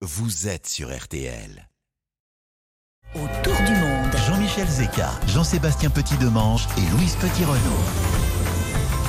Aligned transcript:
vous 0.00 0.46
êtes 0.46 0.68
sur 0.68 0.96
RTL. 0.96 1.68
Autour 3.16 3.56
du 3.56 3.72
monde. 3.72 4.16
Jean-Michel 4.28 4.68
Zeka, 4.68 5.10
Jean-Sébastien 5.26 5.90
Petit-Demange 5.90 6.68
et 6.76 6.86
Louise 6.92 7.16
Petit-Renault. 7.16 8.37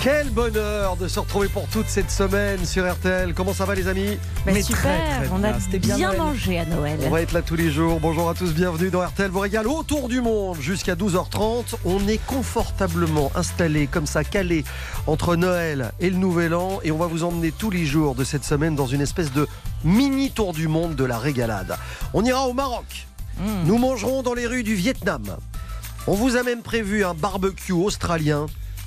Quel 0.01 0.29
bonheur 0.29 0.95
de 0.95 1.09
se 1.09 1.19
retrouver 1.19 1.49
pour 1.49 1.67
toute 1.67 1.89
cette 1.89 2.09
semaine 2.09 2.65
sur 2.65 2.89
RTL. 2.89 3.33
Comment 3.33 3.53
ça 3.53 3.65
va 3.65 3.75
les 3.75 3.89
amis 3.89 4.17
Mais 4.45 4.53
Mais 4.53 4.61
super, 4.61 4.81
très, 4.81 5.25
très 5.25 5.29
on 5.33 5.43
a 5.43 5.51
bien. 5.77 6.13
Mangé 6.13 6.57
à 6.57 6.65
Noël. 6.65 6.97
On 7.05 7.09
va 7.09 7.21
être 7.21 7.33
là 7.33 7.41
tous 7.41 7.57
les 7.57 7.69
jours. 7.69 7.99
Bonjour 7.99 8.29
à 8.29 8.33
tous, 8.33 8.53
bienvenue 8.53 8.91
dans 8.91 9.05
RTL 9.05 9.29
vous 9.29 9.41
régale 9.41 9.67
autour 9.67 10.07
du 10.07 10.21
monde 10.21 10.55
jusqu'à 10.61 10.95
12h30. 10.95 11.75
On 11.83 12.07
est 12.07 12.25
confortablement 12.25 13.29
installé 13.35 13.87
comme 13.87 14.05
ça, 14.05 14.23
calé 14.23 14.63
entre 15.05 15.35
Noël 15.35 15.91
et 15.99 16.09
le 16.09 16.15
Nouvel 16.15 16.53
An 16.53 16.79
et 16.81 16.91
on 16.91 16.97
va 16.97 17.07
vous 17.07 17.25
emmener 17.25 17.51
tous 17.51 17.69
les 17.69 17.85
jours 17.85 18.15
de 18.15 18.23
cette 18.23 18.45
semaine 18.45 18.75
dans 18.75 18.87
une 18.87 19.01
espèce 19.01 19.33
de 19.33 19.49
mini 19.83 20.31
tour 20.31 20.53
du 20.53 20.69
monde 20.69 20.95
de 20.95 21.03
la 21.03 21.17
régalade. 21.17 21.75
On 22.13 22.23
ira 22.23 22.47
au 22.47 22.53
Maroc. 22.53 23.07
Mmh. 23.37 23.43
Nous 23.65 23.77
mangerons 23.77 24.23
dans 24.23 24.33
les 24.33 24.47
rues 24.47 24.63
du 24.63 24.75
Vietnam. 24.75 25.23
On 26.07 26.13
vous 26.13 26.37
a 26.37 26.43
même 26.43 26.61
prévu 26.61 27.03
un 27.03 27.13
barbecue 27.13 27.73
australien. 27.73 28.45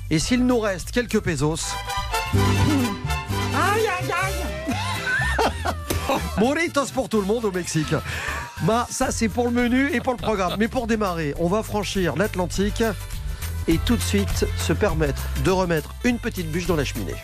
Et 0.09 0.19
s'il 0.19 0.45
nous 0.45 0.59
reste 0.59 0.91
quelques 0.91 1.19
pesos? 1.19 1.73
Aïe 2.33 3.87
aïe 3.87 4.11
aïe 4.11 5.73
Burritos 6.37 6.87
pour 6.93 7.09
tout 7.09 7.21
le 7.21 7.27
monde 7.27 7.45
au 7.45 7.51
Mexique. 7.51 7.95
Bah 8.61 8.87
ça 8.89 9.11
c'est 9.11 9.29
pour 9.29 9.45
le 9.45 9.51
menu 9.51 9.89
et 9.93 10.01
pour 10.01 10.13
le 10.13 10.17
programme. 10.17 10.55
Mais 10.59 10.67
pour 10.67 10.87
démarrer, 10.87 11.33
on 11.39 11.47
va 11.47 11.63
franchir 11.63 12.15
l'Atlantique 12.15 12.83
et 13.67 13.77
tout 13.79 13.95
de 13.95 14.01
suite 14.01 14.45
se 14.57 14.73
permettre 14.73 15.21
de 15.43 15.51
remettre 15.51 15.93
une 16.03 16.19
petite 16.19 16.51
bûche 16.51 16.67
dans 16.67 16.75
la 16.75 16.83
cheminée. 16.83 17.15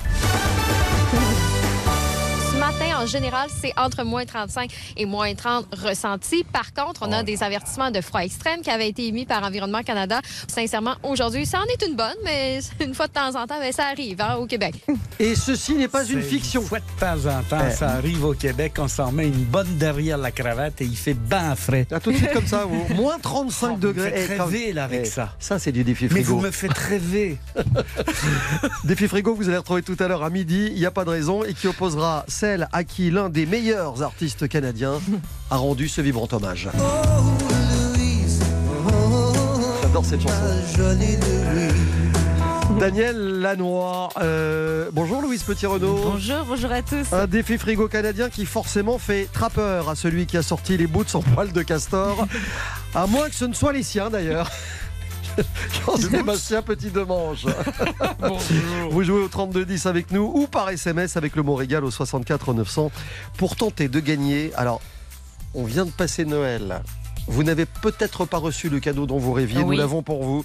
Matin, 2.79 2.99
en 3.01 3.05
général, 3.05 3.49
c'est 3.61 3.73
entre 3.77 4.03
moins 4.03 4.25
35 4.25 4.71
et 4.97 5.05
moins 5.05 5.33
30 5.33 5.67
ressentis. 5.83 6.43
Par 6.45 6.73
contre, 6.73 7.01
on 7.07 7.11
a 7.11 7.23
des 7.23 7.43
avertissements 7.43 7.91
de 7.91 7.99
froid 8.01 8.21
extrême 8.21 8.61
qui 8.61 8.69
avaient 8.69 8.87
été 8.89 9.07
émis 9.07 9.25
par 9.25 9.43
Environnement 9.43 9.81
Canada. 9.83 10.21
Sincèrement, 10.47 10.95
aujourd'hui, 11.03 11.45
ça 11.45 11.59
en 11.59 11.63
est 11.65 11.85
une 11.87 11.95
bonne, 11.95 12.15
mais 12.23 12.59
une 12.81 12.93
fois 12.93 13.07
de 13.07 13.13
temps 13.13 13.29
en 13.35 13.47
temps, 13.47 13.59
ben, 13.59 13.71
ça 13.73 13.85
arrive 13.87 14.21
hein, 14.21 14.35
au 14.35 14.45
Québec. 14.45 14.75
Et 15.19 15.35
ceci 15.35 15.73
n'est 15.75 15.87
pas 15.87 16.05
une 16.05 16.21
fiction. 16.21 16.61
fois 16.61 16.79
de 16.79 16.99
temps 16.99 17.29
en 17.29 17.41
temps, 17.43 17.65
Eh. 17.69 17.73
ça 17.73 17.89
arrive 17.91 18.23
au 18.23 18.33
Québec, 18.33 18.73
on 18.77 18.87
s'en 18.87 19.11
met 19.11 19.27
une 19.27 19.43
bonne 19.43 19.77
derrière 19.77 20.17
la 20.17 20.31
cravate 20.31 20.79
et 20.81 20.85
il 20.85 20.95
fait 20.97 21.13
ben 21.13 21.55
frais. 21.55 21.85
Ah, 21.91 21.99
tout 21.99 22.11
de 22.11 22.17
suite 22.17 22.31
comme 22.33 22.47
ça, 22.47 22.63
vous. 22.65 22.85
moins 22.95 23.17
35 23.19 23.67
Oh, 23.67 23.69
vous 23.71 23.75
me 23.75 23.81
degrés. 23.93 24.11
faites 24.11 24.37
quand- 24.37 24.45
rêver, 24.45 24.73
là, 24.73 24.85
avec 24.85 25.01
eh, 25.03 25.05
ça. 25.05 25.33
Ça 25.39 25.59
c'est 25.59 25.71
du 25.71 25.83
défi 25.83 26.05
Mais 26.05 26.09
frigo. 26.21 26.35
vous 26.37 26.41
me 26.41 26.51
faites 26.51 26.77
rêver. 26.77 27.37
Défi 28.85 29.07
frigo, 29.07 29.35
vous 29.35 29.49
allez 29.49 29.57
retrouver 29.57 29.81
tout 29.81 29.97
à 29.99 30.07
l'heure 30.07 30.23
à 30.23 30.29
midi, 30.29 30.69
il 30.71 30.79
n'y 30.79 30.85
a 30.85 30.91
pas 30.91 31.03
de 31.03 31.09
raison, 31.09 31.43
et 31.43 31.53
qui 31.53 31.67
opposera 31.67 32.23
celle 32.27 32.67
à 32.71 32.83
qui 32.83 33.11
l'un 33.11 33.29
des 33.29 33.45
meilleurs 33.45 34.03
artistes 34.03 34.47
canadiens 34.47 34.99
a 35.49 35.57
rendu 35.57 35.87
ce 35.87 36.01
vibrant 36.01 36.27
hommage. 36.31 36.69
J'adore 39.81 40.05
cette 40.05 40.21
chanson. 40.21 40.33
Daniel 42.79 43.41
Lanois. 43.41 44.09
euh, 44.21 44.89
bonjour 44.93 45.21
Louise 45.21 45.43
Petit-Renaud. 45.43 45.99
Bonjour, 46.11 46.45
bonjour 46.47 46.71
à 46.71 46.81
tous. 46.81 47.11
Un 47.11 47.27
défi 47.27 47.57
frigo 47.57 47.87
canadien 47.87 48.29
qui 48.29 48.45
forcément 48.45 48.97
fait 48.99 49.27
trappeur 49.33 49.89
à 49.89 49.95
celui 49.95 50.25
qui 50.25 50.37
a 50.37 50.43
sorti 50.43 50.77
les 50.77 50.87
bouts 50.87 51.03
de 51.03 51.09
son 51.09 51.21
poil 51.21 51.51
de 51.51 51.61
castor. 51.61 52.25
À 52.95 53.05
moins 53.07 53.27
que 53.27 53.35
ce 53.35 53.45
ne 53.45 53.53
soit 53.53 53.73
les 53.73 53.83
siens 53.83 54.09
d'ailleurs. 54.09 54.49
Jean-Sébastien 55.85 56.61
Petit-Demange. 56.61 57.47
Vous 58.91 59.03
jouez 59.03 59.21
au 59.21 59.27
3210 59.27 59.85
avec 59.85 60.11
nous 60.11 60.31
ou 60.33 60.47
par 60.47 60.69
SMS 60.69 61.17
avec 61.17 61.35
le 61.35 61.43
mot 61.43 61.55
régal 61.55 61.83
au 61.83 61.91
64 61.91 62.53
900 62.53 62.91
pour 63.37 63.55
tenter 63.55 63.87
de 63.87 63.99
gagner. 63.99 64.51
Alors, 64.55 64.81
on 65.53 65.63
vient 65.63 65.85
de 65.85 65.91
passer 65.91 66.25
Noël. 66.25 66.81
Vous 67.27 67.43
n'avez 67.43 67.65
peut-être 67.65 68.25
pas 68.25 68.37
reçu 68.37 68.69
le 68.69 68.79
cadeau 68.79 69.05
dont 69.05 69.19
vous 69.19 69.33
rêviez, 69.33 69.63
nous 69.63 69.71
l'avons 69.71 70.01
pour 70.01 70.23
vous. 70.23 70.43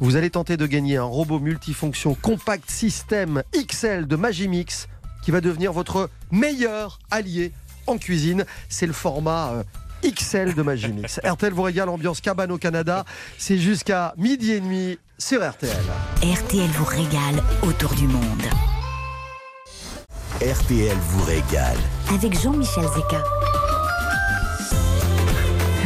Vous 0.00 0.16
allez 0.16 0.30
tenter 0.30 0.56
de 0.56 0.66
gagner 0.66 0.96
un 0.96 1.04
robot 1.04 1.38
multifonction 1.38 2.14
compact 2.14 2.70
système 2.70 3.44
XL 3.54 4.06
de 4.06 4.16
Magimix 4.16 4.88
qui 5.22 5.30
va 5.30 5.40
devenir 5.40 5.72
votre 5.72 6.10
meilleur 6.32 6.98
allié 7.10 7.52
en 7.86 7.98
cuisine. 7.98 8.44
C'est 8.68 8.86
le 8.86 8.92
format 8.92 9.52
euh, 9.52 9.62
XL 10.04 10.54
de 10.54 10.62
Magimix. 10.62 11.20
RTL 11.24 11.52
vous 11.52 11.62
régale 11.62 11.88
ambiance 11.88 12.20
cabane 12.20 12.52
au 12.52 12.58
Canada. 12.58 13.04
C'est 13.38 13.58
jusqu'à 13.58 14.14
midi 14.16 14.52
et 14.52 14.60
demi 14.60 14.98
sur 15.18 15.48
RTL. 15.48 15.70
RTL 16.22 16.68
vous 16.70 16.84
régale 16.84 17.42
autour 17.62 17.94
du 17.94 18.06
monde. 18.06 18.42
RTL 20.40 20.96
vous 20.96 21.24
régale. 21.24 21.76
Avec 22.12 22.38
Jean-Michel 22.40 22.84
Zeka. 22.94 23.22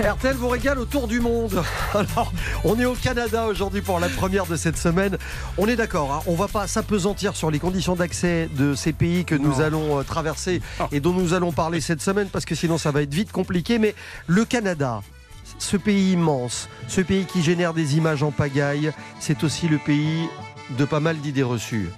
RTL 0.04 0.36
vous 0.36 0.48
régale 0.48 0.78
autour 0.78 1.08
du 1.08 1.18
monde. 1.20 1.62
Alors, 1.94 2.32
on 2.64 2.78
est 2.78 2.84
au 2.84 2.94
Canada 2.94 3.46
aujourd'hui 3.46 3.80
pour 3.82 3.98
la 3.98 4.08
première 4.08 4.46
de 4.46 4.56
cette 4.56 4.76
semaine. 4.76 5.18
On 5.56 5.66
est 5.66 5.76
d'accord, 5.76 6.12
hein, 6.12 6.22
on 6.26 6.34
va 6.34 6.46
pas 6.48 6.66
s'apesantir 6.66 7.34
sur 7.34 7.50
les 7.50 7.58
conditions 7.58 7.96
d'accès 7.96 8.48
de 8.56 8.74
ces 8.74 8.92
pays 8.92 9.24
que 9.24 9.34
nous 9.34 9.56
Non. 9.56 9.60
allons 9.60 9.98
euh, 9.98 10.02
traverser 10.04 10.60
et 10.92 11.00
dont 11.00 11.12
nous 11.12 11.34
allons 11.34 11.52
parler 11.52 11.80
cette 11.80 12.00
semaine 12.00 12.28
parce 12.28 12.44
que 12.44 12.54
sinon 12.54 12.78
ça 12.78 12.90
va 12.92 13.02
être 13.02 13.12
vite 13.12 13.32
compliqué. 13.32 13.78
Mais 13.78 13.94
le 14.26 14.44
Canada, 14.44 15.02
ce 15.58 15.76
pays 15.76 16.12
immense, 16.12 16.68
ce 16.86 17.00
pays 17.00 17.24
qui 17.24 17.42
génère 17.42 17.74
des 17.74 17.96
images 17.96 18.22
en 18.22 18.30
pagaille, 18.30 18.92
c'est 19.18 19.42
aussi 19.42 19.68
le 19.68 19.78
pays 19.78 20.28
de 20.78 20.84
pas 20.84 21.00
mal 21.00 21.16
d'idées 21.18 21.42
reçues. 21.42 21.88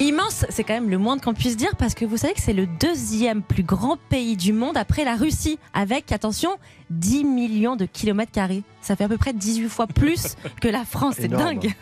Immense, 0.00 0.46
c'est 0.48 0.62
quand 0.62 0.74
même 0.74 0.90
le 0.90 0.98
moins 0.98 1.18
qu'on 1.18 1.34
puisse 1.34 1.56
dire 1.56 1.74
parce 1.76 1.94
que 1.94 2.04
vous 2.04 2.16
savez 2.16 2.32
que 2.32 2.40
c'est 2.40 2.52
le 2.52 2.66
deuxième 2.66 3.42
plus 3.42 3.64
grand 3.64 3.96
pays 4.08 4.36
du 4.36 4.52
monde 4.52 4.76
après 4.76 5.04
la 5.04 5.16
Russie 5.16 5.58
avec, 5.74 6.12
attention, 6.12 6.50
10 6.90 7.24
millions 7.24 7.74
de 7.74 7.84
kilomètres 7.84 8.30
carrés. 8.30 8.62
Ça 8.80 8.94
fait 8.94 9.04
à 9.04 9.08
peu 9.08 9.18
près 9.18 9.32
18 9.32 9.68
fois 9.68 9.88
plus 9.88 10.36
que 10.60 10.68
la 10.68 10.84
France, 10.84 11.16
c'est 11.18 11.26
dingue. 11.28 11.72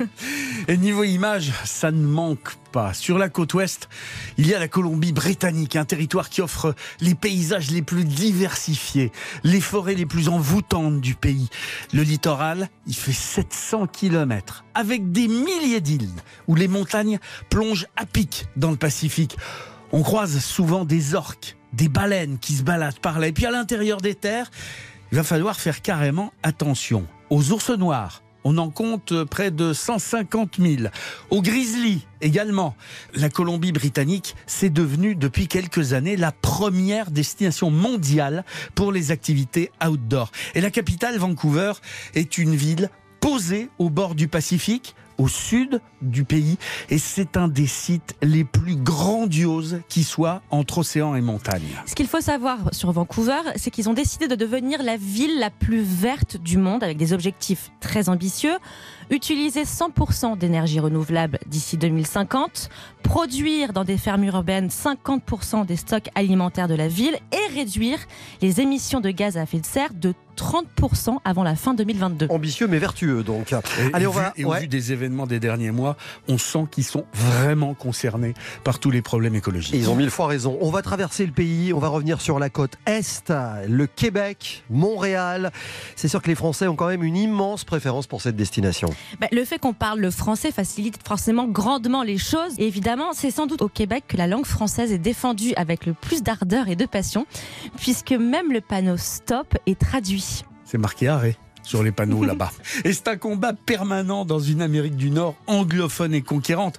Et 0.66 0.78
niveau 0.78 1.05
image, 1.05 1.53
ça 1.65 1.91
ne 1.91 2.06
manque 2.06 2.55
Sur 2.92 3.19
la 3.19 3.28
côte 3.28 3.54
ouest, 3.54 3.88
il 4.37 4.47
y 4.47 4.54
a 4.54 4.59
la 4.59 4.69
Colombie-Britannique, 4.69 5.76
un 5.76 5.84
territoire 5.84 6.28
qui 6.28 6.42
offre 6.42 6.75
les 7.00 7.14
paysages 7.14 7.70
les 7.70 7.82
plus 7.82 8.04
diversifiés, 8.04 9.12
les 9.44 9.60
forêts 9.60 9.94
les 9.94 10.04
plus 10.04 10.28
envoûtantes 10.28 11.00
du 11.00 11.14
pays. 11.14 11.48
Le 11.92 12.03
littoral, 12.03 12.69
il 12.87 12.94
fait 12.94 13.12
700 13.12 13.87
km, 13.87 14.64
avec 14.75 15.10
des 15.10 15.28
milliers 15.28 15.81
d'îles, 15.81 16.10
où 16.48 16.54
les 16.54 16.69
montagnes 16.69 17.19
plongent 17.48 17.87
à 17.97 18.04
pic 18.04 18.47
dans 18.56 18.70
le 18.70 18.76
Pacifique. 18.76 19.37
On 19.93 20.03
croise 20.03 20.38
souvent 20.41 20.84
des 20.84 21.14
orques, 21.14 21.56
des 21.72 21.88
baleines 21.88 22.38
qui 22.38 22.54
se 22.54 22.62
baladent 22.62 23.00
par 23.00 23.19
là. 23.19 23.28
Et 23.28 23.32
puis 23.32 23.47
à 23.47 23.50
l'intérieur 23.50 24.00
des 24.00 24.14
terres, 24.14 24.50
il 25.12 25.16
va 25.16 25.25
falloir 25.25 25.58
faire 25.58 25.81
carrément 25.81 26.32
attention 26.43 27.06
aux 27.31 27.53
ours 27.53 27.70
noirs. 27.70 28.22
On 28.48 28.58
en 28.58 28.70
compte 28.70 29.24
près 29.24 29.50
de 29.50 29.72
150 29.72 30.58
000. 30.60 30.82
Aux 31.30 31.42
grizzlies 31.42 32.06
également. 32.20 32.76
La 33.12 33.28
Colombie-Britannique, 33.28 34.36
c'est 34.46 34.70
devenu 34.70 35.16
depuis 35.16 35.48
quelques 35.48 35.94
années 35.94 36.16
la 36.16 36.30
première 36.30 37.10
destination 37.10 37.72
mondiale 37.72 38.44
pour 38.76 38.92
les 38.92 39.10
activités 39.10 39.72
outdoor. 39.84 40.30
Et 40.54 40.60
la 40.60 40.70
capitale, 40.70 41.18
Vancouver, 41.18 41.72
est 42.14 42.38
une 42.38 42.54
ville 42.54 42.88
posée 43.18 43.68
au 43.80 43.90
bord 43.90 44.14
du 44.14 44.28
Pacifique, 44.28 44.94
au 45.19 45.28
sud 45.28 45.81
du 46.03 46.25
pays. 46.25 46.59
Et 46.91 46.99
c'est 46.99 47.37
un 47.37 47.49
des 47.49 47.66
sites 47.66 48.15
les 48.22 48.44
plus 48.44 48.77
grandioses 48.77 49.81
qui 49.88 50.04
soit 50.04 50.43
entre 50.50 50.78
océan 50.78 51.15
et 51.15 51.21
montagne. 51.21 51.62
Ce 51.87 51.94
qu'il 51.94 52.06
faut 52.06 52.21
savoir 52.21 52.59
sur 52.72 52.93
Vancouver, 52.93 53.41
c'est 53.56 53.71
qu'ils 53.71 53.88
ont 53.88 53.94
décidé 53.94 54.28
de 54.28 54.34
devenir 54.34 54.82
la 54.82 54.97
ville 54.97 55.38
la 55.38 55.50
plus 55.50 55.82
verte 55.82 56.37
du 56.37 56.59
monde 56.59 56.82
avec 56.82 56.97
des 56.97 57.12
objectifs 57.12 57.71
très 57.81 58.09
ambitieux. 58.09 58.56
Utiliser 59.11 59.62
100% 59.65 60.37
d'énergie 60.37 60.81
renouvelable 60.81 61.39
d'ici 61.47 61.77
2050, 61.77 62.69
produire 63.05 63.72
dans 63.72 63.84
des 63.84 63.99
fermes 63.99 64.25
urbaines 64.25 64.69
50% 64.69 65.65
des 65.65 65.77
stocks 65.77 66.09
alimentaires 66.17 66.67
de 66.69 66.75
la 66.75 66.89
ville 66.89 67.17
et 67.33 67.55
réduire 67.55 67.99
les 68.43 68.61
émissions 68.61 69.00
de 69.00 69.11
gaz 69.11 69.37
à 69.37 69.43
effet 69.44 69.61
de 69.61 69.67
serre 69.67 69.94
de 69.94 70.12
30% 70.37 71.17
avant 71.25 71.43
la 71.44 71.55
fin 71.56 71.73
2022. 71.73 72.26
Ambitieux 72.31 72.67
mais 72.67 72.79
vertueux 72.79 73.23
donc. 73.23 73.53
Et, 73.53 73.56
Allez, 73.94 74.05
et 74.05 74.06
on 74.06 74.11
vu- 74.11 74.17
va- 74.19 74.32
et 74.37 74.44
au 74.44 74.53
vu 74.53 74.69
des 74.69 74.93
événements 74.93 75.26
des 75.26 75.41
derniers 75.41 75.70
mois, 75.70 75.97
on 76.29 76.37
sent 76.37 76.67
qu'ils 76.70 76.85
sont 76.85 77.05
vraiment 77.14 77.73
concernés 77.73 78.35
par 78.62 78.79
tous 78.79 78.91
les 78.91 79.00
problèmes 79.02 79.35
écologiques. 79.35 79.75
Ils 79.75 79.88
ont 79.88 79.94
mille 79.94 80.11
fois 80.11 80.26
raison. 80.26 80.59
On 80.61 80.70
va 80.70 80.82
traverser 80.82 81.25
le 81.25 81.32
pays, 81.32 81.73
on 81.73 81.79
va 81.79 81.88
revenir 81.88 82.20
sur 82.20 82.38
la 82.38 82.50
côte 82.50 82.76
Est, 82.87 83.32
le 83.67 83.87
Québec, 83.87 84.64
Montréal. 84.69 85.52
C'est 85.94 86.09
sûr 86.09 86.20
que 86.20 86.29
les 86.29 86.35
Français 86.35 86.67
ont 86.67 86.76
quand 86.76 86.88
même 86.88 87.05
une 87.05 87.17
immense 87.17 87.64
préférence 87.64 88.06
pour 88.06 88.20
cette 88.20 88.37
destination. 88.37 88.91
Bah, 89.20 89.28
le 89.32 89.44
fait 89.44 89.58
qu'on 89.58 89.72
parle 89.72 90.00
le 90.00 90.10
français 90.10 90.52
facilite 90.52 90.98
forcément 91.06 91.46
grandement 91.46 92.02
les 92.02 92.19
choses. 92.19 92.54
Et 92.58 92.66
évidemment, 92.66 93.12
c'est 93.12 93.31
sans 93.31 93.46
doute 93.46 93.62
au 93.62 93.69
Québec 93.69 94.04
que 94.08 94.16
la 94.16 94.26
langue 94.26 94.46
française 94.46 94.93
est 94.93 94.98
défendue 94.98 95.52
avec 95.56 95.87
le 95.87 95.94
plus 95.94 96.22
d'ardeur 96.22 96.69
et 96.69 96.76
de 96.76 96.87
passion, 96.87 97.26
puisque 97.76 98.12
même 98.12 98.52
le 98.52 98.60
panneau 98.60 98.96
stop 98.96 99.56
est 99.66 99.78
traduit. 99.78 100.43
C'est 100.64 100.78
marqué 100.78 101.08
arrêt 101.08 101.37
sur 101.62 101.82
les 101.82 101.93
panneaux 101.93 102.25
là-bas. 102.26 102.52
Et 102.84 102.93
c'est 102.93 103.08
un 103.08 103.16
combat 103.16 103.52
permanent 103.52 104.25
dans 104.25 104.40
une 104.40 104.62
Amérique 104.62 104.96
du 104.96 105.10
Nord 105.10 105.34
anglophone 105.46 106.14
et 106.14 106.22
conquérante. 106.22 106.78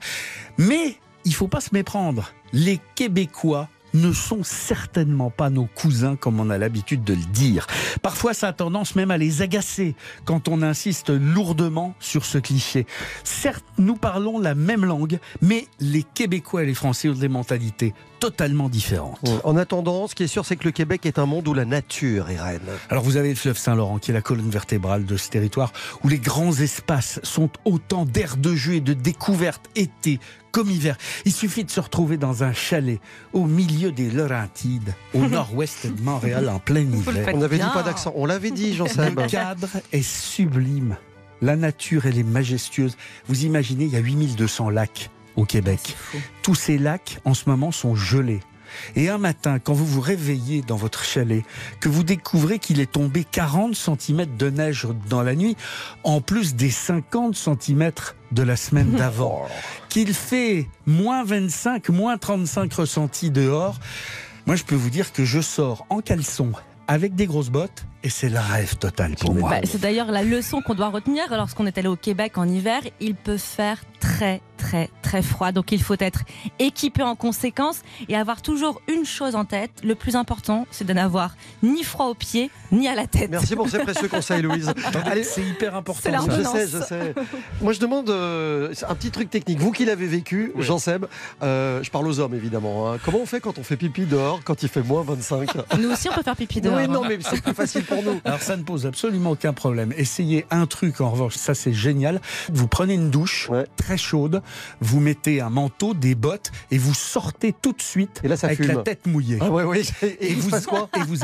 Mais 0.58 0.98
il 1.26 1.34
faut 1.34 1.48
pas 1.48 1.62
se 1.62 1.70
méprendre. 1.74 2.32
Les 2.54 2.80
Québécois 2.96 3.68
ne 3.94 4.12
sont 4.12 4.44
certainement 4.44 5.30
pas 5.30 5.50
nos 5.50 5.66
cousins 5.66 6.16
comme 6.16 6.40
on 6.40 6.50
a 6.50 6.58
l'habitude 6.58 7.04
de 7.04 7.14
le 7.14 7.26
dire. 7.34 7.68
Parfois, 8.02 8.34
ça 8.34 8.50
a 8.50 8.54
tendance 8.54 8.96
même 8.96 9.12
à 9.12 9.18
les 9.18 9.42
agacer 9.42 9.96
quand 10.26 10.48
on 10.48 10.62
insiste 10.62 11.10
lourdement 11.10 11.96
sur 12.00 12.26
ce 12.26 12.38
cliché. 12.38 12.86
Certes, 13.24 13.66
nous 13.78 13.96
parlons 13.96 14.40
la 14.40 14.56
même 14.56 14.86
langue, 14.86 15.20
mais 15.42 15.68
les 15.80 16.04
Québécois 16.04 16.64
et 16.64 16.66
les 16.66 16.74
Français 16.74 17.10
ont 17.10 17.14
des 17.14 17.30
mentalités 17.30 17.94
totalement 18.20 18.70
différentes. 18.70 19.20
En 19.44 19.56
attendant, 19.58 20.08
ce 20.08 20.16
qui 20.16 20.24
est 20.24 20.28
sûr, 20.28 20.46
c'est 20.46 20.56
que 20.56 20.66
le 20.66 20.72
Québec 20.72 21.06
est 21.06 21.20
un 21.20 21.26
monde 21.26 21.48
où 21.48 21.54
la 21.54 21.66
nature 21.66 22.30
est 22.30 22.40
reine. 22.40 22.62
Alors 22.90 23.04
vous 23.04 23.18
avez 23.18 23.30
le 23.30 23.36
fleuve 23.36 23.58
Saint-Laurent 23.58 24.00
qui 24.00 24.12
est 24.12 24.14
la 24.14 24.22
colonne 24.22 24.50
vertébrale 24.50 25.06
de 25.06 25.18
ce 25.18 25.30
territoire 25.30 25.72
où 26.04 26.08
les 26.08 26.18
grands 26.18 26.54
espaces 26.54 27.20
sont 27.24 27.50
autant 27.66 28.06
d'air 28.06 28.38
de 28.38 28.56
jeu 28.56 28.74
et 28.74 28.82
de 28.82 28.94
découverte 28.94 29.70
été 29.76 30.20
comme 30.58 30.72
hiver. 30.72 30.98
Il 31.26 31.32
suffit 31.32 31.64
de 31.66 31.70
se 31.70 31.80
retrouver 31.80 32.18
dans 32.18 32.44
un 32.44 32.52
chalet 32.52 33.00
au 33.32 33.46
milieu 33.46 33.92
des 33.92 34.10
Laurentides, 34.10 34.96
au 35.14 35.20
nord-ouest 35.28 35.86
de 35.86 36.02
Montréal 36.02 36.50
en 36.50 36.58
plein 36.58 36.80
hiver. 36.80 37.30
On 37.32 37.38
n'avait 37.38 37.60
dit 37.60 37.64
pas 37.76 37.84
d'accent, 37.84 38.12
on 38.16 38.26
l'avait 38.26 38.50
dit, 38.50 38.74
Jean-Seb. 38.76 39.20
Le 39.20 39.28
cadre 39.28 39.70
est 39.92 40.02
sublime. 40.02 40.98
La 41.44 41.56
nature, 41.56 42.08
elle 42.08 42.18
est 42.18 42.24
majestueuse. 42.24 42.98
Vous 43.28 43.46
imaginez, 43.46 43.86
il 43.86 43.92
y 43.92 43.98
a 43.98 44.00
8200 44.00 44.72
lacs 44.72 45.12
au 45.36 45.46
Québec. 45.46 45.96
Tous 46.42 46.56
ces 46.56 46.80
lacs, 46.80 47.20
en 47.24 47.36
ce 47.36 47.48
moment, 47.48 47.72
sont 47.72 47.94
gelés. 47.94 48.40
Et 48.96 49.10
un 49.10 49.18
matin, 49.18 49.60
quand 49.60 49.74
vous 49.74 49.86
vous 49.86 50.02
réveillez 50.02 50.62
dans 50.62 50.76
votre 50.76 51.04
chalet, 51.04 51.44
que 51.80 51.90
vous 51.90 52.04
découvrez 52.04 52.60
qu'il 52.60 52.80
est 52.80 52.92
tombé 52.92 53.24
40 53.24 53.76
cm 53.76 54.26
de 54.38 54.50
neige 54.50 54.88
dans 55.10 55.22
la 55.22 55.36
nuit, 55.36 55.56
en 56.04 56.22
plus 56.22 56.56
des 56.56 56.70
50 56.70 57.36
cm 57.36 57.92
de 58.32 58.44
la 58.44 58.56
semaine 58.56 58.92
d'avant, 58.98 59.48
qu'il 59.90 60.14
fait 60.14 60.68
moins 60.86 61.24
25, 61.24 61.90
moins 61.90 62.18
35 62.18 62.74
ressentis 62.74 63.32
dehors, 63.32 63.80
moi 64.46 64.56
je 64.56 64.64
peux 64.64 64.76
vous 64.76 64.90
dire 64.90 65.12
que 65.14 65.26
je 65.26 65.42
sors 65.42 65.86
en 65.90 66.02
caleçon 66.02 66.52
avec 66.88 67.16
des 67.16 67.26
grosses 67.26 67.50
bottes 67.50 67.86
et 68.04 68.10
c'est 68.10 68.30
le 68.30 68.40
rêve 68.40 68.76
total 68.78 69.16
pour 69.16 69.34
moi. 69.34 69.50
Bah, 69.50 69.60
c'est 69.64 69.82
d'ailleurs 69.82 70.12
la 70.12 70.24
leçon 70.24 70.62
qu'on 70.62 70.76
doit 70.76 70.90
retenir 70.90 71.26
lorsqu'on 71.32 71.66
est 71.66 71.78
allé 71.78 71.88
au 71.88 71.96
Québec 71.96 72.38
en 72.38 72.48
hiver. 72.48 72.82
Il 73.00 73.16
peut 73.16 73.38
faire 73.38 73.80
très 74.00 74.42
très 74.58 74.90
très 75.04 75.22
froid, 75.22 75.52
donc 75.52 75.72
il 75.72 75.82
faut 75.82 75.96
être 76.00 76.22
équipé 76.60 77.04
en 77.04 77.16
conséquence 77.16 77.82
et 78.10 78.16
avoir 78.16 78.42
toujours 78.42 78.82
une 78.88 79.06
chose 79.06 79.36
en 79.36 79.46
tête. 79.46 79.72
Le 79.84 79.94
plus 79.96 80.16
important, 80.16 80.66
c'est 80.72 80.86
de 80.86 80.94
n'avoir 80.94 81.36
ni 81.64 81.84
froid 81.84 82.08
aux 82.08 82.14
pieds 82.16 82.50
ni 82.72 82.88
à 82.88 82.96
la 82.96 83.06
tête. 83.08 83.30
Merci 83.30 83.56
pour 83.56 83.70
ces 83.70 83.80
précieux 83.80 84.08
conseils, 84.08 84.42
Louise. 84.42 84.72
C'est 85.24 85.42
hyper 85.44 85.76
important. 85.76 86.02
C'est 86.04 86.12
la 86.12 86.22
ça. 86.22 86.32
Je 86.38 86.44
sais, 86.44 86.68
je 86.68 86.84
sais. 86.84 87.14
Moi, 87.62 87.74
je 87.74 87.80
demande 87.80 88.10
euh, 88.10 88.74
un 88.88 88.96
petit 88.96 89.12
truc 89.12 89.30
technique. 89.30 89.60
Vous 89.60 89.72
qui 89.72 89.86
l'avez 89.86 90.08
vécu, 90.08 90.52
Oui. 90.56 90.64
Jean-Seb, 90.64 91.06
euh, 91.44 91.84
je 91.84 91.90
parle 91.92 92.08
aux 92.08 92.20
hommes 92.20 92.34
évidemment. 92.34 92.92
hein. 92.92 92.98
Comment 93.04 93.20
on 93.20 93.26
fait 93.26 93.40
quand 93.40 93.58
on 93.60 93.64
fait 93.64 93.78
pipi 93.78 94.06
dehors, 94.06 94.42
quand 94.44 94.64
il 94.64 94.70
fait 94.70 94.84
moins 94.84 95.04
25 95.04 95.50
Nous 95.80 95.90
aussi, 95.92 96.10
on 96.10 96.14
peut 96.14 96.24
faire 96.24 96.36
pipi 96.36 96.62
dehors. 96.62 96.77
Oui, 96.78 96.88
non, 96.88 97.04
mais 97.08 97.18
c'est 97.22 97.42
plus 97.42 97.54
facile 97.54 97.84
pour 97.84 98.04
nous. 98.04 98.20
Alors 98.26 98.42
ça 98.42 98.56
ne 98.58 98.64
pose 98.64 98.86
absolument 98.86 99.32
aucun 99.32 99.54
problème. 99.54 99.94
Essayez 99.98 100.46
un 100.52 100.66
truc 100.66 101.02
en 101.02 101.10
revanche, 101.12 101.36
ça 101.36 101.54
c'est 101.54 101.74
génial. 101.74 102.22
Vous 102.52 102.68
prenez 102.68 102.94
une 102.94 103.10
douche 103.10 103.50
Ouais. 103.50 103.66
très 103.78 103.98
chaude, 103.98 104.42
vous 104.82 105.00
mettez 105.00 105.42
un 105.42 105.50
manteau, 105.50 105.94
des 105.94 106.16
bottes 106.16 106.52
et 106.72 106.78
vous 106.78 106.94
sortez 106.94 107.54
tout 107.54 107.72
de 107.74 107.82
suite 107.82 108.22
Et 108.24 108.28
là, 108.28 108.38
ça 108.38 108.48
avec 108.48 108.62
fume. 108.64 108.68
la 108.76 108.84
tête 108.84 109.06
mouillée. 109.08 109.38
Ah 109.42 109.50
ouais. 109.52 109.82
Et, 110.22 110.34
vous, 110.34 110.50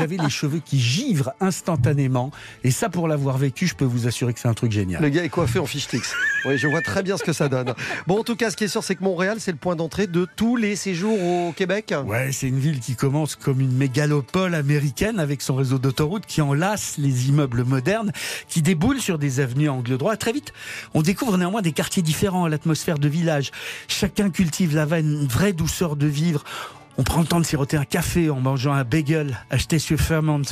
avez 0.00 0.16
les 0.16 0.30
cheveux 0.30 0.60
qui 0.64 0.78
givrent 0.80 1.32
instantanément. 1.40 2.30
Et 2.62 2.70
ça, 2.70 2.88
pour 2.88 3.08
l'avoir 3.08 3.38
vécu, 3.38 3.66
je 3.66 3.74
peux 3.74 3.84
vous 3.84 4.06
assurer 4.06 4.32
que 4.32 4.40
c'est 4.40 4.48
un 4.48 4.54
truc 4.54 4.72
génial. 4.72 5.02
Le 5.02 5.08
gars 5.08 5.24
est 5.24 5.28
coiffé 5.28 5.58
en 5.58 5.66
fiche 5.66 5.88
Tix. 5.88 6.12
Oui, 6.44 6.58
je 6.58 6.66
vois 6.68 6.80
très 6.82 7.02
bien 7.02 7.16
ce 7.16 7.22
que 7.22 7.32
ça 7.32 7.48
donne. 7.48 7.74
Bon, 8.06 8.20
en 8.20 8.24
tout 8.24 8.36
cas, 8.36 8.50
ce 8.50 8.56
qui 8.56 8.64
est 8.64 8.68
sûr, 8.68 8.82
c'est 8.84 8.94
que 8.94 9.04
Montréal, 9.04 9.36
c'est 9.40 9.52
le 9.52 9.58
point 9.58 9.76
d'entrée 9.76 10.06
de 10.06 10.26
tous 10.36 10.56
les 10.56 10.76
séjours 10.76 11.20
au 11.22 11.52
Québec. 11.52 11.94
Ouais, 12.06 12.30
c'est 12.32 12.48
une 12.48 12.58
ville 12.58 12.80
qui 12.80 12.94
commence 12.96 13.36
comme 13.36 13.60
une 13.60 13.72
mégalopole 13.74 14.54
américaine 14.54 15.18
avec 15.18 15.42
son 15.44 15.54
réseau 15.54 15.78
d'autoroutes 15.78 16.26
qui 16.26 16.40
enlace 16.40 16.96
les 16.98 17.28
immeubles 17.28 17.64
modernes, 17.64 18.12
qui 18.48 18.62
déboule 18.62 19.00
sur 19.00 19.18
des 19.18 19.40
avenues 19.40 19.68
à 19.68 19.72
angle 19.72 19.96
droit. 19.98 20.16
Très 20.16 20.32
vite, 20.32 20.52
on 20.94 21.02
découvre 21.02 21.36
néanmoins 21.36 21.62
des 21.62 21.72
quartiers 21.72 22.02
différents, 22.02 22.48
l'atmosphère 22.48 22.98
de 22.98 23.08
village. 23.08 23.50
Chacun 23.88 24.30
cultive 24.30 24.74
là-bas 24.74 25.00
une 25.00 25.26
vraie 25.26 25.52
douceur 25.52 25.96
de 25.96 26.06
vivre. 26.06 26.44
On 26.96 27.02
prend 27.02 27.20
le 27.20 27.26
temps 27.26 27.40
de 27.40 27.44
siroter 27.44 27.76
un 27.76 27.84
café 27.84 28.30
en 28.30 28.38
mangeant 28.38 28.72
un 28.72 28.84
bagel 28.84 29.36
acheté 29.50 29.80
sur 29.80 29.98
Fairmont. 29.98 30.42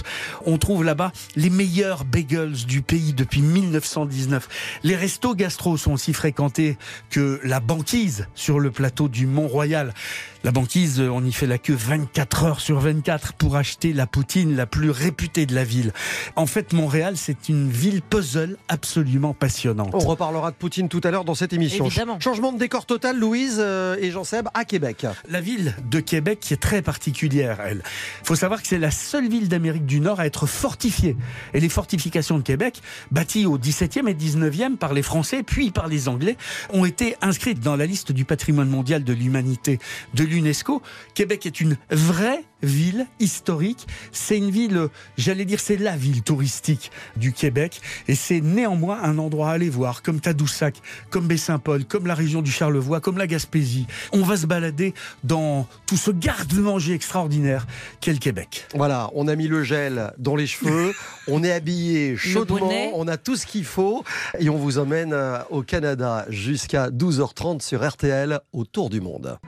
On 0.45 0.59
trouve 0.59 0.83
là-bas 0.83 1.13
les 1.37 1.51
meilleurs 1.51 2.05
bagels 2.05 2.65
du 2.67 2.83
pays 2.83 3.13
depuis 3.13 3.43
1919. 3.43 4.49
Les 4.83 4.97
restos 4.97 5.37
gastro 5.37 5.77
sont 5.77 5.93
aussi 5.93 6.13
fréquentés 6.13 6.77
que 7.11 7.41
la 7.45 7.61
banquise 7.61 8.27
sur 8.35 8.59
le 8.59 8.73
plateau 8.73 9.09
du 9.09 9.27
Mont-Royal. 9.27 9.95
La 10.45 10.51
banquise, 10.51 11.01
on 11.01 11.25
y 11.25 11.31
fait 11.31 11.47
la 11.47 11.57
queue 11.57 11.77
24 11.79 12.45
heures 12.45 12.61
sur 12.61 12.81
24 12.81 13.35
pour 13.35 13.55
acheter 13.55 13.93
la 13.93 14.09
poutine 14.09 14.57
la 14.57 14.67
plus 14.67 14.91
réputée 14.91 15.47
de 15.47 15.55
la 15.55 15.63
ville. 15.63 15.93
En 16.35 16.47
fait, 16.47 16.73
Montréal, 16.73 17.15
c'est 17.17 17.49
une 17.49 17.71
ville 17.71 18.03
puzzle 18.03 18.57
absolument 18.67 19.35
passionnante. 19.35 19.91
On 19.93 20.01
reparlera 20.01 20.51
de 20.51 20.57
Poutine 20.57 20.89
tout 20.89 21.01
à 21.05 21.13
l'heure 21.13 21.25
dans 21.25 21.37
cette 21.37 21.53
émission. 21.53 21.87
Évidemment. 21.87 22.19
Changement 22.19 22.53
de 22.53 22.59
décor 22.59 22.87
total, 22.87 23.21
Louise 23.21 23.59
euh, 23.61 23.97
et 24.01 24.11
Jean-Seb, 24.11 24.49
à 24.53 24.65
Québec. 24.65 25.07
La 25.29 25.41
ville 25.41 25.77
de 25.89 26.01
Québec 26.01 26.41
qui 26.41 26.55
est 26.55 26.61
très 26.61 26.83
particulière, 26.83 27.61
elle. 27.65 27.85
Il 28.23 28.27
faut 28.27 28.35
savoir 28.35 28.63
que 28.63 28.67
c'est 28.67 28.79
la 28.79 28.91
seule 28.91 29.29
ville 29.29 29.49
d'Amérique 29.49 29.87
du 29.87 30.01
Nord 30.01 30.19
à 30.19 30.27
être 30.27 30.47
fortifiée. 30.47 31.17
Et 31.55 31.61
les 31.61 31.69
fortifications 31.69 32.39
de 32.39 32.43
Québec, 32.43 32.83
bâties 33.13 33.47
au 33.47 33.59
17e 33.59 34.09
et 34.09 34.15
19e 34.15 34.77
par 34.77 34.93
les 34.93 35.03
Français, 35.03 35.45
puis 35.45 35.71
par 35.71 35.87
les 35.87 36.09
Anglais, 36.09 36.37
ont 36.73 36.85
été 36.85 37.15
inscrites 37.23 37.61
dans 37.61 37.77
la 37.77 37.87
liste 37.87 38.11
du 38.11 38.25
patrimoine 38.25 38.69
mondial 38.69 39.05
de 39.05 39.13
l'humanité 39.13 39.79
de 40.15 40.32
l'UNESCO. 40.33 40.83
Québec 41.15 41.47
est 41.47 41.61
une 41.61 41.77
vraie 41.91 42.45
ville 42.63 43.07
historique. 43.21 43.87
C'est 44.13 44.39
une 44.39 44.51
ville, 44.51 44.89
j'allais 45.17 45.45
dire, 45.45 45.61
c'est 45.61 45.77
la 45.77 45.97
ville 45.97 46.23
touristique 46.23 46.91
du 47.17 47.33
Québec. 47.33 47.81
Et 48.09 48.15
c'est 48.15 48.41
néanmoins 48.41 49.03
un 49.03 49.19
endroit 49.19 49.51
à 49.51 49.53
aller 49.53 49.69
voir, 49.69 50.03
comme 50.03 50.21
Tadoussac, 50.21 50.77
comme 51.11 51.27
Baie-Saint-Paul, 51.27 51.85
comme 51.85 52.07
la 52.07 52.15
région 52.15 52.43
du 52.43 52.51
Charlevoix, 52.51 53.01
comme 53.01 53.19
la 53.19 53.27
Gaspésie. 53.27 53.87
On 54.13 54.23
va 54.23 54.37
se 54.37 54.47
balader 54.47 54.95
dans 55.25 55.67
tout 55.87 55.97
ce 55.97 56.11
garde-manger 56.11 56.95
extraordinaire 56.95 57.67
qu'est 58.01 58.13
le 58.13 58.19
Québec. 58.19 58.67
Voilà, 58.75 59.11
on 59.15 59.29
a 59.29 59.37
mis 59.37 59.49
le 59.49 59.63
gel 59.63 60.13
dans 60.19 60.37
les 60.37 60.47
cheveux, 60.47 60.93
on 61.29 61.43
est 61.43 61.53
habillé 61.53 62.17
chaudement, 62.17 62.93
on 62.95 63.09
a 63.09 63.17
tout 63.17 63.37
ce 63.37 63.47
qu'il 63.47 63.65
faut 63.65 64.05
et 64.39 64.49
on 64.49 64.57
vous 64.57 64.79
emmène 64.79 65.13
euh, 65.13 65.39
au 65.51 65.63
Canada 65.63 66.27
jusqu'à 66.29 66.91
12h30 66.91 67.61
sur 67.61 67.87
RTL 67.87 68.41
autour 68.53 68.91
du 68.91 69.01
monde. 69.01 69.39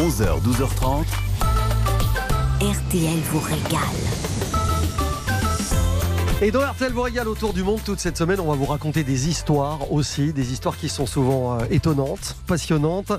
11h, 0.00 0.40
12h30. 0.40 1.04
RTL 2.62 3.18
vous 3.30 3.40
régale. 3.40 3.80
Et 6.40 6.50
dans 6.50 6.60
RTL 6.60 6.90
vous 6.90 7.02
régale 7.02 7.28
autour 7.28 7.52
du 7.52 7.62
monde 7.62 7.80
toute 7.84 8.00
cette 8.00 8.16
semaine, 8.16 8.40
on 8.40 8.46
va 8.46 8.54
vous 8.54 8.64
raconter 8.64 9.04
des 9.04 9.28
histoires 9.28 9.92
aussi, 9.92 10.32
des 10.32 10.54
histoires 10.54 10.78
qui 10.78 10.88
sont 10.88 11.04
souvent 11.04 11.58
euh, 11.58 11.64
étonnantes, 11.70 12.34
passionnantes. 12.46 13.12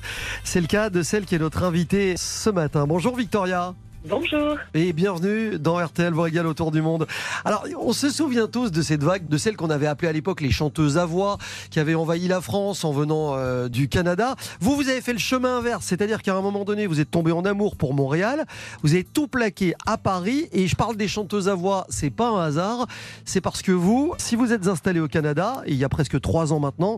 C'est 0.44 0.60
le 0.60 0.66
cas 0.66 0.90
de 0.90 1.04
celle 1.04 1.26
qui 1.26 1.36
est 1.36 1.40
notre 1.40 1.62
invitée 1.62 2.16
ce 2.18 2.50
matin. 2.50 2.88
Bonjour 2.88 3.16
Victoria. 3.16 3.76
Bonjour. 4.04 4.58
Et 4.74 4.94
bienvenue 4.94 5.60
dans 5.60 5.78
RTL 5.78 6.12
vous 6.12 6.22
autour 6.22 6.72
du 6.72 6.82
monde. 6.82 7.06
Alors, 7.46 7.68
on 7.80 7.94
se 7.94 8.10
souvient 8.10 8.48
tous 8.48 8.72
de 8.72 8.82
cette 8.82 9.04
vague, 9.04 9.28
de 9.28 9.38
celle 9.38 9.56
qu'on 9.56 9.70
avait 9.70 9.86
appelée 9.86 10.08
à 10.08 10.12
l'époque 10.12 10.42
les 10.42 10.50
chanteuses 10.50 10.98
à 10.98 11.06
voix, 11.06 11.38
qui 11.70 11.80
avaient 11.80 11.94
envahi 11.94 12.28
la 12.28 12.42
France 12.42 12.84
en 12.84 12.92
venant 12.94 13.36
euh, 13.36 13.70
du 13.70 13.90
Canada. 13.90 14.36
Vous, 14.60 14.76
vous 14.76 14.90
avez 14.90 15.02
fait 15.02 15.14
le 15.14 15.20
chemin 15.20 15.60
inverse, 15.60 15.86
c'est-à-dire 15.86 16.24
qu'à 16.24 16.36
un 16.36 16.42
moment 16.42 16.66
donné, 16.66 16.88
vous 16.88 17.00
êtes 17.00 17.12
tombé 17.12 17.32
en 17.32 17.46
amour 17.46 17.76
pour 17.76 17.94
Montréal, 17.94 18.46
vous 18.82 18.94
avez 18.94 19.04
tout 19.04 19.28
plaqué 19.28 19.76
à 19.86 20.00
Paris, 20.00 20.50
et 20.52 20.68
je 20.68 20.76
parle 20.76 20.98
des 20.98 21.08
chanteuses 21.08 21.48
à 21.48 21.54
voix, 21.54 21.86
c'est 21.90 22.10
pas 22.10 22.30
un 22.30 22.42
hasard, 22.42 22.88
c'est 23.24 23.42
parce 23.42 23.62
que 23.62 23.72
vous, 23.72 24.16
si 24.18 24.36
vous 24.36 24.52
êtes 24.52 24.66
installé 24.66 25.00
au 25.00 25.08
Canada, 25.08 25.62
il 25.68 25.76
y 25.76 25.84
a 25.84 25.90
presque 25.90 26.20
trois 26.20 26.54
ans 26.54 26.60
maintenant, 26.60 26.98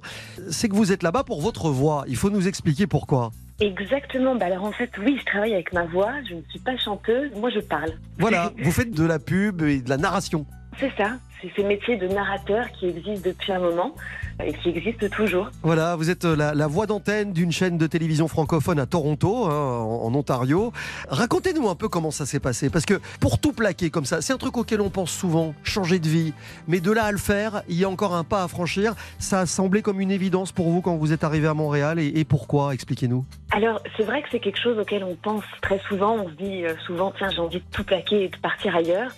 c'est 0.50 0.70
que 0.70 0.76
vous 0.76 0.94
êtes 0.94 1.04
là-bas 1.04 1.26
pour 1.26 1.42
votre 1.42 1.70
voix. 1.70 2.06
Il 2.08 2.16
faut 2.16 2.30
nous 2.30 2.48
expliquer 2.48 2.88
pourquoi. 2.88 3.32
Exactement. 3.60 4.36
Bah 4.36 4.48
alors 4.48 4.64
en 4.64 4.72
fait, 4.72 4.90
oui, 5.00 5.18
je 5.20 5.26
travaille 5.26 5.54
avec 5.54 5.74
ma 5.74 5.86
voix. 5.86 6.12
Je 6.28 6.36
ne 6.36 6.42
suis 6.50 6.60
pas 6.60 6.78
chanteuse. 6.78 7.32
Moi, 7.36 7.50
je 7.50 7.60
parle. 7.60 7.92
Voilà, 8.18 8.52
vous 8.64 8.72
faites 8.72 8.92
de 8.92 9.06
la 9.06 9.20
pub 9.20 9.62
et 9.62 9.82
de 9.82 9.90
la 9.90 9.98
narration. 9.98 10.46
C'est 10.80 10.92
ça. 10.98 11.18
C'est 11.44 11.52
ces 11.58 11.64
métiers 11.68 11.98
de 11.98 12.08
narrateur 12.08 12.72
qui 12.72 12.88
existent 12.88 13.30
depuis 13.30 13.52
un 13.52 13.60
moment 13.60 13.94
et 14.42 14.54
qui 14.54 14.70
existent 14.70 15.08
toujours. 15.10 15.50
Voilà, 15.62 15.98
vous 15.98 16.10
êtes 16.10 16.24
euh, 16.24 16.38
la, 16.38 16.56
la 16.56 16.68
voix 16.68 16.86
d'antenne 16.86 17.34
d'une 17.34 17.52
chaîne 17.52 17.78
de 17.78 17.86
télévision 17.86 18.30
francophone 18.30 18.80
à 18.80 18.86
Toronto, 18.86 19.46
hein, 19.46 19.52
en, 19.52 20.06
en 20.06 20.16
Ontario. 20.16 20.72
Racontez-nous 21.10 21.68
un 21.68 21.76
peu 21.76 21.90
comment 21.90 22.12
ça 22.12 22.26
s'est 22.26 22.40
passé, 22.40 22.70
parce 22.70 22.86
que 22.86 22.94
pour 23.20 23.40
tout 23.40 23.52
plaquer 23.52 23.90
comme 23.90 24.06
ça, 24.06 24.22
c'est 24.22 24.32
un 24.32 24.38
truc 24.38 24.56
auquel 24.56 24.80
on 24.80 24.90
pense 24.90 25.12
souvent, 25.12 25.54
changer 25.64 26.00
de 26.00 26.08
vie. 26.08 26.34
Mais 26.70 26.80
de 26.80 26.92
là 26.92 27.04
à 27.04 27.12
le 27.12 27.18
faire, 27.18 27.64
il 27.68 27.78
y 27.78 27.84
a 27.84 27.90
encore 27.90 28.16
un 28.16 28.24
pas 28.24 28.44
à 28.44 28.48
franchir. 28.48 28.96
Ça 29.20 29.42
a 29.42 29.46
semblé 29.46 29.82
comme 29.82 30.00
une 30.00 30.12
évidence 30.12 30.54
pour 30.54 30.70
vous 30.70 30.82
quand 30.82 30.96
vous 30.96 31.12
êtes 31.12 31.26
arrivé 31.26 31.48
à 31.48 31.54
Montréal, 31.54 32.00
et, 32.00 32.08
et 32.08 32.24
pourquoi 32.24 32.74
Expliquez-nous. 32.74 33.26
Alors, 33.52 33.82
c'est 33.98 34.04
vrai 34.04 34.22
que 34.22 34.30
c'est 34.32 34.40
quelque 34.40 34.62
chose 34.62 34.80
auquel 34.80 35.04
on 35.04 35.16
pense 35.16 35.44
très 35.62 35.80
souvent. 35.90 36.16
On 36.16 36.30
se 36.30 36.36
dit 36.36 36.66
euh, 36.66 36.74
souvent, 36.88 37.14
tiens, 37.18 37.30
j'ai 37.30 37.42
envie 37.42 37.60
de 37.60 37.66
tout 37.72 37.84
plaquer 37.84 38.24
et 38.24 38.30
de 38.30 38.38
partir 38.38 38.76
ailleurs. 38.76 39.12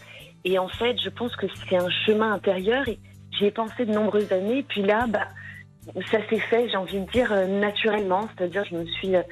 Et 0.45 0.59
en 0.59 0.67
fait, 0.67 0.95
je 1.03 1.09
pense 1.09 1.35
que 1.35 1.47
c'est 1.67 1.75
un 1.75 1.89
chemin 2.05 2.31
intérieur 2.31 2.85
j'y 3.37 3.45
ai 3.45 3.51
pensé 3.51 3.85
de 3.85 3.91
nombreuses 3.91 4.31
années. 4.31 4.63
Puis 4.63 4.83
là, 4.83 5.07
bah, 5.07 5.27
ça 6.11 6.19
s'est 6.29 6.39
fait, 6.39 6.69
j'ai 6.69 6.77
envie 6.77 6.99
de 6.99 7.11
dire, 7.11 7.31
euh, 7.33 7.47
naturellement. 7.59 8.21
C'est-à-dire, 8.37 8.63
je 8.69 8.75
me 8.75 8.85
suis 8.85 9.15
euh, 9.15 9.23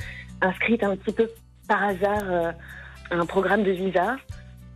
inscrite 0.42 0.84
un 0.84 0.96
petit 0.96 1.14
peu 1.14 1.30
par 1.68 1.84
hasard 1.84 2.24
euh, 2.24 2.52
un 3.12 3.26
programme 3.26 3.64
de 3.64 3.72
visa. 3.72 4.18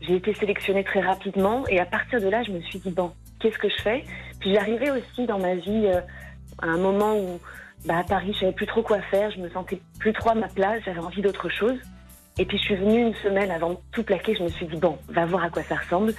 J'ai 0.01 0.15
été 0.15 0.33
sélectionnée 0.33 0.83
très 0.83 1.01
rapidement 1.01 1.65
et 1.67 1.79
à 1.79 1.85
partir 1.85 2.21
de 2.21 2.27
là, 2.27 2.43
je 2.43 2.51
me 2.51 2.61
suis 2.61 2.79
dit, 2.79 2.91
bon, 2.91 3.11
qu'est-ce 3.39 3.57
que 3.57 3.67
je 3.69 3.81
fais? 3.81 4.05
Puis 4.39 4.53
j'arrivais 4.53 4.91
aussi 4.91 5.25
dans 5.25 5.39
ma 5.39 5.55
vie 5.55 5.89
à 6.61 6.67
un 6.67 6.77
moment 6.77 7.17
où 7.17 7.39
bah, 7.85 7.97
à 7.97 8.03
Paris, 8.03 8.31
je 8.33 8.41
savais 8.41 8.51
plus 8.51 8.67
trop 8.67 8.83
quoi 8.83 9.01
faire, 9.09 9.31
je 9.31 9.39
me 9.39 9.49
sentais 9.49 9.81
plus 9.99 10.13
trop 10.13 10.29
à 10.29 10.35
ma 10.35 10.47
place, 10.49 10.81
j'avais 10.85 10.99
envie 10.99 11.23
d'autre 11.23 11.49
chose. 11.49 11.79
Et 12.39 12.45
puis 12.45 12.57
je 12.57 12.63
suis 12.63 12.75
venue 12.75 13.07
une 13.07 13.15
semaine 13.15 13.51
avant 13.51 13.71
de 13.71 13.77
tout 13.91 14.03
plaquer, 14.03 14.35
je 14.35 14.43
me 14.43 14.49
suis 14.49 14.67
dit, 14.67 14.77
bon, 14.77 14.97
va 15.09 15.25
voir 15.25 15.43
à 15.43 15.49
quoi 15.49 15.63
ça 15.63 15.75
ressemble. 15.75 16.13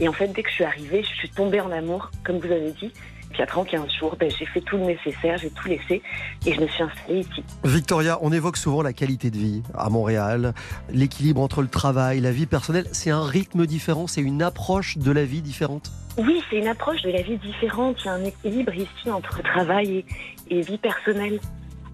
Et 0.00 0.08
en 0.08 0.12
fait, 0.12 0.28
dès 0.28 0.42
que 0.42 0.48
je 0.48 0.54
suis 0.54 0.64
arrivée, 0.64 1.02
je 1.02 1.14
suis 1.14 1.30
tombée 1.30 1.60
en 1.60 1.70
amour, 1.70 2.10
comme 2.24 2.38
vous 2.38 2.50
avez 2.50 2.72
dit. 2.72 2.92
Puis 3.34 3.42
après, 3.42 3.60
en 3.60 3.64
15 3.64 3.90
jours, 3.98 4.16
ben, 4.16 4.30
j'ai 4.30 4.46
fait 4.46 4.60
tout 4.60 4.76
le 4.76 4.84
nécessaire, 4.84 5.36
j'ai 5.38 5.50
tout 5.50 5.66
laissé 5.66 6.02
et 6.46 6.54
je 6.54 6.60
me 6.60 6.68
suis 6.68 6.84
installée 6.84 7.20
ici. 7.20 7.42
Victoria, 7.64 8.18
on 8.22 8.32
évoque 8.32 8.56
souvent 8.56 8.80
la 8.80 8.92
qualité 8.92 9.30
de 9.30 9.36
vie 9.36 9.62
à 9.76 9.90
Montréal, 9.90 10.54
l'équilibre 10.88 11.40
entre 11.40 11.60
le 11.60 11.66
travail, 11.66 12.20
la 12.20 12.30
vie 12.30 12.46
personnelle. 12.46 12.86
C'est 12.92 13.10
un 13.10 13.24
rythme 13.24 13.66
différent, 13.66 14.06
c'est 14.06 14.20
une 14.20 14.40
approche 14.40 14.98
de 14.98 15.10
la 15.10 15.24
vie 15.24 15.42
différente? 15.42 15.90
Oui, 16.16 16.42
c'est 16.48 16.58
une 16.58 16.68
approche 16.68 17.02
de 17.02 17.10
la 17.10 17.22
vie 17.22 17.38
différente. 17.38 17.96
Il 18.04 18.06
y 18.06 18.08
a 18.08 18.12
un 18.12 18.24
équilibre 18.24 18.72
ici 18.72 19.10
entre 19.10 19.42
travail 19.42 20.04
et, 20.48 20.58
et 20.58 20.60
vie 20.60 20.78
personnelle. 20.78 21.40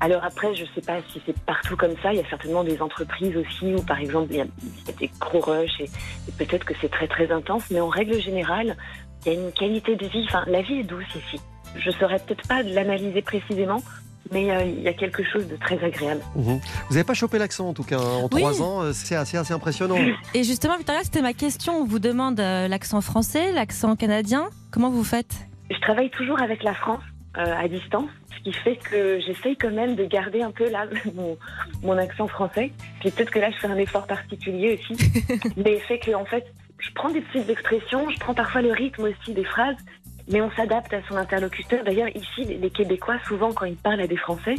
Alors 0.01 0.25
après, 0.25 0.55
je 0.55 0.63
ne 0.63 0.69
sais 0.75 0.81
pas 0.81 0.99
si 1.13 1.21
c'est 1.27 1.39
partout 1.41 1.77
comme 1.77 1.95
ça. 2.03 2.13
Il 2.13 2.19
y 2.19 2.23
a 2.23 2.29
certainement 2.29 2.65
des 2.65 2.81
entreprises 2.81 3.37
aussi 3.37 3.75
où, 3.75 3.83
par 3.83 3.99
exemple, 4.01 4.29
il 4.31 4.39
y 4.39 4.41
a, 4.41 4.47
des 4.99 5.11
gros 5.21 5.41
rushs 5.41 5.81
et, 5.81 5.85
et 5.85 6.33
peut-être 6.39 6.65
que 6.65 6.75
c'est 6.81 6.91
très 6.91 7.07
très 7.07 7.31
intense. 7.31 7.65
Mais 7.71 7.81
en 7.81 7.89
règle 7.89 8.21
générale, 8.21 8.77
il 9.25 9.33
y 9.33 9.37
a 9.37 9.39
une 9.39 9.53
qualité 9.53 9.97
de 9.97 10.07
vie. 10.07 10.25
Enfin, 10.29 10.45
la 10.47 10.63
vie 10.63 10.81
est 10.81 10.85
douce 10.85 11.05
ici. 11.15 11.41
Je 11.77 11.91
saurais 11.91 12.19
peut-être 12.19 12.47
pas 12.49 12.63
l'analyser 12.63 13.23
précisément, 13.23 13.83
mais 14.33 14.51
euh, 14.51 14.65
il 14.65 14.83
y 14.83 14.89
a 14.89 14.93
quelque 14.93 15.23
chose 15.23 15.47
de 15.47 15.57
très 15.57 15.83
agréable. 15.85 16.21
Mhm. 16.35 16.61
Vous 16.89 16.95
n'avez 16.95 17.05
pas 17.05 17.15
chopé 17.15 17.39
l'accent 17.39 17.69
en 17.69 17.75
tout 17.75 17.85
cas 17.85 17.99
hein. 17.99 18.23
en 18.23 18.29
Oui. 18.33 18.41
trois 18.41 18.63
ans, 18.63 18.83
euh, 18.83 18.93
c'est 18.93 19.17
assez, 19.17 19.37
assez 19.37 19.53
impressionnant. 19.53 19.97
Et 20.35 20.45
justement, 20.45 20.77
Victoria, 20.77 21.03
c'était 21.05 21.23
ma 21.23 21.33
question. 21.33 21.75
On 21.81 21.85
vous 21.85 21.99
demande 21.99 22.41
euh, 22.41 22.69
l'accent 22.69 23.01
français, 23.01 23.53
l'accent 23.53 23.97
canadien. 23.97 24.49
Comment 24.71 24.91
vous 24.91 25.05
faites? 25.05 25.47
Je 25.71 25.79
travaille 25.81 26.11
toujours 26.11 26.41
avec 26.41 26.63
la 26.65 26.75
France 26.75 27.03
euh, 27.39 27.45
à 27.57 27.69
distance, 27.69 28.09
ce 28.37 28.43
qui 28.43 28.53
fait 28.53 28.77
que 28.77 29.21
j'essaye 29.21 29.57
quand 29.57 29.71
même 29.71 29.95
de 29.97 30.05
garder 30.05 30.43
un 30.43 30.51
peu 30.51 30.69
là 30.71 30.87
mon, 31.15 31.37
mon 31.83 31.97
accent 31.99 32.27
français. 32.29 32.73
Puis 33.01 33.11
peut-être 33.11 33.31
que 33.31 33.39
là, 33.39 33.51
je 33.51 33.57
fais 33.59 33.69
un 33.69 33.77
effort 33.79 34.07
particulier 34.07 34.79
aussi, 34.81 34.97
mais 35.57 35.79
fait 35.81 35.99
que 35.99 36.13
en 36.15 36.25
fait, 36.25 36.45
je 36.79 36.89
prends 36.95 37.11
des 37.11 37.21
petites 37.21 37.49
expressions, 37.51 38.09
je 38.11 38.19
prends 38.19 38.35
parfois 38.35 38.63
le 38.63 38.73
rythme 38.73 39.05
aussi 39.05 39.35
des 39.35 39.45
phrases, 39.45 39.77
mais 40.33 40.41
on 40.41 40.51
s'adapte 40.53 40.93
à 40.95 41.01
son 41.09 41.17
interlocuteur. 41.17 41.85
D'ailleurs, 41.85 42.09
ici, 42.17 42.45
les- 42.45 42.71
Québécois, 42.71 43.17
souvent, 43.29 43.53
quand 43.53 43.67
ils 43.67 43.77
parlent 43.77 44.01
à 44.01 44.07
des 44.07 44.17
Français, 44.17 44.55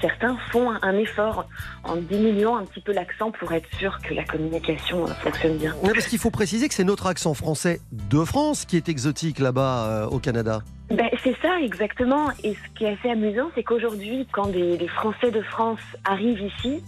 certains 0.00 0.36
font 0.50 0.70
un- 0.82 0.96
effort 0.98 1.46
en 1.84 1.96
diminuant 1.96 2.56
un 2.56 2.64
petit 2.64 2.80
peu 2.80 2.92
l'accent 2.92 3.30
pour 3.30 3.52
être 3.52 3.68
sûr 3.78 3.98
que 4.02 4.12
la 4.14 4.24
communication 4.24 5.04
euh, 5.04 5.14
fonctionne 5.14 5.56
bien. 5.58 5.74
Ouais, 5.82 5.92
parce 5.94 6.06
qu'il 6.08 6.18
faut 6.18 6.30
préciser 6.30 6.68
que 6.68 6.74
c'est 6.74 6.84
notre 6.84 7.06
accent 7.06 7.34
français 7.34 7.80
de 7.92 8.22
France 8.24 8.64
qui 8.64 8.76
est 8.76 8.88
exotique 8.88 9.38
là-bas 9.38 9.86
euh, 9.86 10.06
au 10.06 10.18
Canada. 10.18 10.60
Ben, 10.92 11.08
c'est 11.22 11.36
ça, 11.40 11.60
exactement. 11.60 12.30
Et 12.44 12.54
ce 12.54 12.74
qui 12.74 12.84
est 12.84 12.96
assez 12.98 13.10
amusant, 13.10 13.50
c'est 13.54 13.62
qu'aujourd'hui, 13.62 14.26
quand 14.30 14.48
des, 14.48 14.86
Français 14.88 15.30
de 15.30 15.40
France 15.40 15.80
arrivent 16.04 16.42
ici 16.42 16.82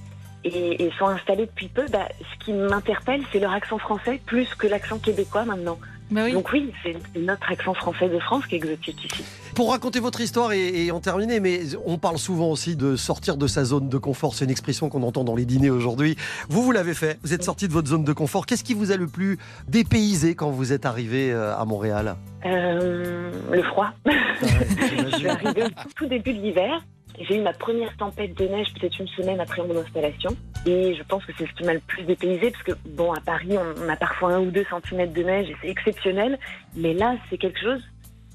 et, 0.44 0.84
et 0.84 0.90
sont 0.98 1.06
installés 1.06 1.46
depuis 1.46 1.68
peu, 1.68 1.86
ben, 1.90 2.06
ce 2.20 2.44
qui 2.44 2.52
m'interpelle, 2.52 3.22
c'est 3.32 3.40
leur 3.40 3.52
accent 3.52 3.78
français 3.78 4.20
plus 4.26 4.54
que 4.54 4.66
l'accent 4.66 4.98
québécois 4.98 5.44
maintenant. 5.44 5.78
Bah 6.10 6.22
oui. 6.24 6.32
Donc 6.32 6.52
oui, 6.52 6.72
c'est 6.82 6.96
notre 7.18 7.50
accent 7.50 7.74
français 7.74 8.08
de 8.08 8.18
France 8.18 8.46
qui 8.46 8.54
est 8.54 8.58
exotique 8.58 9.04
ici. 9.04 9.24
Pour 9.54 9.70
raconter 9.70 10.00
votre 10.00 10.20
histoire 10.20 10.52
et, 10.52 10.84
et 10.84 10.90
en 10.90 11.00
terminer, 11.00 11.40
mais 11.40 11.60
on 11.86 11.98
parle 11.98 12.18
souvent 12.18 12.50
aussi 12.50 12.76
de 12.76 12.96
sortir 12.96 13.36
de 13.36 13.46
sa 13.46 13.64
zone 13.64 13.88
de 13.88 13.98
confort. 13.98 14.34
C'est 14.34 14.44
une 14.44 14.50
expression 14.50 14.88
qu'on 14.88 15.02
entend 15.02 15.24
dans 15.24 15.34
les 15.34 15.44
dîners 15.44 15.70
aujourd'hui. 15.70 16.16
Vous, 16.48 16.62
vous 16.62 16.72
l'avez 16.72 16.94
fait. 16.94 17.18
Vous 17.22 17.32
êtes 17.32 17.42
sorti 17.42 17.68
de 17.68 17.72
votre 17.72 17.88
zone 17.88 18.04
de 18.04 18.12
confort. 18.12 18.46
Qu'est-ce 18.46 18.64
qui 18.64 18.74
vous 18.74 18.92
a 18.92 18.96
le 18.96 19.06
plus 19.06 19.38
dépaysé 19.68 20.34
quand 20.34 20.50
vous 20.50 20.72
êtes 20.72 20.86
arrivé 20.86 21.32
euh, 21.32 21.56
à 21.56 21.64
Montréal? 21.64 22.16
Euh, 22.44 23.30
le 23.50 23.62
froid. 23.62 23.90
Je 24.06 25.16
suis 25.16 25.28
arrivée 25.28 25.64
au 25.64 25.68
tout 25.96 26.06
début 26.06 26.34
de 26.34 26.40
l'hiver. 26.40 26.84
J'ai 27.18 27.36
eu 27.36 27.42
ma 27.42 27.52
première 27.52 27.96
tempête 27.96 28.34
de 28.36 28.46
neige 28.46 28.66
peut-être 28.74 28.98
une 28.98 29.08
semaine 29.08 29.40
après 29.40 29.62
mon 29.62 29.76
installation. 29.78 30.30
Et 30.66 30.94
je 30.94 31.02
pense 31.04 31.24
que 31.24 31.32
c'est 31.38 31.46
ce 31.46 31.52
qui 31.52 31.64
m'a 31.64 31.74
le 31.74 31.80
plus 31.80 32.02
dépaysé 32.02 32.50
parce 32.50 32.62
que, 32.64 32.72
bon, 32.88 33.12
à 33.12 33.20
Paris, 33.20 33.56
on, 33.56 33.88
a 33.88 33.96
parfois 33.96 34.34
un 34.34 34.40
ou 34.40 34.50
deux 34.50 34.64
centimètres 34.64 35.12
de 35.12 35.22
neige 35.22 35.48
et 35.48 35.56
c'est 35.62 35.68
exceptionnel. 35.68 36.38
Mais 36.74 36.94
là, 36.94 37.16
c'est 37.30 37.38
quelque 37.38 37.60
chose. 37.60 37.82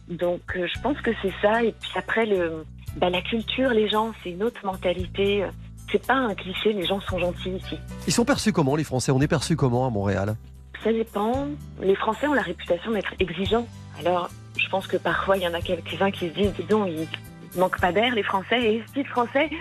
Donc, 0.07 0.41
euh, 0.55 0.67
je 0.73 0.81
pense 0.81 0.99
que 1.01 1.11
c'est 1.21 1.33
ça. 1.41 1.63
Et 1.63 1.73
puis 1.73 1.91
après, 1.95 2.25
le, 2.25 2.63
bah, 2.97 3.09
la 3.09 3.21
culture, 3.21 3.69
les 3.71 3.89
gens, 3.89 4.13
c'est 4.23 4.31
une 4.31 4.43
autre 4.43 4.65
mentalité. 4.65 5.45
C'est 5.91 6.05
pas 6.05 6.15
un 6.15 6.35
cliché, 6.35 6.71
les 6.71 6.85
gens 6.85 7.01
sont 7.01 7.19
gentils 7.19 7.49
ici. 7.49 7.77
Ils 8.07 8.13
sont 8.13 8.25
perçus 8.25 8.53
comment, 8.53 8.75
les 8.75 8.83
Français? 8.83 9.11
On 9.11 9.19
est 9.21 9.27
perçus 9.27 9.55
comment 9.55 9.85
à 9.85 9.89
Montréal? 9.89 10.35
Ça 10.83 10.93
dépend. 10.93 11.47
Les 11.81 11.95
Français 11.95 12.27
ont 12.27 12.33
la 12.33 12.43
réputation 12.43 12.91
d'être 12.91 13.13
exigeants. 13.19 13.67
Alors, 13.99 14.29
je 14.57 14.69
pense 14.69 14.87
que 14.87 14.97
parfois, 14.97 15.35
il 15.35 15.43
y 15.43 15.47
en 15.47 15.53
a 15.53 15.61
quelques-uns 15.61 16.11
qui 16.11 16.29
se 16.29 16.33
disent, 16.33 16.53
dis 16.53 16.63
donc, 16.63 16.87
ils 16.89 17.07
ils 17.53 17.59
manquent 17.59 17.79
pas 17.79 17.91
d'air, 17.91 18.13
les 18.15 18.23
Français, 18.23 18.61
et 18.61 18.83
style 18.87 19.07
français. 19.07 19.49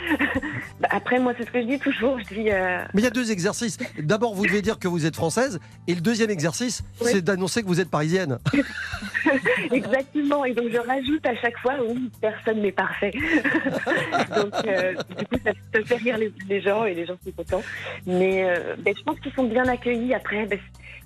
Bah, 0.80 0.86
après, 0.92 1.18
moi, 1.18 1.32
c'est 1.36 1.44
ce 1.44 1.50
que 1.50 1.60
je 1.60 1.66
dis 1.66 1.78
toujours. 1.80 2.20
Je 2.20 2.34
dis, 2.34 2.50
euh, 2.52 2.84
Mais 2.94 3.00
il 3.00 3.04
y 3.04 3.08
a 3.08 3.10
deux 3.10 3.32
exercices. 3.32 3.78
D'abord, 3.98 4.32
vous 4.34 4.46
devez 4.46 4.62
dire 4.62 4.78
que 4.78 4.86
vous 4.86 5.06
êtes 5.06 5.16
française. 5.16 5.58
Et 5.88 5.94
le 5.96 6.00
deuxième 6.00 6.30
exercice, 6.30 6.82
Oui. 7.00 7.08
c'est 7.10 7.20
d'annoncer 7.22 7.62
que 7.62 7.66
vous 7.66 7.80
êtes 7.80 7.90
parisienne. 7.90 8.38
exactement. 9.72 10.44
Et 10.44 10.54
donc, 10.54 10.66
je 10.70 10.78
rajoute 10.78 11.26
à 11.26 11.34
chaque 11.36 11.58
fois, 11.58 11.74
oui, 11.84 12.10
personne 12.20 12.62
n'est 12.62 12.70
parfait. 12.70 13.10
donc, 14.36 14.54
euh, 14.66 14.94
du 15.18 15.26
coup, 15.26 15.36
ça, 15.44 15.50
ça 15.74 15.84
fait 15.84 15.96
rire 15.96 16.18
les, 16.18 16.32
les 16.48 16.60
gens 16.60 16.84
et 16.84 16.94
les 16.94 17.06
gens 17.06 17.16
sont 17.24 17.32
contents. 17.32 17.62
Mais 18.06 18.44
euh, 18.44 18.76
ben, 18.78 18.94
je 18.96 19.02
pense 19.02 19.18
qu'ils 19.18 19.32
sont 19.32 19.44
bien 19.44 19.66
accueillis. 19.66 20.14
Après, 20.14 20.46
ben, 20.46 20.60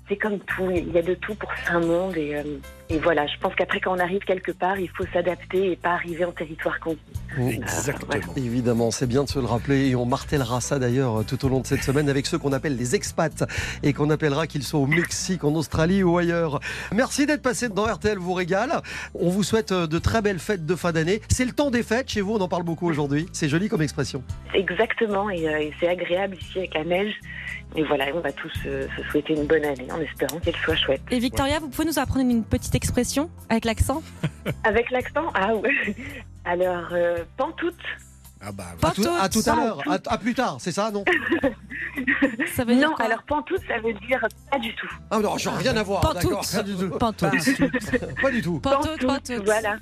c'est 0.09 0.17
comme 0.17 0.39
tout. 0.39 0.69
Il 0.69 0.91
y 0.91 0.97
a 0.97 1.01
de 1.01 1.13
tout 1.13 1.35
pour 1.35 1.49
un 1.69 1.79
monde. 1.79 2.17
Et, 2.17 2.35
euh, 2.35 2.43
et 2.89 2.99
voilà, 2.99 3.25
je 3.27 3.37
pense 3.39 3.55
qu'après, 3.55 3.79
quand 3.79 3.95
on 3.95 3.99
arrive 3.99 4.21
quelque 4.23 4.51
part, 4.51 4.77
il 4.77 4.89
faut 4.89 5.05
s'adapter 5.13 5.71
et 5.71 5.75
pas 5.75 5.91
arriver 5.91 6.25
en 6.25 6.31
territoire 6.31 6.79
conquis. 6.79 6.99
Exactement. 7.39 8.11
Évidemment, 8.35 8.91
c'est 8.91 9.07
bien 9.07 9.23
de 9.23 9.29
se 9.29 9.39
le 9.39 9.45
rappeler 9.45 9.89
et 9.89 9.95
on 9.95 10.05
martellera 10.05 10.61
ça 10.61 10.77
d'ailleurs 10.77 11.25
tout 11.25 11.43
au 11.45 11.49
long 11.49 11.61
de 11.61 11.65
cette 11.65 11.83
semaine 11.83 12.09
avec 12.09 12.25
ceux 12.25 12.37
qu'on 12.37 12.53
appelle 12.53 12.75
les 12.75 12.95
expats 12.95 13.43
et 13.81 13.93
qu'on 13.93 14.09
appellera 14.09 14.45
qu'ils 14.45 14.63
soient 14.63 14.81
au 14.81 14.85
Mexique, 14.85 15.43
en 15.43 15.53
Australie 15.55 16.03
ou 16.03 16.17
ailleurs. 16.17 16.59
Merci 16.93 17.25
d'être 17.25 17.41
passé 17.41 17.69
dans 17.69 17.85
RTL 17.85 18.17
vous 18.17 18.33
régale. 18.33 18.81
On 19.15 19.29
vous 19.29 19.43
souhaite 19.43 19.71
euh, 19.71 19.87
de 19.87 19.97
très 19.97 20.21
belles 20.21 20.39
fêtes 20.39 20.65
de 20.65 20.75
fin 20.75 20.91
d'année. 20.91 21.21
C'est 21.29 21.45
le 21.45 21.53
temps 21.53 21.71
des 21.71 21.83
fêtes 21.83 22.09
chez 22.09 22.21
vous, 22.21 22.33
on 22.33 22.41
en 22.41 22.47
parle 22.47 22.63
beaucoup 22.63 22.87
aujourd'hui. 22.87 23.27
C'est 23.31 23.49
joli 23.49 23.69
comme 23.69 23.81
expression. 23.81 24.23
Exactement, 24.53 25.29
et, 25.29 25.47
euh, 25.47 25.59
et 25.59 25.73
c'est 25.79 25.87
agréable 25.87 26.37
ici 26.39 26.59
avec 26.59 26.73
la 26.75 26.83
neige. 26.83 27.13
Et 27.75 27.83
voilà, 27.83 28.05
on 28.13 28.19
va 28.19 28.31
tous 28.31 28.51
euh, 28.65 28.87
se 28.95 29.03
souhaiter 29.09 29.33
une 29.33 29.45
bonne 29.45 29.65
année 29.65 29.87
en 29.91 29.99
espérant 29.99 30.39
qu'elle 30.39 30.55
soit 30.57 30.75
chouette. 30.75 31.01
Et 31.09 31.19
Victoria, 31.19 31.59
vous 31.59 31.69
pouvez 31.69 31.87
nous 31.87 31.97
apprendre 31.97 32.29
une 32.29 32.43
petite 32.43 32.75
expression 32.75 33.29
avec 33.49 33.65
l'accent? 33.65 34.03
Avec 34.63 34.91
l'accent, 34.91 35.31
ah 35.33 35.55
ouais. 35.55 35.95
Alors, 36.45 36.89
euh, 36.91 37.23
pantoute, 37.37 37.75
Ah 38.45 38.51
bah, 38.51 38.65
À 38.81 38.91
tout, 38.91 39.01
à, 39.07 39.29
tout 39.29 39.39
à 39.39 39.43
Pantoute. 39.43 39.63
l'heure, 39.63 39.81
à, 39.89 40.13
à 40.13 40.17
plus 40.17 40.33
tard, 40.33 40.57
c'est 40.59 40.71
ça, 40.71 40.91
non 40.91 41.03
Ça 42.55 42.63
veut 42.65 42.75
dire 42.75 42.89
non, 42.89 42.95
alors 42.97 43.23
pantoute, 43.23 43.61
ça 43.67 43.77
veut 43.79 43.93
dire 44.07 44.25
pas 44.51 44.59
du 44.59 44.73
tout. 44.75 44.89
Ah 45.11 45.19
non, 45.19 45.37
j'ai 45.37 45.49
rien 45.49 45.75
à 45.77 45.83
voir. 45.83 46.01
Pantoute. 46.01 46.23
D'accord, 46.23 46.45
pas 46.53 46.63
du 46.63 46.75
tout. 46.75 46.89
Pantoute. 46.89 47.29
Pas 48.21 48.31
du 48.31 48.41
tout. 48.41 48.59
Pantoute, 48.61 49.05
pantoute. 49.05 49.45
voilà. 49.45 49.75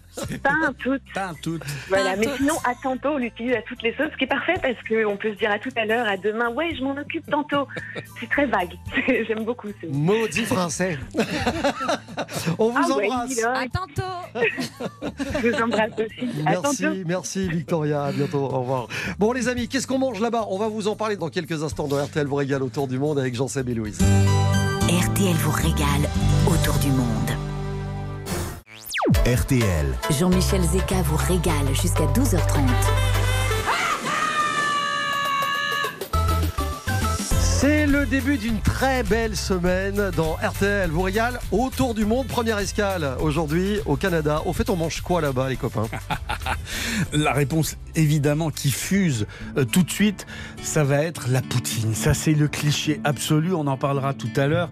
Pantoute, 0.43 1.01
tout. 1.41 1.59
voilà. 1.89 2.15
Mais 2.17 2.25
Pantoute. 2.25 2.37
sinon, 2.37 2.53
à 2.65 2.73
tantôt, 2.81 3.09
on 3.09 3.17
l'utilise 3.17 3.53
à 3.55 3.61
toutes 3.63 3.81
les 3.81 3.93
sauces, 3.95 4.09
ce 4.11 4.17
qui 4.17 4.23
est 4.25 4.27
parfait 4.27 4.55
parce 4.61 4.75
qu'on 4.87 5.17
peut 5.17 5.31
se 5.33 5.37
dire 5.37 5.51
à 5.51 5.59
tout 5.59 5.69
à 5.75 5.85
l'heure, 5.85 6.07
à 6.07 6.17
demain, 6.17 6.49
ouais, 6.49 6.73
je 6.75 6.83
m'en 6.83 6.91
occupe 6.97 7.29
tantôt. 7.29 7.67
C'est 8.19 8.29
très 8.29 8.45
vague. 8.45 8.73
J'aime 9.27 9.43
beaucoup. 9.45 9.67
ce- 9.81 9.87
Maudit 9.87 10.45
français. 10.45 10.97
on 12.59 12.69
vous 12.69 12.77
Ah 12.83 12.93
embrasse. 12.93 13.43
À 13.43 13.65
tantôt. 13.67 14.41
je 15.41 15.49
vous 15.49 15.61
embrasse 15.61 15.91
aussi. 15.97 16.29
À 16.45 16.51
Merci, 16.51 16.83
tantôt. 16.83 16.95
merci 17.05 17.47
Victoria, 17.49 18.03
à 18.03 18.11
bientôt, 18.11 18.49
au 18.51 18.61
revoir. 18.61 18.87
Bon 19.19 19.31
les 19.31 19.47
amis, 19.47 19.67
qu'est-ce 19.67 19.87
qu'on 19.87 19.99
mange 19.99 20.19
là-bas? 20.19 20.45
On 20.49 20.57
va 20.57 20.67
vous 20.67 20.87
en 20.87 20.95
parler 20.95 21.17
dans 21.17 21.29
quelques 21.29 21.63
instants 21.63 21.87
dans 21.87 22.03
RTL 22.03 22.27
vous 22.27 22.35
régale 22.35 22.63
autour 22.63 22.87
du 22.87 22.99
monde 22.99 23.19
avec 23.19 23.35
Jean-Seb 23.35 23.69
et 23.69 23.73
Louise. 23.73 23.99
RTL 23.99 25.35
vous 25.35 25.51
régale 25.51 26.09
autour 26.47 26.75
du 26.75 26.89
monde. 26.89 27.31
RTL. 29.25 29.85
Jean-Michel 30.19 30.61
Zeka 30.61 31.01
vous 31.03 31.17
régale 31.17 31.73
jusqu'à 31.73 32.05
12h30. 32.05 33.20
Début 38.11 38.37
d'une 38.37 38.59
très 38.59 39.03
belle 39.03 39.37
semaine 39.37 40.11
dans 40.17 40.33
RTL 40.33 40.89
vous 40.89 41.01
régale 41.01 41.39
autour 41.49 41.93
du 41.93 42.03
monde. 42.03 42.27
Première 42.27 42.59
escale 42.59 43.15
aujourd'hui 43.21 43.79
au 43.85 43.95
Canada. 43.95 44.41
Au 44.45 44.51
fait, 44.51 44.69
on 44.69 44.75
mange 44.75 44.99
quoi 44.99 45.21
là-bas 45.21 45.47
les 45.47 45.55
copains? 45.55 45.87
La 47.13 47.31
réponse 47.31 47.77
évidemment 47.95 48.49
qui 48.49 48.69
fuse 48.69 49.27
euh, 49.57 49.63
tout 49.63 49.83
de 49.83 49.89
suite, 49.89 50.27
ça 50.61 50.83
va 50.83 51.01
être 51.03 51.29
la 51.29 51.41
poutine. 51.41 51.95
Ça 51.95 52.13
c'est 52.13 52.33
le 52.33 52.49
cliché 52.49 52.99
absolu, 53.05 53.53
on 53.53 53.65
en 53.67 53.77
parlera 53.77 54.13
tout 54.13 54.29
à 54.35 54.47
l'heure. 54.47 54.69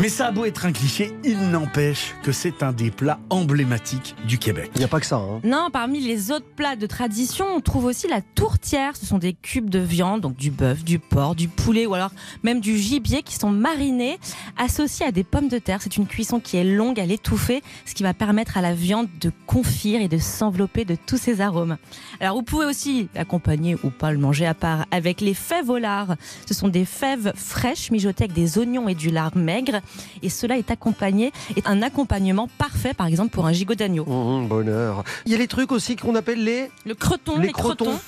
Mais 0.00 0.08
ça 0.08 0.28
a 0.28 0.30
beau 0.32 0.46
être 0.46 0.64
un 0.64 0.72
cliché, 0.72 1.12
il 1.24 1.50
n'empêche 1.50 2.14
que 2.22 2.32
c'est 2.32 2.62
un 2.62 2.72
des 2.72 2.90
plats 2.90 3.20
emblématiques 3.28 4.14
du 4.26 4.38
Québec. 4.38 4.70
Il 4.74 4.78
n'y 4.78 4.84
a 4.84 4.88
pas 4.88 4.98
que 4.98 5.04
ça. 5.04 5.16
hein. 5.16 5.40
Non, 5.44 5.68
parmi 5.70 6.00
les 6.00 6.30
autres 6.32 6.46
plats 6.56 6.74
de 6.74 6.86
tradition, 6.86 7.44
on 7.54 7.60
trouve 7.60 7.84
aussi 7.84 8.08
la 8.08 8.22
tourtière. 8.22 8.96
Ce 8.96 9.04
sont 9.04 9.18
des 9.18 9.34
cubes 9.34 9.68
de 9.68 9.78
viande, 9.78 10.22
donc 10.22 10.36
du 10.36 10.50
bœuf, 10.50 10.84
du 10.84 10.98
porc, 10.98 11.34
du 11.34 11.48
poulet 11.48 11.84
ou 11.84 11.92
alors 11.92 12.12
même 12.42 12.60
du 12.60 12.78
gibier 12.78 13.22
qui 13.22 13.34
sont 13.34 13.50
marinés, 13.50 14.18
associés 14.56 15.04
à 15.04 15.12
des 15.12 15.22
pommes 15.22 15.48
de 15.48 15.58
terre. 15.58 15.82
C'est 15.82 15.98
une 15.98 16.06
cuisson 16.06 16.40
qui 16.40 16.56
est 16.56 16.64
longue 16.64 16.98
à 16.98 17.04
l'étouffer, 17.04 17.62
ce 17.84 17.92
qui 17.94 18.02
va 18.02 18.14
permettre 18.14 18.56
à 18.56 18.62
la 18.62 18.72
viande 18.72 19.08
de 19.20 19.30
confire 19.46 20.00
et 20.00 20.08
de 20.08 20.16
s'envelopper 20.16 20.86
de 20.86 20.94
tous 20.94 21.18
ses 21.18 21.42
arômes. 21.42 21.76
Alors 22.20 22.36
vous 22.36 22.42
pouvez 22.42 22.64
aussi 22.64 23.10
l'accompagner 23.14 23.76
ou 23.84 23.90
pas 23.90 24.12
le 24.12 24.18
manger 24.18 24.46
à 24.46 24.54
part 24.54 24.86
avec 24.92 25.20
les 25.20 25.34
fèves 25.34 25.68
au 25.68 25.76
lard. 25.76 26.16
Ce 26.46 26.54
sont 26.54 26.68
des 26.68 26.86
fèves 26.86 27.34
fraîches 27.36 27.90
mijotées 27.90 28.24
avec 28.24 28.32
des 28.34 28.56
oignons 28.56 28.88
et 28.88 28.94
du 28.94 29.10
lard 29.10 29.36
maigre. 29.36 29.82
Et 30.22 30.28
cela 30.28 30.56
est 30.58 30.70
accompagné, 30.70 31.32
est 31.56 31.66
un 31.66 31.82
accompagnement 31.82 32.48
parfait 32.58 32.94
par 32.94 33.06
exemple 33.06 33.30
pour 33.30 33.46
un 33.46 33.52
gigot 33.52 33.74
d'agneau. 33.74 34.04
Mmh, 34.04 34.48
bonheur. 34.48 35.04
Il 35.26 35.32
y 35.32 35.34
a 35.34 35.38
les 35.38 35.48
trucs 35.48 35.72
aussi 35.72 35.96
qu'on 35.96 36.14
appelle 36.14 36.42
les. 36.44 36.70
Le 36.84 36.94
creton, 36.94 37.38
Les 37.38 37.48
les, 37.48 37.52
crotons, 37.52 37.98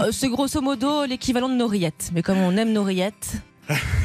euh, 0.00 0.10
c'est 0.12 0.28
grosso 0.28 0.60
modo 0.60 1.04
l'équivalent 1.04 1.48
de 1.48 1.54
nos 1.54 1.66
rillettes. 1.66 2.10
Mais 2.14 2.22
comme 2.22 2.38
on 2.38 2.56
aime 2.56 2.72
nos 2.72 2.82
rillettes, 2.84 3.34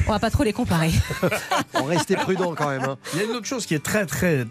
on 0.08 0.12
va 0.12 0.20
pas 0.20 0.30
trop 0.30 0.44
les 0.44 0.54
comparer. 0.54 0.92
On 1.74 1.86
restait 1.86 2.16
prudent 2.16 2.54
quand 2.56 2.70
même. 2.70 2.84
hein. 2.84 2.98
Il 3.14 3.20
y 3.20 3.22
a 3.24 3.26
une 3.26 3.32
autre 3.32 3.48
chose 3.48 3.66
qui 3.66 3.74
est 3.74 3.84
très 3.84 4.06
très 4.06 4.46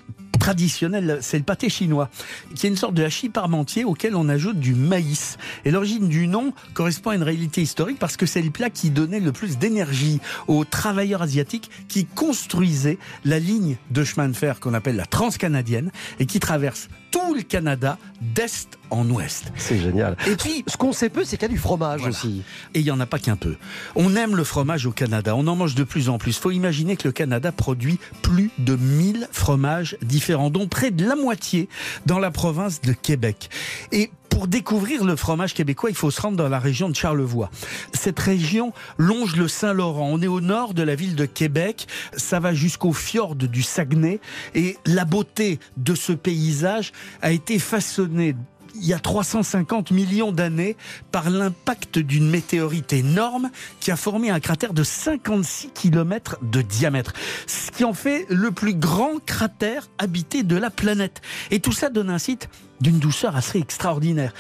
traditionnelle, 0.45 1.21
c'est 1.23 1.39
le 1.39 1.43
pâté 1.43 1.71
chinois, 1.71 2.11
qui 2.55 2.67
est 2.67 2.69
une 2.69 2.77
sorte 2.77 2.93
de 2.93 3.03
hachis 3.03 3.31
parmentier 3.31 3.83
auquel 3.85 4.15
on 4.15 4.29
ajoute 4.29 4.61
du 4.61 4.75
maïs. 4.75 5.39
Et 5.65 5.71
l'origine 5.71 6.07
du 6.07 6.29
nom 6.29 6.53
correspond 6.75 7.11
à 7.11 7.15
une 7.15 7.23
réalité 7.23 7.63
historique 7.63 7.99
parce 7.99 8.19
que 8.19 8.27
c'est 8.27 8.43
le 8.43 8.51
plat 8.51 8.69
qui 8.69 8.91
donnait 8.91 9.21
le 9.21 9.33
plus 9.33 9.57
d'énergie 9.57 10.21
aux 10.47 10.67
travailleurs 10.67 11.23
asiatiques 11.23 11.71
qui 11.89 12.05
construisaient 12.05 12.99
la 13.25 13.39
ligne 13.39 13.77
de 13.91 14.05
chemin 14.05 14.29
de 14.29 14.35
fer 14.35 14.61
qu'on 14.61 14.75
appelle 14.75 14.97
la 14.97 15.07
transcanadienne 15.07 15.91
et 16.19 16.27
qui 16.27 16.41
traverse 16.41 16.91
tout 17.11 17.33
le 17.35 17.41
Canada 17.41 17.97
d'est 18.21 18.69
en 18.91 19.09
ouest. 19.11 19.53
C'est 19.57 19.79
génial. 19.79 20.17
Et 20.27 20.37
puis, 20.37 20.65
Ce 20.67 20.77
qu'on 20.77 20.93
sait 20.93 21.09
peu, 21.09 21.25
c'est 21.25 21.37
qu'il 21.37 21.49
y 21.49 21.51
a 21.51 21.55
du 21.55 21.59
fromage 21.59 22.01
Voilà. 22.01 22.17
aussi. 22.17 22.43
et 22.75 22.81
il 22.81 22.85
n'y 22.85 22.91
en 22.91 23.01
a 23.01 23.07
pas 23.07 23.19
qu'un 23.19 23.37
peu. 23.37 23.57
On 23.95 24.15
aime 24.17 24.37
le 24.37 24.45
fromage 24.45 24.87
au 24.87 24.93
Canada, 24.93 25.35
on 25.37 25.47
en 25.47 25.57
mange 25.57 25.75
de 25.75 25.85
plus 25.85 26.09
en 26.09 26.19
plus. 26.19 26.39
faut 26.39 26.51
imaginer 26.51 26.97
que 26.97 27.09
le 27.09 27.13
Canada 27.13 27.53
produit 27.53 27.99
plus 28.23 28.51
de 28.59 28.77
1000 28.77 29.29
fromages 29.33 29.97
différents, 30.03 30.51
dont 30.51 30.67
près 30.69 30.91
de 30.91 31.07
la 31.07 31.17
moitié 31.17 31.69
dans 32.07 32.19
la 32.19 32.31
province 32.31 32.81
de 32.81 32.93
Québec. 32.93 33.49
Et 33.93 34.11
pour 34.29 34.49
découvrir 34.49 35.05
le 35.05 35.15
fromage 35.15 35.55
québécois, 35.55 35.91
il 35.91 35.97
faut 35.97 36.11
se 36.11 36.21
rendre 36.21 36.37
dans 36.37 36.49
la 36.49 36.59
région 36.59 36.89
de 36.89 36.97
Charlevoix. 36.97 37.51
Cette 37.93 38.19
région 38.19 38.73
longe 38.99 39.37
le 39.37 39.47
Saint-Laurent. 39.47 40.09
On 40.11 40.21
est 40.23 40.27
au 40.27 40.41
nord 40.41 40.75
de 40.75 40.83
la 40.83 40.97
ville 40.97 41.15
de 41.15 41.25
Québec. 41.25 41.87
Ça 42.17 42.41
va 42.41 42.53
jusqu'au 42.53 42.93
fjord 42.93 43.37
du 43.37 43.63
Saguenay. 43.63 44.19
Et 44.57 44.77
la 44.87 45.05
beauté 45.05 45.61
de 45.77 45.95
ce 45.95 46.13
paysage 46.13 46.93
a 47.23 47.31
été 47.31 47.61
façonnée 47.61 48.35
il 48.75 48.87
y 48.87 48.93
a 48.93 48.99
350 48.99 49.91
millions 49.91 50.33
d'années 50.33 50.77
par 51.13 51.31
l'impact 51.31 51.99
d'une 51.99 52.29
météorite 52.29 52.93
énorme 52.93 53.51
qui 53.81 53.91
a 53.91 53.97
formé 53.97 54.31
un 54.31 54.41
cratère 54.41 54.75
de 54.75 54.83
56 54.83 55.71
km 55.71 56.39
de 56.43 56.63
diamètre, 56.63 57.13
ce 57.47 57.71
qui 57.71 57.85
en 57.85 57.93
fait 57.93 58.27
le 58.29 58.51
plus 58.51 58.75
grand 58.75 59.25
cratère 59.25 59.89
habité 59.99 60.43
de 60.43 60.57
la 60.57 60.71
planète. 60.71 61.23
Et 61.51 61.61
tout 61.61 61.73
ça 61.73 61.91
donne 61.91 62.11
un 62.11 62.19
site 62.19 62.49
d'une 62.81 62.99
douceur 62.99 63.37
assez 63.37 63.59
extraordinaire 63.59 64.33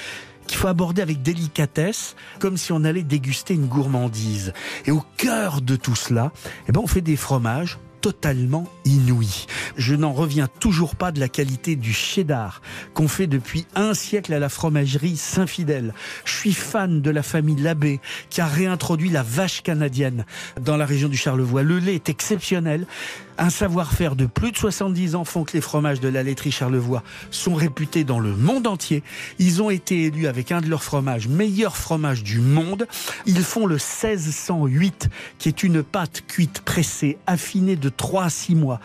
qu'il 0.46 0.58
faut 0.58 0.68
aborder 0.68 1.00
avec 1.00 1.22
délicatesse, 1.22 2.16
comme 2.38 2.58
si 2.58 2.72
on 2.72 2.84
allait 2.84 3.02
déguster 3.02 3.54
une 3.54 3.66
gourmandise. 3.66 4.52
Et 4.84 4.90
au 4.90 5.02
cœur 5.16 5.62
de 5.62 5.74
tout 5.76 5.94
cela, 5.94 6.32
eh 6.68 6.72
ben, 6.72 6.80
on 6.82 6.86
fait 6.86 7.00
des 7.00 7.16
fromages 7.16 7.78
totalement 8.04 8.66
inouïs. 8.84 9.46
Je 9.78 9.94
n'en 9.94 10.12
reviens 10.12 10.46
toujours 10.60 10.94
pas 10.94 11.10
de 11.10 11.18
la 11.18 11.30
qualité 11.30 11.74
du 11.74 11.94
cheddar 11.94 12.60
qu'on 12.92 13.08
fait 13.08 13.26
depuis 13.26 13.64
un 13.74 13.94
siècle 13.94 14.34
à 14.34 14.38
la 14.38 14.50
fromagerie 14.50 15.16
Saint-Fidèle. 15.16 15.94
Je 16.26 16.34
suis 16.34 16.52
fan 16.52 17.00
de 17.00 17.10
la 17.10 17.22
famille 17.22 17.56
Labbé 17.56 18.00
qui 18.28 18.42
a 18.42 18.46
réintroduit 18.46 19.08
la 19.08 19.22
vache 19.22 19.62
canadienne 19.62 20.26
dans 20.60 20.76
la 20.76 20.84
région 20.84 21.08
du 21.08 21.16
Charlevoix. 21.16 21.62
Le 21.62 21.78
lait 21.78 21.94
est 21.94 22.10
exceptionnel. 22.10 22.86
Un 23.36 23.50
savoir-faire 23.50 24.14
de 24.14 24.26
plus 24.26 24.52
de 24.52 24.56
70 24.56 25.16
ans 25.16 25.24
font 25.24 25.42
que 25.42 25.54
les 25.54 25.60
fromages 25.60 25.98
de 25.98 26.06
la 26.08 26.22
laiterie 26.22 26.52
Charlevoix 26.52 27.02
sont 27.32 27.54
réputés 27.54 28.04
dans 28.04 28.20
le 28.20 28.36
monde 28.36 28.68
entier. 28.68 29.02
Ils 29.40 29.60
ont 29.60 29.70
été 29.70 30.04
élus 30.04 30.28
avec 30.28 30.52
un 30.52 30.60
de 30.60 30.68
leurs 30.68 30.84
fromages 30.84 31.26
meilleur 31.26 31.76
fromage 31.76 32.22
du 32.22 32.38
monde. 32.38 32.86
Ils 33.26 33.42
font 33.42 33.66
le 33.66 33.74
1608 33.74 35.08
qui 35.38 35.48
est 35.48 35.64
une 35.64 35.82
pâte 35.82 36.22
cuite, 36.28 36.60
pressée, 36.60 37.18
affinée 37.26 37.74
de 37.74 37.88
3 37.88 38.24
à 38.24 38.30
6 38.30 38.54
mois 38.54 38.80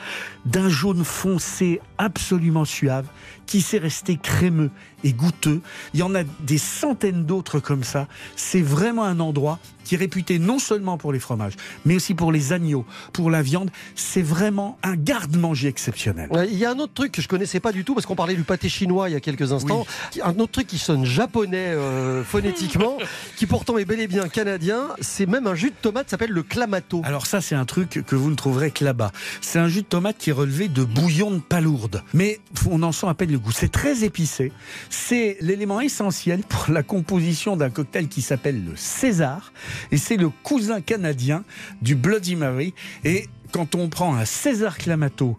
d'un 0.45 0.69
jaune 0.69 1.03
foncé 1.03 1.79
absolument 1.99 2.65
suave 2.65 3.05
qui 3.45 3.61
s'est 3.61 3.77
resté 3.77 4.17
crémeux 4.17 4.71
et 5.03 5.13
goûteux. 5.13 5.61
Il 5.93 5.99
y 5.99 6.03
en 6.03 6.15
a 6.15 6.23
des 6.23 6.57
centaines 6.57 7.25
d'autres 7.25 7.59
comme 7.59 7.83
ça. 7.83 8.07
C'est 8.35 8.61
vraiment 8.61 9.03
un 9.03 9.19
endroit 9.19 9.59
qui 9.89 9.95
est 9.95 9.97
réputé 9.97 10.37
non 10.37 10.59
seulement 10.59 10.99
pour 10.99 11.11
les 11.11 11.19
fromages, 11.19 11.53
mais 11.83 11.95
aussi 11.95 12.13
pour 12.13 12.31
les 12.31 12.53
agneaux, 12.53 12.85
pour 13.11 13.31
la 13.31 13.41
viande. 13.41 13.71
C'est 13.95 14.21
vraiment 14.21 14.77
un 14.83 14.95
garde-manger 14.95 15.67
exceptionnel. 15.67 16.29
Il 16.51 16.59
y 16.59 16.65
a 16.65 16.69
un 16.69 16.77
autre 16.77 16.93
truc 16.93 17.11
que 17.11 17.23
je 17.23 17.27
connaissais 17.27 17.59
pas 17.59 17.71
du 17.71 17.83
tout 17.83 17.95
parce 17.95 18.05
qu'on 18.05 18.15
parlait 18.15 18.35
du 18.35 18.43
pâté 18.43 18.69
chinois 18.69 19.09
il 19.09 19.13
y 19.13 19.15
a 19.15 19.19
quelques 19.19 19.51
instants. 19.51 19.87
Un 20.23 20.37
autre 20.37 20.51
truc 20.51 20.67
qui 20.67 20.77
sonne 20.77 21.05
japonais 21.05 21.69
euh, 21.69 22.23
phonétiquement, 22.23 22.97
qui 23.35 23.47
pourtant 23.47 23.79
est 23.79 23.85
bel 23.85 23.99
et 23.99 24.05
bien 24.05 24.27
canadien. 24.27 24.89
C'est 25.01 25.25
même 25.25 25.47
un 25.47 25.55
jus 25.55 25.71
de 25.71 25.75
tomate 25.81 26.05
qui 26.05 26.11
s'appelle 26.11 26.29
le 26.29 26.43
clamato. 26.43 27.01
Alors 27.03 27.25
ça, 27.25 27.41
c'est 27.41 27.55
un 27.55 27.65
truc 27.65 28.03
que 28.05 28.15
vous 28.15 28.29
ne 28.29 28.35
trouverez 28.35 28.69
que 28.69 28.85
là-bas. 28.85 29.11
C'est 29.41 29.57
un 29.57 29.69
jus 29.69 29.81
de 29.81 29.87
tomate 29.87 30.19
qui 30.19 30.29
est 30.29 30.33
relevé 30.33 30.67
de 30.67 30.83
bouillon 30.83 31.31
de 31.31 31.39
palourde. 31.39 32.03
Mais 32.13 32.41
on 32.69 32.83
en 32.83 32.91
sent 32.91 33.07
à 33.07 33.15
peine 33.15 33.31
le 33.31 33.39
goût. 33.39 33.51
C'est 33.51 33.71
très 33.71 34.03
épicé. 34.03 34.51
C'est 34.91 35.37
l'élément 35.41 35.81
essentiel 35.81 36.43
pour 36.47 36.71
la 36.71 36.83
composition 36.83 37.57
d'un 37.57 37.71
cocktail 37.71 38.07
qui 38.07 38.21
s'appelle 38.21 38.63
le 38.63 38.75
César. 38.75 39.51
Et 39.91 39.97
c'est 39.97 40.17
le 40.17 40.29
cousin 40.43 40.81
canadien 40.81 41.43
du 41.81 41.95
Bloody 41.95 42.35
Mary. 42.35 42.73
Et 43.03 43.27
quand 43.51 43.75
on 43.75 43.89
prend 43.89 44.15
un 44.15 44.25
César 44.25 44.77
Clamato 44.77 45.37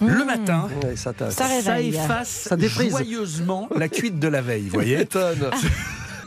le 0.00 0.06
Mmh. 0.08 0.26
matin, 0.26 0.68
Ouais, 0.82 0.96
ça 0.96 1.80
efface 1.80 2.48
Ça 2.48 2.56
joyeusement 2.58 3.68
la 3.76 3.88
cuite 3.88 4.18
de 4.18 4.26
la 4.28 4.42
veille. 4.42 4.62
Vous 4.64 4.70
voyez 4.74 5.00
Étonne. 5.02 5.50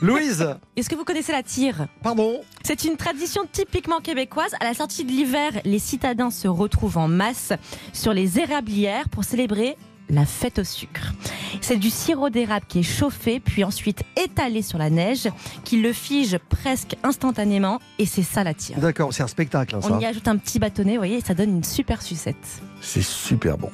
Louise, 0.02 0.48
Est-ce 0.76 0.90
que 0.90 0.96
vous 0.96 1.04
connaissez 1.04 1.32
la 1.32 1.44
tire? 1.44 1.88
Pardon? 2.04 2.42
C'est 2.64 2.84
une 2.84 2.98
tradition 2.98 3.44
typiquement 3.52 4.00
québécoise. 4.02 4.52
À 4.60 4.66
la 4.66 4.74
sortie 4.74 5.04
de 5.06 5.12
l'hiver, 5.12 5.52
les 5.64 5.80
citadins 5.80 6.32
se 6.32 6.48
retrouvent 6.48 6.98
en 6.98 7.08
masse 7.08 7.54
sur 7.94 8.14
les 8.14 8.40
érablières 8.40 9.10
pour 9.10 9.24
célébrer 9.24 9.78
la 10.10 10.26
fête 10.26 10.60
au 10.60 10.64
sucre. 10.64 11.14
C'est 11.62 11.78
du 11.78 11.90
sirop 11.90 12.30
d'érable 12.30 12.66
qui 12.68 12.80
est 12.80 12.84
chauffé, 12.84 13.40
puis 13.40 13.64
ensuite 13.64 14.04
étalé 14.22 14.62
sur 14.62 14.78
la 14.78 14.90
neige, 14.90 15.28
qui 15.64 15.82
le 15.82 15.94
fige 15.94 16.38
presque 16.50 16.96
instantanément, 17.04 17.80
et 18.00 18.06
c'est 18.06 18.24
ça 18.24 18.44
la 18.44 18.54
tire. 18.54 18.78
D'accord, 18.78 19.14
c'est 19.14 19.24
un 19.24 19.28
spectacle, 19.28 19.76
hein, 19.76 19.82
ça. 19.82 19.94
On 19.94 20.00
y 20.00 20.06
ajoute 20.06 20.28
un 20.28 20.38
petit 20.38 20.60
bâtonnet, 20.60 20.94
vous 20.94 21.00
voyez, 21.00 21.18
et 21.18 21.22
ça 21.22 21.34
donne 21.34 21.58
une 21.58 21.64
super 21.64 22.02
sucette. 22.02 22.36
C'est 22.82 23.04
super 23.04 23.58
bon. 23.58 23.72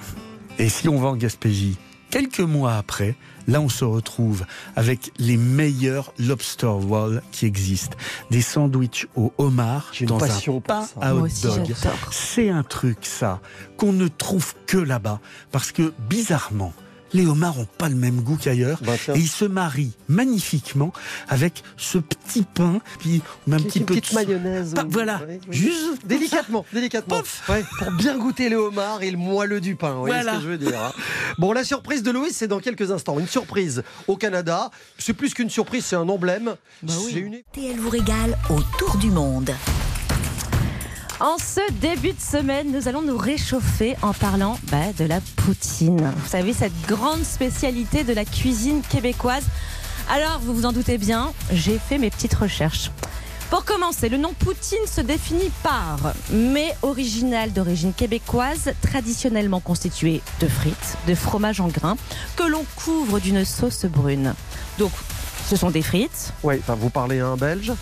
Et 0.57 0.69
si 0.69 0.87
on 0.87 0.99
va 0.99 1.09
en 1.09 1.15
Gaspésie, 1.15 1.77
quelques 2.09 2.39
mois 2.39 2.75
après, 2.75 3.15
là 3.47 3.61
on 3.61 3.69
se 3.69 3.85
retrouve 3.85 4.45
avec 4.75 5.11
les 5.17 5.37
meilleurs 5.37 6.13
lobster 6.19 6.67
roll 6.67 7.21
qui 7.31 7.45
existent. 7.45 7.97
Des 8.29 8.41
sandwichs 8.41 9.07
au 9.15 9.33
homard 9.37 9.91
dans 10.01 10.17
passion 10.17 10.57
un 10.57 10.61
pain 10.61 10.87
à 10.99 11.15
hot 11.15 11.27
dog. 11.41 11.73
C'est 12.11 12.49
un 12.49 12.63
truc 12.63 12.99
ça 13.01 13.39
qu'on 13.77 13.93
ne 13.93 14.07
trouve 14.07 14.53
que 14.67 14.77
là-bas 14.77 15.19
parce 15.51 15.71
que 15.71 15.93
bizarrement, 16.09 16.73
les 17.13 17.25
homards 17.25 17.59
ont 17.59 17.67
pas 17.77 17.89
le 17.89 17.95
même 17.95 18.21
goût 18.21 18.37
qu'ailleurs. 18.37 18.79
Bah, 18.83 18.93
tiens. 19.03 19.15
Et 19.15 19.19
ils 19.19 19.27
se 19.27 19.45
marient 19.45 19.91
magnifiquement 20.07 20.93
avec 21.29 21.63
ce 21.77 21.97
petit 21.97 22.43
pain, 22.43 22.79
puis 22.99 23.21
on 23.47 23.51
met 23.51 23.55
un 23.57 23.59
Une 23.59 23.65
petit 23.65 23.79
petite 23.81 23.87
peu 23.87 23.95
de 23.95 23.99
petite 24.01 24.13
mayonnaise. 24.13 24.73
Pas- 24.73 24.83
ou- 24.83 24.89
voilà, 24.89 25.21
Ouais, 25.27 25.39
oui. 25.49 25.57
juste 25.57 26.05
Délicatement, 26.05 26.65
délicatement. 26.73 27.21
Ouais, 27.49 27.63
pour 27.79 27.91
bien 27.91 28.17
goûter 28.17 28.49
le 28.49 28.57
homard 28.57 29.03
et 29.03 29.11
le 29.11 29.17
moelleux 29.17 29.61
du 29.61 29.75
pain. 29.75 29.93
Vous 29.93 29.99
voyez 30.01 30.15
Voilà. 30.15 30.33
ce 30.33 30.37
que 30.37 30.43
je 30.43 30.49
veux 30.49 30.57
dire 30.57 30.79
hein. 30.81 30.91
Bon, 31.37 31.51
la 31.51 31.63
surprise 31.63 32.03
de 32.03 32.11
Louis, 32.11 32.29
c'est 32.31 32.47
dans 32.47 32.59
quelques 32.59 32.91
instants. 32.91 33.19
Une 33.19 33.27
surprise 33.27 33.83
au 34.07 34.15
Canada. 34.17 34.71
C'est 34.97 35.13
plus 35.13 35.33
qu'une 35.33 35.49
surprise, 35.49 35.85
c'est 35.85 35.95
un 35.95 36.07
emblème. 36.09 36.55
Bah 36.83 36.93
oui. 37.05 37.11
C'est 37.13 37.19
une... 37.19 37.35
RTL 37.35 37.79
vous 37.79 37.89
régale 37.89 38.37
autour 38.49 38.97
du 38.97 39.09
monde. 39.11 39.51
En 41.21 41.37
ce 41.37 41.61
début 41.73 42.13
de 42.13 42.19
semaine, 42.19 42.71
nous 42.71 42.87
allons 42.87 43.03
nous 43.03 43.15
réchauffer 43.15 43.95
en 44.01 44.11
parlant 44.11 44.57
bah, 44.71 44.91
de 44.97 45.05
la 45.05 45.21
poutine. 45.35 46.11
Vous 46.17 46.27
savez, 46.27 46.51
cette 46.51 46.73
grande 46.87 47.23
spécialité 47.23 48.03
de 48.03 48.11
la 48.11 48.25
cuisine 48.25 48.81
québécoise. 48.81 49.43
Alors, 50.09 50.39
vous 50.39 50.55
vous 50.55 50.65
en 50.65 50.71
doutez 50.71 50.97
bien, 50.97 51.31
j'ai 51.53 51.77
fait 51.77 51.99
mes 51.99 52.09
petites 52.09 52.33
recherches. 52.33 52.89
Pour 53.51 53.65
commencer, 53.65 54.09
le 54.09 54.17
nom 54.17 54.33
poutine 54.33 54.87
se 54.87 55.01
définit 55.01 55.51
par 55.61 55.99
mais 56.31 56.75
original 56.81 57.53
d'origine 57.53 57.93
québécoise, 57.93 58.73
traditionnellement 58.81 59.59
constitué 59.59 60.23
de 60.39 60.47
frites, 60.47 60.97
de 61.07 61.13
fromage 61.13 61.61
en 61.61 61.67
grains, 61.67 61.97
que 62.35 62.45
l'on 62.45 62.65
couvre 62.75 63.19
d'une 63.19 63.45
sauce 63.45 63.85
brune. 63.85 64.33
Donc, 64.79 64.91
ce 65.47 65.55
sont 65.55 65.69
des 65.69 65.83
frites, 65.83 66.33
Ouais, 66.41 66.59
enfin, 66.63 66.73
vous 66.73 66.89
parlez 66.89 67.19
un 67.19 67.35
Belge. 67.37 67.73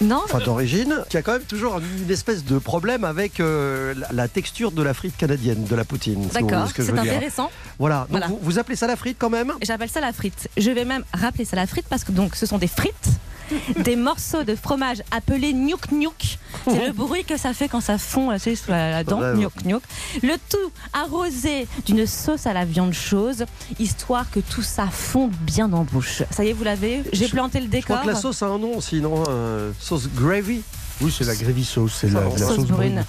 Non 0.00 0.20
enfin 0.24 0.38
d'origine, 0.38 1.04
qui 1.08 1.16
a 1.16 1.22
quand 1.22 1.32
même 1.32 1.42
toujours 1.42 1.78
une 2.00 2.10
espèce 2.10 2.44
de 2.44 2.58
problème 2.58 3.04
avec 3.04 3.40
euh, 3.40 3.94
la, 3.98 4.08
la 4.12 4.28
texture 4.28 4.70
de 4.70 4.82
la 4.82 4.94
frite 4.94 5.16
canadienne, 5.16 5.64
de 5.64 5.74
la 5.74 5.84
poutine. 5.84 6.26
D'accord, 6.28 6.68
ce 6.68 6.82
c'est 6.82 6.92
dire. 6.92 7.00
intéressant. 7.02 7.50
Voilà, 7.78 8.00
donc 8.00 8.08
Voilà. 8.10 8.26
Vous, 8.28 8.38
vous 8.40 8.58
appelez 8.58 8.76
ça 8.76 8.86
la 8.86 8.96
frite 8.96 9.16
quand 9.18 9.30
même? 9.30 9.52
J'appelle 9.62 9.90
ça 9.90 10.00
la 10.00 10.12
frite. 10.12 10.48
Je 10.56 10.70
vais 10.70 10.84
même 10.84 11.02
rappeler 11.12 11.44
ça 11.44 11.56
la 11.56 11.66
frite 11.66 11.86
parce 11.88 12.04
que 12.04 12.12
donc 12.12 12.36
ce 12.36 12.46
sont 12.46 12.58
des 12.58 12.68
frites, 12.68 13.08
des 13.84 13.96
morceaux 13.96 14.44
de 14.44 14.54
fromage 14.54 15.02
appelés 15.10 15.52
gnouk 15.52 15.90
gnouk. 15.92 16.38
C'est 16.64 16.86
le 16.86 16.92
bruit 16.92 17.24
que 17.24 17.36
ça 17.36 17.52
fait 17.54 17.68
quand 17.68 17.80
ça 17.80 17.98
fond 17.98 18.30
là, 18.30 18.38
sous 18.38 18.50
la, 18.68 18.90
la 18.90 19.04
dent, 19.04 19.20
gnouk 19.34 19.52
gnouk. 19.64 19.82
Le 20.22 20.34
tout 20.48 20.72
arrosé 20.92 21.66
d'une 21.86 22.06
sauce 22.06 22.46
à 22.46 22.52
la 22.52 22.64
viande 22.64 22.92
chose, 22.92 23.44
histoire 23.78 24.30
que 24.30 24.40
tout 24.40 24.62
ça 24.62 24.86
fonde 24.86 25.32
bien 25.42 25.72
en 25.72 25.84
bouche. 25.84 26.22
Ça 26.30 26.44
y 26.44 26.48
est, 26.48 26.52
vous 26.52 26.64
l'avez 26.64 27.02
J'ai 27.12 27.28
planté 27.28 27.60
le 27.60 27.66
Je 27.66 27.80
crois 27.82 27.96
décor. 27.96 28.02
que 28.02 28.08
la 28.08 28.14
sauce 28.14 28.42
a 28.42 28.46
un 28.46 28.58
nom 28.58 28.80
sinon 28.80 29.24
euh, 29.28 29.70
sauce 29.78 30.08
gravy. 30.08 30.62
Oui, 31.00 31.14
c'est 31.16 31.24
la 31.24 31.36
gravy 31.36 31.64
sauce, 31.64 31.98
c'est 32.00 32.10
la, 32.10 32.28
sauce, 32.30 32.56
sauce 32.56 32.66
brune. 32.66 32.94
brune. 32.94 33.04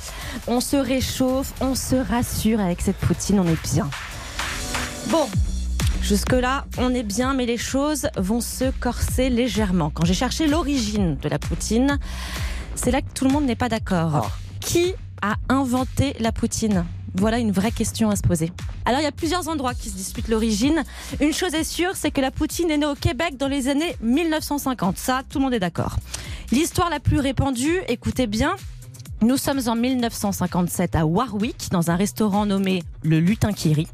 On 0.47 0.61
se 0.61 0.75
réchauffe, 0.75 1.53
on 1.59 1.73
se 1.73 1.95
rassure 1.95 2.59
avec 2.59 2.81
cette 2.81 2.97
poutine, 2.97 3.39
on 3.39 3.47
est 3.47 3.73
bien. 3.73 3.89
Bon, 5.07 5.27
jusque-là, 6.01 6.65
on 6.77 6.93
est 6.93 7.03
bien, 7.03 7.33
mais 7.33 7.45
les 7.45 7.57
choses 7.57 8.07
vont 8.17 8.41
se 8.41 8.71
corser 8.79 9.29
légèrement. 9.29 9.89
Quand 9.89 10.05
j'ai 10.05 10.13
cherché 10.13 10.47
l'origine 10.47 11.17
de 11.17 11.29
la 11.29 11.39
poutine, 11.39 11.99
c'est 12.75 12.91
là 12.91 13.01
que 13.01 13.11
tout 13.13 13.25
le 13.25 13.31
monde 13.31 13.45
n'est 13.45 13.55
pas 13.55 13.69
d'accord. 13.69 14.11
Ah. 14.15 14.31
Qui 14.59 14.93
a 15.21 15.35
inventé 15.49 16.15
la 16.19 16.31
poutine? 16.31 16.85
Voilà 17.15 17.39
une 17.39 17.51
vraie 17.51 17.71
question 17.71 18.09
à 18.09 18.15
se 18.15 18.21
poser. 18.21 18.51
Alors 18.85 18.99
il 19.01 19.03
y 19.03 19.07
a 19.07 19.11
plusieurs 19.11 19.47
endroits 19.47 19.73
qui 19.73 19.89
se 19.89 19.95
disputent 19.95 20.27
l'origine. 20.27 20.83
Une 21.19 21.33
chose 21.33 21.53
est 21.53 21.63
sûre, 21.63 21.91
c'est 21.95 22.11
que 22.11 22.21
la 22.21 22.31
poutine 22.31 22.69
est 22.69 22.77
née 22.77 22.85
au 22.85 22.95
Québec 22.95 23.37
dans 23.37 23.47
les 23.47 23.67
années 23.67 23.95
1950. 24.01 24.97
Ça, 24.97 25.21
tout 25.29 25.39
le 25.39 25.43
monde 25.43 25.53
est 25.53 25.59
d'accord. 25.59 25.97
L'histoire 26.51 26.89
la 26.89 26.99
plus 26.99 27.19
répandue, 27.19 27.79
écoutez 27.87 28.27
bien, 28.27 28.55
nous 29.21 29.37
sommes 29.37 29.59
en 29.67 29.75
1957 29.75 30.95
à 30.95 31.05
Warwick, 31.05 31.67
dans 31.71 31.91
un 31.91 31.95
restaurant 31.95 32.45
nommé 32.45 32.83
le 33.03 33.19
Lutin 33.19 33.51
qui 33.51 33.73
rit. 33.73 33.87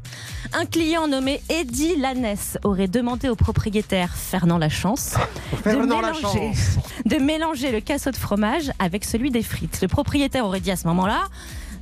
Un 0.52 0.66
client 0.66 1.08
nommé 1.08 1.40
Eddie 1.48 1.96
Lanès 1.96 2.58
aurait 2.62 2.86
demandé 2.86 3.28
au 3.28 3.34
propriétaire 3.34 4.14
Fernand 4.14 4.58
Lachance 4.58 5.16
Fernand 5.64 5.96
mélanger. 6.00 6.22
Lachance. 6.22 6.78
de 7.04 7.16
mélanger 7.16 7.72
le 7.72 7.80
casseau 7.80 8.12
de 8.12 8.16
fromage 8.16 8.70
avec 8.78 9.04
celui 9.04 9.30
des 9.30 9.42
frites. 9.42 9.80
Le 9.82 9.88
propriétaire 9.88 10.46
aurait 10.46 10.60
dit 10.60 10.70
à 10.70 10.76
ce 10.76 10.86
moment-là 10.86 11.24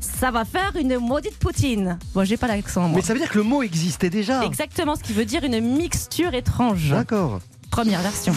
ça 0.00 0.30
va 0.30 0.44
faire 0.44 0.72
une 0.78 0.98
maudite 0.98 1.38
poutine. 1.38 1.98
Bon, 2.14 2.24
j'ai 2.24 2.36
pas 2.36 2.46
l'accent. 2.46 2.88
Mais 2.90 3.00
ça 3.02 3.14
veut 3.14 3.20
dire 3.20 3.30
que 3.30 3.38
le 3.38 3.44
mot 3.44 3.62
existait 3.62 4.10
déjà. 4.10 4.44
Exactement 4.44 4.96
ce 4.96 5.02
qui 5.02 5.12
veut 5.12 5.24
dire 5.24 5.44
une 5.44 5.60
mixture 5.60 6.34
étrange. 6.34 6.90
D'accord. 6.90 7.40
Première 7.70 8.00
version. 8.00 8.34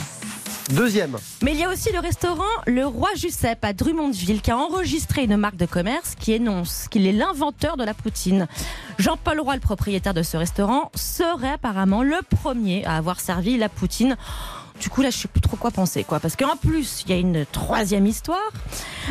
Deuxième. 0.70 1.16
Mais 1.42 1.54
il 1.54 1.60
y 1.60 1.64
a 1.64 1.70
aussi 1.70 1.94
le 1.94 2.00
restaurant 2.00 2.44
Le 2.66 2.86
Roi 2.86 3.10
Giuseppe 3.16 3.64
à 3.64 3.72
Drummondville 3.72 4.42
qui 4.42 4.52
a 4.52 4.58
enregistré 4.58 5.24
une 5.24 5.38
marque 5.38 5.56
de 5.56 5.66
commerce 5.66 6.16
qui 6.20 6.34
énonce 6.34 6.88
qu'il 6.90 7.08
est 7.08 7.14
l'inventeur 7.14 7.78
de 7.78 7.86
la 7.86 7.94
poutine. 7.94 8.48
Jean-Paul 9.00 9.40
Roy, 9.40 9.56
le 9.56 9.62
propriétaire 9.62 10.14
de 10.14 10.24
ce 10.24 10.36
restaurant, 10.36 10.92
serait 10.94 11.52
apparemment 11.52 12.04
le 12.04 12.18
premier 12.42 12.84
à 12.86 12.98
avoir 12.98 13.22
servi 13.22 13.58
la 13.58 13.70
poutine. 13.70 14.18
Du 14.80 14.90
coup, 14.90 15.02
là, 15.02 15.10
je 15.10 15.18
sais 15.18 15.28
plus 15.28 15.42
trop 15.42 15.58
quoi 15.58 15.72
penser, 15.72 16.04
quoi. 16.04 16.20
Parce 16.20 16.36
qu'en 16.36 16.56
plus, 16.56 17.04
il 17.06 17.12
y 17.12 17.14
a 17.14 17.18
une 17.18 17.46
troisième 17.52 18.06
histoire 18.06 18.52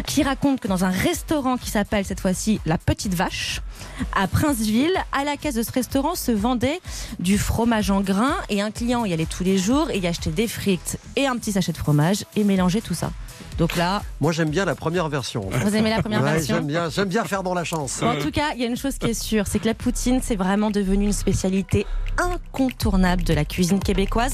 qui 0.06 0.22
raconte 0.22 0.60
que 0.60 0.68
dans 0.68 0.84
un 0.84 0.90
restaurant 0.90 1.56
qui 1.56 1.70
s'appelle 1.70 2.04
cette 2.04 2.20
fois-ci 2.20 2.60
La 2.66 2.78
Petite 2.78 3.14
Vache, 3.14 3.62
à 4.14 4.28
Princeville, 4.28 4.94
à 5.12 5.24
la 5.24 5.36
caisse 5.36 5.54
de 5.54 5.62
ce 5.62 5.72
restaurant 5.72 6.14
se 6.14 6.32
vendait 6.32 6.80
du 7.18 7.38
fromage 7.38 7.90
en 7.90 8.00
grains 8.00 8.36
et 8.48 8.60
un 8.60 8.70
client 8.70 9.04
y 9.04 9.12
allait 9.12 9.26
tous 9.26 9.44
les 9.44 9.58
jours 9.58 9.90
et 9.90 9.98
y 9.98 10.06
achetait 10.06 10.30
des 10.30 10.48
frites 10.48 10.98
et 11.16 11.26
un 11.26 11.36
petit 11.36 11.52
sachet 11.52 11.72
de 11.72 11.78
fromage 11.78 12.24
et 12.36 12.44
mélangeait 12.44 12.80
tout 12.80 12.94
ça. 12.94 13.10
Donc 13.58 13.76
là, 13.76 14.02
Moi 14.20 14.32
j'aime 14.32 14.50
bien 14.50 14.64
la 14.64 14.74
première 14.74 15.08
version. 15.08 15.48
vous 15.50 15.76
aimez 15.76 15.90
la 15.90 16.00
première 16.02 16.22
Ouais, 16.22 16.32
version 16.34 16.56
j'aime 16.56 16.66
bien, 16.66 16.90
j'aime 16.90 17.08
bien 17.08 17.24
faire 17.24 17.42
dans 17.42 17.54
la 17.54 17.64
chance. 17.64 18.00
Bon, 18.00 18.08
en 18.08 18.18
tout 18.18 18.30
cas, 18.30 18.52
il 18.54 18.60
y 18.60 18.64
a 18.64 18.68
une 18.68 18.76
chose 18.76 18.98
qui 18.98 19.06
est 19.06 19.14
sûre, 19.14 19.44
c'est 19.46 19.58
que 19.58 19.66
la 19.66 19.74
poutine, 19.74 20.20
c'est 20.22 20.36
vraiment 20.36 20.70
devenu 20.70 21.06
une 21.06 21.12
spécialité 21.12 21.86
incontournable 22.18 23.22
de 23.22 23.34
la 23.34 23.44
cuisine 23.44 23.78
québécoise. 23.80 24.32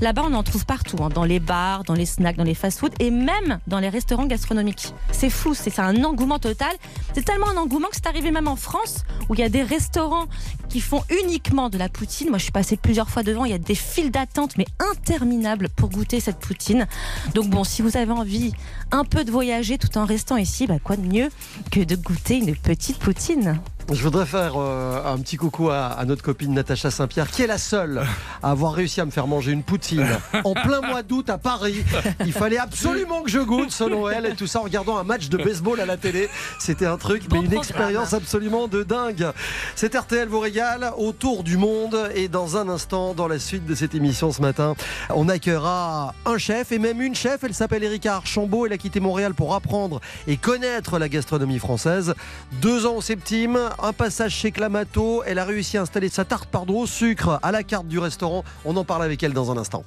Là-bas, 0.00 0.22
on 0.28 0.34
en 0.34 0.42
trouve 0.42 0.64
partout, 0.66 0.96
hein, 1.02 1.08
dans 1.08 1.24
les 1.24 1.40
bars, 1.40 1.82
dans 1.84 1.94
les 1.94 2.06
snacks, 2.06 2.36
dans 2.36 2.44
les 2.44 2.54
fast-foods 2.54 2.94
et 3.00 3.10
même 3.10 3.58
dans 3.66 3.78
les 3.78 3.88
restaurants 3.88 4.26
gastronomiques. 4.26 4.92
C'est 5.10 5.30
fou, 5.30 5.54
c'est 5.54 5.72
c'est 5.72 5.80
un 5.80 6.04
engouement 6.04 6.38
total. 6.38 6.72
C'est 7.14 7.24
tellement 7.24 7.48
un 7.48 7.56
engouement 7.56 7.88
que 7.88 7.96
c'est 7.96 8.06
arrivé 8.06 8.30
même 8.30 8.48
en 8.48 8.56
France, 8.56 9.04
où 9.28 9.34
il 9.34 9.40
y 9.40 9.42
a 9.42 9.48
des 9.48 9.62
restaurants 9.62 10.26
qui 10.68 10.80
font 10.80 11.02
uniquement 11.24 11.70
de 11.70 11.78
la 11.78 11.88
poutine. 11.88 12.28
Moi, 12.28 12.38
je 12.38 12.44
suis 12.44 12.52
passée 12.52 12.76
plusieurs 12.76 13.08
fois 13.08 13.22
devant, 13.22 13.44
il 13.44 13.50
y 13.52 13.54
a 13.54 13.58
des 13.58 13.74
files 13.74 14.10
d'attente, 14.10 14.56
mais 14.58 14.66
interminables 14.92 15.68
pour 15.70 15.88
goûter 15.88 16.20
cette 16.20 16.38
poutine. 16.38 16.86
Donc 17.34 17.48
bon, 17.48 17.64
si 17.64 17.80
vous 17.82 17.96
avez 17.96 18.12
envie 18.12 18.41
un 18.90 19.04
peu 19.04 19.24
de 19.24 19.30
voyager 19.30 19.78
tout 19.78 19.98
en 19.98 20.04
restant 20.04 20.36
ici, 20.36 20.66
bah, 20.66 20.78
quoi 20.82 20.96
de 20.96 21.06
mieux 21.06 21.28
que 21.70 21.80
de 21.80 21.96
goûter 21.96 22.38
une 22.38 22.56
petite 22.56 22.98
poutine 22.98 23.60
Je 23.92 24.02
voudrais 24.02 24.24
faire 24.24 24.54
euh, 24.56 25.04
un 25.04 25.18
petit 25.18 25.36
coucou 25.36 25.68
à, 25.68 25.88
à 25.88 26.06
notre 26.06 26.22
copine 26.22 26.54
Natacha 26.54 26.90
Saint-Pierre, 26.90 27.30
qui 27.30 27.42
est 27.42 27.46
la 27.46 27.58
seule 27.58 28.02
à 28.42 28.50
avoir 28.50 28.72
réussi 28.72 29.02
à 29.02 29.04
me 29.04 29.10
faire 29.10 29.26
manger 29.26 29.52
une 29.52 29.62
poutine 29.62 30.06
en 30.44 30.54
plein 30.54 30.80
mois 30.80 31.02
d'août 31.02 31.28
à 31.28 31.36
Paris. 31.36 31.84
Il 32.24 32.32
fallait 32.32 32.56
absolument 32.56 33.20
que 33.20 33.30
je 33.30 33.40
goûte 33.40 33.70
ce 33.70 33.84
Noël 33.84 34.24
et 34.24 34.34
tout 34.34 34.46
ça 34.46 34.60
en 34.60 34.62
regardant 34.62 34.96
un 34.96 35.04
match 35.04 35.28
de 35.28 35.36
baseball 35.36 35.78
à 35.78 35.84
la 35.84 35.98
télé. 35.98 36.30
C'était 36.58 36.86
un 36.86 36.96
truc, 36.96 37.28
Bon 37.28 37.40
mais 37.40 37.46
une 37.46 37.52
expérience 37.52 38.14
absolument 38.14 38.66
de 38.66 38.82
dingue. 38.82 39.26
C'est 39.74 39.94
RTL 39.94 40.26
vous 40.26 40.40
régale 40.40 40.92
autour 40.96 41.42
du 41.44 41.58
monde 41.58 42.10
et 42.14 42.28
dans 42.28 42.56
un 42.56 42.70
instant, 42.70 43.12
dans 43.12 43.28
la 43.28 43.38
suite 43.38 43.66
de 43.66 43.74
cette 43.74 43.94
émission 43.94 44.32
ce 44.32 44.40
matin, 44.40 44.74
on 45.10 45.28
accueillera 45.28 46.14
un 46.24 46.38
chef 46.38 46.72
et 46.72 46.78
même 46.78 47.02
une 47.02 47.14
chef. 47.14 47.44
Elle 47.44 47.54
s'appelle 47.54 47.84
Erika 47.84 48.16
Archambault. 48.16 48.64
Elle 48.64 48.72
a 48.72 48.78
quitté 48.78 49.00
Montréal 49.00 49.34
pour 49.34 49.54
apprendre 49.54 50.00
et 50.26 50.38
connaître 50.38 50.98
la 50.98 51.10
gastronomie 51.10 51.58
française. 51.58 52.14
Deux 52.62 52.86
ans 52.86 52.96
au 52.96 53.02
Septime, 53.02 53.58
un 53.82 53.92
passage 53.92 54.32
chez 54.32 54.52
Clamato. 54.52 55.22
Elle 55.26 55.38
a 55.38 55.44
réussi 55.44 55.76
à 55.76 55.82
installer 55.82 56.08
sa 56.08 56.24
tarte 56.24 56.48
pardon 56.48 56.80
au 56.80 56.86
sucre 56.86 57.38
à 57.42 57.52
la 57.52 57.62
carte 57.62 57.86
du 57.86 57.98
restaurant. 57.98 58.44
On 58.64 58.76
en 58.76 58.84
parle 58.84 59.02
avec 59.02 59.22
elle 59.22 59.32
dans 59.32 59.50
un 59.50 59.56
instant. 59.56 59.84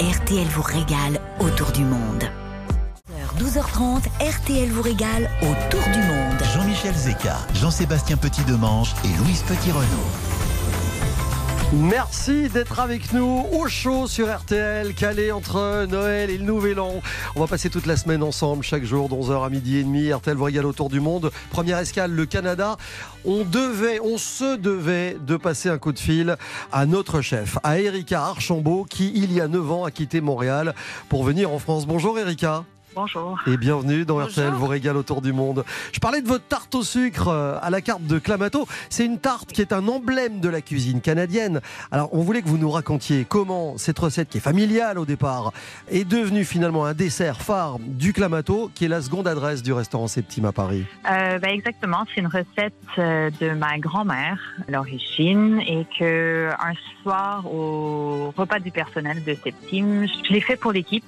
RTL 0.00 0.46
vous 0.48 0.62
régale 0.62 1.20
autour 1.40 1.72
du 1.72 1.84
monde. 1.84 2.24
12h30, 3.38 4.02
RTL 4.20 4.68
vous 4.70 4.82
régale 4.82 5.30
autour 5.42 5.82
du 5.92 6.00
monde. 6.00 6.42
Jean-Michel 6.54 6.94
Zeka, 6.94 7.36
Jean-Sébastien 7.54 8.16
Petit-Demange 8.16 8.92
et 9.04 9.16
Louise 9.22 9.42
Petit-Renault. 9.42 10.27
Merci 11.74 12.48
d'être 12.48 12.80
avec 12.80 13.12
nous 13.12 13.44
au 13.52 13.68
chaud 13.68 14.06
sur 14.06 14.34
RTL, 14.34 14.94
calé 14.94 15.30
entre 15.32 15.84
Noël 15.84 16.30
et 16.30 16.38
le 16.38 16.44
Nouvel 16.44 16.80
An. 16.80 17.02
On 17.36 17.40
va 17.40 17.46
passer 17.46 17.68
toute 17.68 17.84
la 17.84 17.98
semaine 17.98 18.22
ensemble, 18.22 18.62
chaque 18.62 18.84
jour, 18.84 19.10
de 19.10 19.14
11h 19.14 19.44
à 19.44 19.50
midi 19.50 19.76
et 19.76 19.84
demi. 19.84 20.10
RTL 20.10 20.34
vous 20.34 20.48
autour 20.60 20.88
du 20.88 21.00
monde. 21.00 21.30
Première 21.50 21.76
escale, 21.76 22.12
le 22.12 22.24
Canada. 22.24 22.78
On 23.26 23.44
devait, 23.44 24.00
on 24.00 24.16
se 24.16 24.56
devait 24.56 25.18
de 25.20 25.36
passer 25.36 25.68
un 25.68 25.76
coup 25.76 25.92
de 25.92 25.98
fil 25.98 26.36
à 26.72 26.86
notre 26.86 27.20
chef, 27.20 27.58
à 27.62 27.78
Erika 27.78 28.22
Archambault, 28.22 28.86
qui, 28.88 29.12
il 29.14 29.30
y 29.30 29.42
a 29.42 29.46
9 29.46 29.70
ans, 29.70 29.84
a 29.84 29.90
quitté 29.90 30.22
Montréal 30.22 30.74
pour 31.10 31.22
venir 31.22 31.52
en 31.52 31.58
France. 31.58 31.86
Bonjour 31.86 32.18
Erika. 32.18 32.64
Bonjour. 33.00 33.38
Et 33.46 33.56
bienvenue 33.56 34.04
dans 34.04 34.16
Bonjour. 34.16 34.30
RTL 34.30 34.52
vous 34.54 34.66
régale 34.66 34.96
autour 34.96 35.22
du 35.22 35.32
monde. 35.32 35.64
Je 35.92 36.00
parlais 36.00 36.20
de 36.20 36.26
votre 36.26 36.48
tarte 36.48 36.74
au 36.74 36.82
sucre 36.82 37.28
euh, 37.28 37.56
à 37.62 37.70
la 37.70 37.80
carte 37.80 38.02
de 38.02 38.18
Clamato. 38.18 38.66
C'est 38.90 39.06
une 39.06 39.20
tarte 39.20 39.52
qui 39.52 39.60
est 39.60 39.72
un 39.72 39.86
emblème 39.86 40.40
de 40.40 40.48
la 40.48 40.60
cuisine 40.60 41.00
canadienne. 41.00 41.60
Alors 41.92 42.08
on 42.10 42.22
voulait 42.22 42.42
que 42.42 42.48
vous 42.48 42.58
nous 42.58 42.72
racontiez 42.72 43.24
comment 43.24 43.78
cette 43.78 44.00
recette 44.00 44.30
qui 44.30 44.38
est 44.38 44.40
familiale 44.40 44.98
au 44.98 45.04
départ 45.04 45.52
est 45.88 46.04
devenue 46.04 46.44
finalement 46.44 46.86
un 46.86 46.94
dessert 46.94 47.40
phare 47.40 47.78
du 47.78 48.12
Clamato 48.12 48.68
qui 48.74 48.86
est 48.86 48.88
la 48.88 49.00
seconde 49.00 49.28
adresse 49.28 49.62
du 49.62 49.72
restaurant 49.72 50.08
Septime 50.08 50.46
à 50.46 50.52
Paris. 50.52 50.84
Euh, 51.08 51.38
ben 51.38 51.50
exactement, 51.50 52.04
c'est 52.12 52.20
une 52.20 52.26
recette 52.26 52.74
euh, 52.98 53.30
de 53.40 53.50
ma 53.50 53.78
grand-mère 53.78 54.40
l'origine 54.68 55.60
et 55.60 55.86
que 55.96 56.50
un 56.50 56.74
soir 57.00 57.46
au 57.46 58.34
repas 58.36 58.58
du 58.58 58.72
personnel 58.72 59.22
de 59.22 59.36
Septime, 59.44 60.04
je 60.26 60.32
l'ai 60.32 60.40
fait 60.40 60.56
pour 60.56 60.72
l'équipe 60.72 61.04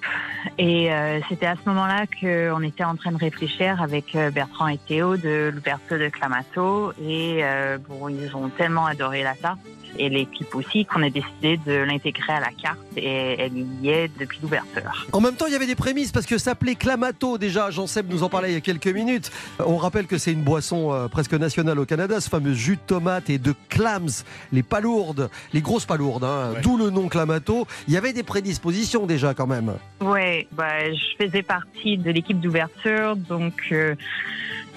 et 0.57 0.93
euh, 0.93 1.21
c'était 1.29 1.47
à 1.47 1.57
ce 1.57 1.69
moment-là 1.81 2.07
qu'on 2.21 2.63
était 2.63 2.85
en 2.85 2.97
train 2.97 3.13
de 3.13 3.17
réfléchir 3.19 3.81
avec 3.83 4.15
euh, 4.15 4.31
Bertrand 4.31 4.69
et 4.69 4.79
Théo 4.79 5.17
de 5.17 5.51
l'ouverture 5.55 5.99
de 5.99 6.09
Clamato 6.09 6.93
et 7.03 7.41
euh, 7.43 7.79
bon, 7.89 8.09
ils 8.09 8.35
ont 8.37 8.49
tellement 8.51 8.87
adoré 8.87 9.23
la 9.23 9.35
tarte 9.35 9.59
et 9.99 10.09
l'équipe 10.09 10.55
aussi 10.55 10.87
qu'on 10.87 11.03
a 11.03 11.11
décidé 11.11 11.57
de 11.67 11.73
l'intégrer 11.73 12.33
à 12.35 12.39
la 12.41 12.51
carte 12.53 12.79
et 12.97 13.37
elle 13.41 13.59
y 13.83 13.89
est 13.89 14.09
depuis 14.21 14.39
l'ouverture. 14.41 15.09
En 15.13 15.21
même 15.21 15.35
temps, 15.35 15.47
il 15.47 15.53
y 15.53 15.57
avait 15.57 15.67
des 15.67 15.75
prémices 15.75 16.13
parce 16.13 16.27
que 16.27 16.39
ça 16.39 16.51
s'appelait 16.53 16.77
Clamato 16.77 17.39
déjà. 17.39 17.71
Jean-Seb 17.71 18.09
nous 18.09 18.23
en 18.23 18.29
parlait 18.29 18.51
il 18.51 18.55
y 18.55 18.57
a 18.57 18.61
quelques 18.61 18.87
minutes. 18.87 19.33
On 19.59 19.77
rappelle 19.77 20.07
que 20.07 20.17
c'est 20.17 20.33
une 20.33 20.43
boisson 20.43 20.93
euh, 20.93 21.09
presque 21.09 21.35
nationale 21.35 21.79
au 21.79 21.87
Canada, 21.87 22.21
ce 22.21 22.29
fameux 22.29 22.55
jus 22.55 22.77
de 22.77 22.81
tomate 22.87 23.31
et 23.31 23.39
de 23.39 23.53
clams, 23.69 24.23
les 24.53 24.63
palourdes, 24.63 25.29
les 25.53 25.61
grosses 25.61 25.87
palourdes, 25.87 26.25
hein, 26.25 26.53
Ouais. 26.55 26.61
d'où 26.63 26.77
le 26.77 26.91
nom 26.91 27.09
Clamato. 27.09 27.67
Il 27.89 27.95
y 27.95 27.97
avait 27.97 28.13
des 28.13 28.23
prédispositions 28.23 29.07
déjà 29.07 29.35
quand 29.35 29.47
même. 29.49 29.75
Ouais, 30.01 30.47
bah, 30.53 30.69
je 30.93 31.25
faisais 31.25 31.43
partie 31.43 31.60
de 31.97 32.11
l'équipe 32.11 32.41
d'ouverture, 32.41 33.17
donc 33.17 33.69
euh, 33.73 33.95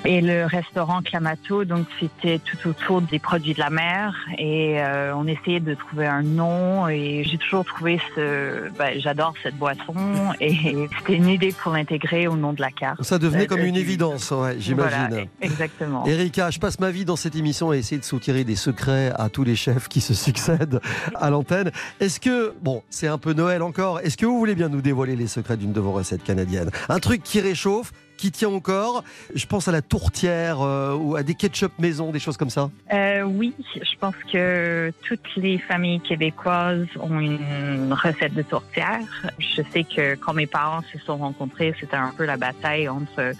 Et 0.05 0.19
le 0.19 0.45
restaurant 0.45 1.01
Clamato, 1.01 1.63
donc 1.63 1.85
c'était 1.99 2.39
tout 2.39 2.67
autour 2.67 3.01
des 3.01 3.19
produits 3.19 3.53
de 3.53 3.59
la 3.59 3.69
mer 3.69 4.13
et 4.37 4.81
euh, 4.81 5.15
on 5.15 5.25
essayait 5.27 5.61
de 5.61 5.73
trouver 5.75 6.05
un 6.07 6.23
nom 6.23 6.87
et 6.89 7.23
j'ai 7.25 7.37
toujours 7.37 7.63
trouvé 7.63 7.99
ce, 8.15 8.69
ben, 8.77 8.99
j'adore 8.99 9.33
cette 9.41 9.55
boisson 9.55 9.93
et 10.41 10.53
c'était 10.97 11.15
une 11.15 11.29
idée 11.29 11.53
pour 11.53 11.71
l'intégrer 11.71 12.27
au 12.27 12.35
nom 12.35 12.51
de 12.51 12.59
la 12.59 12.71
carte. 12.71 13.01
Ça 13.01 13.17
devenait 13.17 13.43
Euh, 13.43 13.47
comme 13.47 13.59
une 13.61 13.77
évidence, 13.77 14.31
ouais, 14.31 14.55
j'imagine. 14.59 15.07
Voilà, 15.09 15.23
exactement. 15.41 16.05
Erika, 16.05 16.49
je 16.51 16.59
passe 16.59 16.79
ma 16.79 16.91
vie 16.91 17.05
dans 17.05 17.15
cette 17.15 17.35
émission 17.35 17.71
à 17.71 17.77
essayer 17.77 17.97
de 17.99 18.05
soutirer 18.05 18.43
des 18.43 18.55
secrets 18.57 19.11
à 19.17 19.29
tous 19.29 19.43
les 19.43 19.55
chefs 19.55 19.87
qui 19.87 20.01
se 20.01 20.13
succèdent 20.13 20.81
à 21.15 21.29
l'antenne. 21.29 21.71
Est-ce 22.01 22.19
que, 22.19 22.53
bon, 22.61 22.83
c'est 22.89 23.07
un 23.07 23.17
peu 23.17 23.33
Noël 23.33 23.61
encore, 23.61 23.99
est-ce 24.01 24.17
que 24.17 24.25
vous 24.25 24.37
voulez 24.37 24.55
bien 24.55 24.67
nous 24.69 24.81
dévoiler 24.81 25.15
les 25.15 25.27
secrets 25.27 25.55
d'une 25.57 25.71
de 25.71 25.79
vos 25.79 25.91
recettes 25.93 26.23
canadiennes? 26.23 26.71
Un 26.89 26.99
truc 26.99 27.23
qui 27.23 27.39
réchauffe, 27.39 27.91
qui 28.23 28.31
tient 28.31 28.57
corps. 28.61 29.03
Je 29.35 29.45
pense 29.45 29.67
à 29.67 29.73
la 29.73 29.81
tourtière 29.81 30.61
euh, 30.61 30.95
ou 30.95 31.17
à 31.17 31.23
des 31.23 31.35
ketchup 31.35 31.73
maison, 31.77 32.09
des 32.11 32.19
choses 32.19 32.37
comme 32.37 32.49
ça. 32.49 32.69
Euh, 32.93 33.23
oui, 33.23 33.53
je 33.75 33.97
pense 33.99 34.15
que 34.31 34.93
toutes 35.05 35.35
les 35.35 35.57
familles 35.57 35.99
québécoises 35.99 36.87
ont 37.01 37.19
une 37.19 37.91
recette 37.91 38.33
de 38.33 38.41
tourtière. 38.43 39.01
Je 39.39 39.61
sais 39.73 39.83
que 39.83 40.15
quand 40.15 40.33
mes 40.33 40.47
parents 40.47 40.83
se 40.93 40.99
sont 40.99 41.17
rencontrés, 41.17 41.75
c'était 41.77 41.97
un 41.97 42.13
peu 42.17 42.23
la 42.23 42.37
bataille 42.37 42.87
entre 42.87 43.33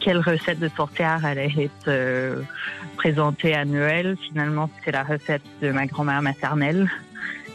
quelle 0.00 0.18
recette 0.18 0.58
de 0.58 0.68
tourtière 0.68 1.24
allait 1.24 1.54
être 1.56 1.86
euh, 1.86 2.42
présentée 2.96 3.54
à 3.54 3.64
Noël. 3.64 4.16
Finalement, 4.28 4.68
c'est 4.84 4.90
la 4.90 5.04
recette 5.04 5.42
de 5.62 5.70
ma 5.70 5.86
grand-mère 5.86 6.22
maternelle 6.22 6.90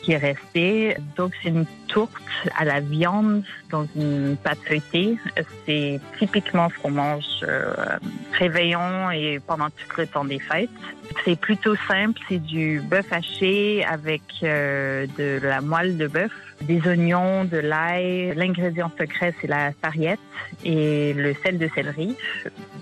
qui 0.02 0.14
est 0.14 0.18
restée. 0.18 0.98
Donc, 1.16 1.34
c'est 1.42 1.50
une 1.50 1.66
tourte 1.88 2.12
à 2.58 2.66
la 2.66 2.80
viande 2.80 3.44
dans 3.70 3.86
une 3.96 4.38
pâte 4.38 4.60
feuilletée. 4.66 5.18
C'est 5.66 6.00
typiquement 6.18 6.70
ce 6.70 6.82
qu'on 6.82 6.92
mange 6.92 7.26
euh, 7.44 7.74
réveillon 8.38 9.12
et 9.12 9.40
pendant 9.46 9.70
tout 9.70 10.00
le 10.00 10.08
temps 10.08 10.26
des 10.26 10.40
fêtes. 10.40 10.70
C'est 11.26 11.38
plutôt 11.38 11.76
simple, 11.88 12.20
c'est 12.30 12.40
du 12.40 12.80
bœuf 12.80 13.12
haché 13.12 13.84
avec 13.84 14.22
euh, 14.44 15.06
de 15.18 15.40
la 15.44 15.62
moelle 15.62 15.98
de 15.98 16.08
bœuf, 16.08 16.32
des 16.62 16.82
oignons, 16.88 17.44
de 17.44 17.58
l'ail. 17.58 18.34
L'ingrédient 18.36 18.92
secret, 18.98 19.34
c'est 19.42 19.48
la 19.48 19.72
sarriette 19.84 20.20
et 20.64 21.14
le 21.14 21.36
sel 21.44 21.58
de 21.58 21.70
céleri, 21.76 22.16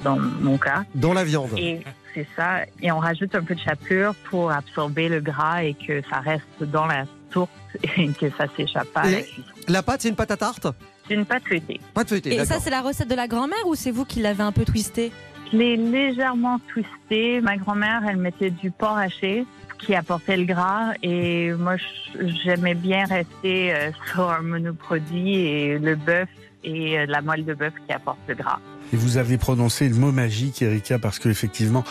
dans 0.03 0.17
mon 0.17 0.57
cas. 0.57 0.83
Dans 0.93 1.13
la 1.13 1.23
viande. 1.23 1.49
Et 1.57 1.79
c'est 2.13 2.27
ça. 2.35 2.61
Et 2.81 2.91
on 2.91 2.99
rajoute 2.99 3.33
un 3.35 3.43
peu 3.43 3.55
de 3.55 3.59
chapelure 3.59 4.13
pour 4.29 4.51
absorber 4.51 5.09
le 5.09 5.19
gras 5.21 5.63
et 5.63 5.73
que 5.73 6.01
ça 6.09 6.19
reste 6.19 6.43
dans 6.61 6.85
la 6.85 7.05
tourte 7.31 7.51
et 7.97 8.07
que 8.09 8.29
ça 8.37 8.45
s'échappe 8.57 8.87
pas 8.89 9.03
la 9.03 9.19
Et- 9.19 9.23
cuisson. 9.23 9.41
La 9.67 9.83
pâte, 9.83 10.01
c'est 10.01 10.09
une 10.09 10.15
pâte 10.15 10.31
à 10.31 10.37
tarte? 10.37 10.67
C'est 11.07 11.13
une 11.15 11.25
pâte 11.25 11.43
feuilletée. 11.47 11.79
Pâte 11.93 12.09
feuilletée, 12.09 12.33
Et 12.35 12.45
ça, 12.45 12.59
c'est 12.59 12.69
la 12.71 12.81
recette 12.81 13.07
de 13.09 13.15
la 13.15 13.27
grand-mère 13.27 13.65
ou 13.67 13.75
c'est 13.75 13.91
vous 13.91 14.05
qui 14.05 14.19
l'avez 14.19 14.43
un 14.43 14.51
peu 14.51 14.65
twisté 14.65 15.11
Je 15.51 15.57
l'ai 15.57 15.75
légèrement 15.77 16.59
twisté. 16.71 17.39
Ma 17.41 17.57
grand-mère, 17.57 18.01
elle 18.07 18.17
mettait 18.17 18.49
du 18.51 18.71
porc 18.71 18.97
haché 18.97 19.45
qui 19.79 19.95
apportait 19.95 20.37
le 20.37 20.43
gras 20.45 20.93
et 21.03 21.51
moi, 21.53 21.75
j'aimais 22.43 22.73
bien 22.75 23.05
rester 23.05 23.73
euh, 23.73 23.91
sur 24.11 24.29
un 24.29 24.41
monoproduit 24.41 25.35
et 25.35 25.79
le 25.79 25.95
bœuf 25.95 26.27
et 26.63 26.99
euh, 26.99 27.05
la 27.07 27.21
moelle 27.21 27.45
de 27.45 27.53
bœuf 27.53 27.73
qui 27.87 27.93
apporte 27.93 28.19
le 28.27 28.35
gras. 28.35 28.59
Et 28.93 28.97
vous 28.97 29.17
avez 29.17 29.37
prononcé 29.37 29.87
le 29.87 29.95
mot 29.95 30.11
magique, 30.11 30.61
Erika, 30.61 30.99
parce 30.99 31.19
qu'effectivement, 31.19 31.83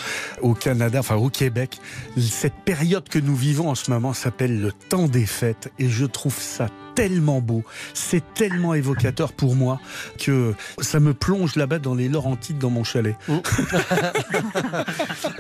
au 0.43 0.55
Canada, 0.55 1.01
enfin 1.01 1.17
au 1.17 1.31
Québec, 1.31 1.79
cette 2.19 2.57
période 2.65 3.09
que 3.09 3.19
nous 3.19 3.37
vivons 3.37 3.71
en 3.71 3.75
ce 3.75 3.91
moment 3.91 4.13
s'appelle 4.13 4.61
le 4.61 4.73
temps 4.73 5.07
des 5.07 5.27
fêtes. 5.27 5.73
Et 5.79 5.89
je 5.89 6.05
trouve 6.05 6.37
ça 6.37 6.69
tellement 6.99 7.41
beau, 7.41 7.63
c'est 7.95 8.35
tellement 8.35 8.75
évocateur 8.75 9.33
pour 9.33 9.55
moi 9.55 9.81
que 10.19 10.53
ça 10.81 10.99
me 10.99 11.15
plonge 11.15 11.55
là-bas 11.55 11.79
dans 11.79 11.95
les 11.95 12.09
Laurentides, 12.09 12.59
dans 12.59 12.71
mon 12.71 12.83
chalet. 12.83 13.15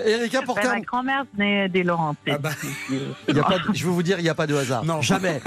Erika, 0.04 0.42
pour 0.42 0.54
Ben, 0.54 0.68
ma 0.68 0.80
grand-mère 0.80 1.24
venait 1.36 1.68
des 1.68 1.82
Laurentides. 1.82 2.34
Ah 2.34 2.38
bah. 2.38 2.50
Il 3.28 3.36
y 3.36 3.40
a 3.40 3.42
pas 3.42 3.58
de- 3.58 3.74
je 3.74 3.84
veux 3.84 3.90
vous 3.90 4.02
dire, 4.02 4.18
il 4.18 4.22
n'y 4.22 4.28
a 4.28 4.34
pas 4.34 4.46
de 4.46 4.54
hasard. 4.54 4.84
Non. 4.84 5.00
Jamais. 5.02 5.40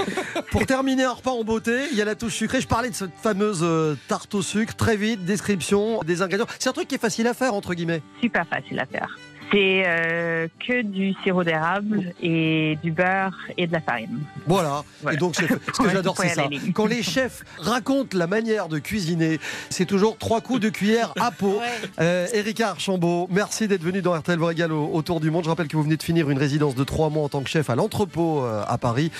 Pour 0.50 0.66
terminer 0.66 1.04
un 1.04 1.12
repas 1.12 1.30
en 1.30 1.44
beauté, 1.44 1.86
il 1.90 1.96
y 1.96 2.02
a 2.02 2.04
la 2.04 2.14
touche 2.14 2.34
sucrée. 2.34 2.60
Je 2.60 2.68
parlais 2.68 2.90
de 2.90 2.94
cette 2.94 3.14
fameuse 3.22 3.60
euh, 3.62 3.96
tarte 4.08 4.34
au 4.34 4.42
sucre. 4.42 4.74
Très 4.74 4.96
vite, 4.96 5.24
description 5.24 6.00
des 6.04 6.20
ingrédients. 6.22 6.46
C'est 6.58 6.68
un 6.68 6.72
truc 6.72 6.88
qui 6.88 6.96
est 6.96 6.98
facile 6.98 7.26
à 7.26 7.34
faire, 7.34 7.54
entre 7.54 7.74
guillemets. 7.74 8.02
super 8.20 8.46
facile 8.46 8.78
à 8.80 8.86
faire. 8.86 9.08
C'est 9.52 9.82
euh, 9.86 10.48
que 10.66 10.80
du 10.80 11.12
sirop 11.22 11.44
d'érable 11.44 12.14
et 12.22 12.78
du 12.82 12.90
beurre 12.90 13.36
et 13.58 13.66
de 13.66 13.72
la 13.72 13.82
farine. 13.82 14.20
Voilà. 14.46 14.82
Voilà. 15.02 15.16
Et 15.16 15.20
donc, 15.20 15.36
ce 15.36 15.42
que 15.42 15.52
Ouais, 15.82 15.90
j'adore, 15.92 16.16
c'est 16.16 16.28
ça. 16.30 16.48
Quand 16.74 16.86
les 16.86 17.02
chefs 17.02 17.44
racontent 17.58 18.16
la 18.16 18.26
manière 18.26 18.68
de 18.68 18.78
cuisiner, 18.78 19.38
c'est 19.68 19.84
toujours 19.84 20.16
trois 20.16 20.40
coups 20.40 20.60
de 20.60 20.70
cuillère 20.70 21.12
à 21.20 21.30
peau. 21.38 21.60
Euh, 22.00 22.26
Erika 22.32 22.70
Archambault, 22.70 23.28
merci 23.30 23.68
d'être 23.68 23.82
venu 23.82 24.00
dans 24.00 24.14
RTL 24.14 24.38
vous 24.38 24.46
régale 24.46 24.72
au, 24.72 24.86
au 24.86 25.02
Tour 25.02 25.20
du 25.20 25.30
Monde. 25.30 25.44
Je 25.44 25.50
rappelle 25.50 25.68
que 25.68 25.76
vous 25.76 25.82
venez 25.82 25.96
de 25.96 26.02
finir 26.02 26.30
une 26.30 26.38
résidence 26.38 26.74
de 26.74 26.84
trois 26.84 27.10
mois 27.10 27.24
en 27.24 27.28
tant 27.28 27.42
que 27.42 27.50
chef 27.50 27.68
à 27.68 27.74
l'entrepôt 27.74 28.42
euh, 28.44 28.62
à 28.66 28.78
Paris. 28.78 29.10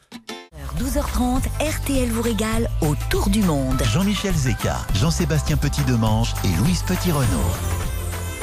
12h30, 0.75 1.43
RTL 1.59 2.09
vous 2.09 2.21
régale 2.21 2.69
autour 2.81 3.29
du 3.29 3.41
monde. 3.43 3.81
Jean-Michel 3.93 4.35
Zeka, 4.35 4.77
Jean-Sébastien 4.93 5.57
Petit-Demange 5.57 6.33
et 6.43 6.49
Louise 6.59 6.83
Petit-Renault. 6.83 7.84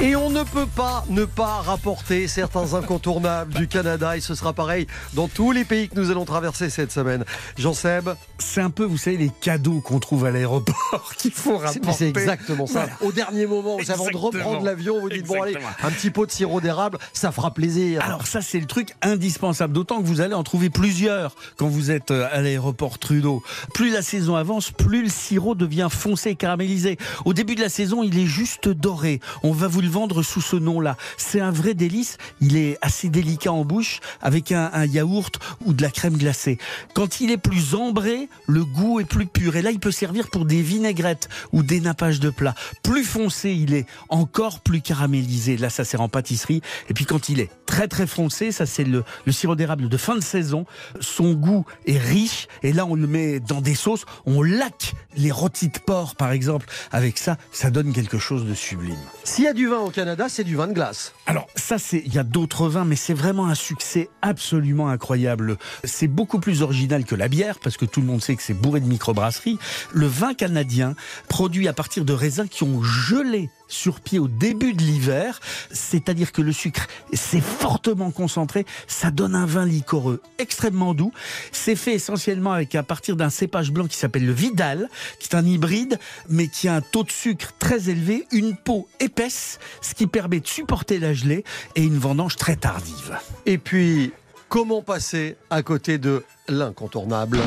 Et 0.03 0.17
on 0.17 0.29
ne 0.29 0.43
peut 0.43 0.65
pas 0.65 1.05
ne 1.07 1.23
pas 1.23 1.61
rapporter 1.61 2.27
certains 2.27 2.73
incontournables 2.73 3.53
du 3.53 3.69
Canada 3.69 4.17
et 4.17 4.19
ce 4.19 4.35
sera 4.35 4.51
pareil 4.51 4.85
dans 5.13 5.29
tous 5.29 5.53
les 5.53 5.63
pays 5.63 5.87
que 5.87 5.97
nous 5.97 6.11
allons 6.11 6.25
traverser 6.25 6.69
cette 6.69 6.91
semaine. 6.91 7.23
Jean-Seb, 7.57 8.09
C'est 8.37 8.59
un 8.59 8.69
peu, 8.69 8.83
vous 8.83 8.97
savez, 8.97 9.15
les 9.15 9.31
cadeaux 9.39 9.79
qu'on 9.79 9.99
trouve 9.99 10.25
à 10.25 10.31
l'aéroport 10.31 11.13
qu'il 11.17 11.31
faut 11.31 11.57
rapporter. 11.57 11.93
c'est 11.93 12.09
exactement 12.09 12.67
ça. 12.67 12.81
Voilà. 12.81 12.97
Au 12.99 13.13
dernier 13.13 13.45
moment, 13.45 13.77
avant 13.87 14.09
de 14.09 14.17
reprendre 14.17 14.65
l'avion, 14.65 14.99
vous 14.99 15.07
dites 15.07 15.25
bon 15.25 15.41
allez, 15.41 15.55
un 15.81 15.91
petit 15.91 16.09
pot 16.09 16.25
de 16.25 16.31
sirop 16.31 16.59
d'érable, 16.59 16.97
ça 17.13 17.31
fera 17.31 17.53
plaisir. 17.53 18.03
Alors 18.03 18.27
ça, 18.27 18.41
c'est 18.41 18.59
le 18.59 18.65
truc 18.65 18.89
indispensable, 19.03 19.71
d'autant 19.71 20.01
que 20.01 20.05
vous 20.05 20.19
allez 20.19 20.35
en 20.35 20.43
trouver 20.43 20.69
plusieurs 20.69 21.33
quand 21.55 21.69
vous 21.69 21.91
êtes 21.91 22.11
euh, 22.11 22.27
à 22.33 22.41
l'aéroport 22.41 22.99
Trudeau. 22.99 23.41
Plus 23.73 23.89
la 23.89 24.01
saison 24.01 24.35
avance, 24.35 24.69
plus 24.69 25.03
le 25.03 25.09
sirop 25.09 25.55
devient 25.55 25.87
foncé 25.89 26.31
et 26.31 26.35
caramélisé. 26.35 26.97
Au 27.23 27.31
début 27.31 27.55
de 27.55 27.61
la 27.61 27.69
saison, 27.69 28.03
il 28.03 28.19
est 28.19 28.25
juste 28.25 28.67
doré. 28.67 29.21
On 29.43 29.53
va 29.53 29.69
vous 29.69 29.79
le 29.79 29.92
vendre 29.93 30.23
sous 30.23 30.41
ce 30.41 30.55
nom-là. 30.55 30.97
C'est 31.17 31.39
un 31.39 31.51
vrai 31.51 31.75
délice. 31.75 32.17
Il 32.41 32.57
est 32.57 32.79
assez 32.81 33.09
délicat 33.09 33.51
en 33.51 33.63
bouche, 33.63 33.99
avec 34.21 34.51
un, 34.51 34.85
yaourt 34.85 35.39
ou 35.65 35.73
de 35.73 35.83
la 35.83 35.91
crème 35.91 36.17
glacée. 36.17 36.57
Quand 36.95 37.21
il 37.21 37.29
est 37.29 37.37
plus 37.37 37.75
ambré, 37.75 38.27
le 38.47 38.65
goût 38.65 38.99
est 38.99 39.05
plus 39.05 39.27
pur. 39.27 39.55
Et 39.55 39.61
là, 39.61 39.69
il 39.69 39.79
peut 39.79 39.91
servir 39.91 40.29
pour 40.31 40.45
des 40.45 40.63
vinaigrettes 40.63 41.29
ou 41.51 41.61
des 41.61 41.79
nappages 41.79 42.19
de 42.19 42.31
plats. 42.31 42.55
Plus 42.81 43.03
foncé 43.03 43.51
il 43.51 43.75
est, 43.75 43.85
encore 44.09 44.61
plus 44.61 44.81
caramélisé. 44.81 45.57
Là, 45.57 45.69
ça 45.69 45.83
sert 45.83 46.01
en 46.01 46.09
pâtisserie. 46.09 46.61
Et 46.89 46.93
puis 46.93 47.05
quand 47.05 47.29
il 47.29 47.39
est 47.39 47.51
très 47.67 47.87
très 47.87 48.07
foncé, 48.07 48.51
ça 48.51 48.65
c'est 48.65 48.83
le, 48.83 49.03
sirop 49.29 49.55
d'érable 49.55 49.89
de 49.89 49.97
fin 49.97 50.15
de 50.15 50.23
saison. 50.23 50.65
Son 50.99 51.33
goût 51.33 51.65
est 51.85 51.99
riche. 51.99 52.47
Et 52.63 52.73
là, 52.73 52.87
on 52.87 52.95
le 52.95 53.07
met 53.07 53.39
dans 53.39 53.61
des 53.61 53.75
sauces. 53.75 54.05
On 54.25 54.41
laque 54.41 54.93
les 55.15 55.31
rôtis 55.31 55.67
de 55.67 55.77
porc, 55.77 56.15
par 56.15 56.31
exemple. 56.31 56.67
Avec 56.91 57.19
ça, 57.19 57.37
ça 57.51 57.69
donne 57.69 57.93
quelque 57.93 58.17
chose 58.17 58.45
de 58.45 58.55
sublime. 58.55 58.97
S'il 59.23 59.45
y 59.45 59.47
a 59.47 59.53
du 59.53 59.67
au 59.81 59.89
Canada, 59.89 60.27
c'est 60.29 60.43
du 60.43 60.55
vin 60.55 60.67
de 60.67 60.73
glace. 60.73 61.13
Alors 61.25 61.47
ça, 61.55 61.77
c'est 61.77 62.01
il 62.05 62.13
y 62.13 62.17
a 62.17 62.23
d'autres 62.23 62.67
vins, 62.67 62.85
mais 62.85 62.95
c'est 62.95 63.13
vraiment 63.13 63.47
un 63.47 63.55
succès 63.55 64.09
absolument 64.21 64.89
incroyable. 64.89 65.57
C'est 65.83 66.07
beaucoup 66.07 66.39
plus 66.39 66.61
original 66.61 67.05
que 67.05 67.15
la 67.15 67.27
bière 67.27 67.59
parce 67.59 67.77
que 67.77 67.85
tout 67.85 68.01
le 68.01 68.07
monde 68.07 68.21
sait 68.21 68.35
que 68.35 68.43
c'est 68.43 68.53
bourré 68.53 68.79
de 68.79 68.87
microbrasserie. 68.87 69.57
Le 69.91 70.07
vin 70.07 70.33
canadien, 70.33 70.95
produit 71.29 71.67
à 71.67 71.73
partir 71.73 72.05
de 72.05 72.13
raisins 72.13 72.47
qui 72.47 72.63
ont 72.63 72.81
gelé 72.81 73.49
sur 73.73 73.99
pied 73.99 74.19
au 74.19 74.27
début 74.27 74.73
de 74.73 74.81
l'hiver, 74.81 75.39
c'est-à-dire 75.71 76.31
que 76.31 76.41
le 76.41 76.51
sucre 76.51 76.87
c'est 77.13 77.41
fortement 77.41 78.11
concentré, 78.11 78.65
ça 78.87 79.11
donne 79.11 79.35
un 79.35 79.45
vin 79.45 79.65
liquoreux 79.65 80.21
extrêmement 80.37 80.93
doux. 80.93 81.11
C'est 81.51 81.75
fait 81.75 81.93
essentiellement 81.93 82.51
avec 82.51 82.75
à 82.75 82.83
partir 82.83 83.15
d'un 83.15 83.29
cépage 83.29 83.71
blanc 83.71 83.87
qui 83.87 83.97
s'appelle 83.97 84.25
le 84.25 84.33
Vidal, 84.33 84.89
qui 85.19 85.29
est 85.29 85.35
un 85.35 85.45
hybride, 85.45 85.99
mais 86.29 86.47
qui 86.47 86.67
a 86.67 86.75
un 86.75 86.81
taux 86.81 87.03
de 87.03 87.11
sucre 87.11 87.53
très 87.59 87.89
élevé, 87.89 88.25
une 88.31 88.55
peau 88.55 88.87
épaisse, 88.99 89.59
ce 89.81 89.93
qui 89.93 90.07
permet 90.07 90.39
de 90.39 90.47
supporter 90.47 90.99
la 90.99 91.13
gelée 91.13 91.43
et 91.75 91.83
une 91.83 91.97
vendange 91.97 92.35
très 92.35 92.55
tardive. 92.55 93.17
Et 93.45 93.57
puis, 93.57 94.13
Comment 94.53 94.83
passer 94.83 95.35
à 95.49 95.63
côté 95.63 95.97
de 95.97 96.23
l'incontournable? 96.47 97.39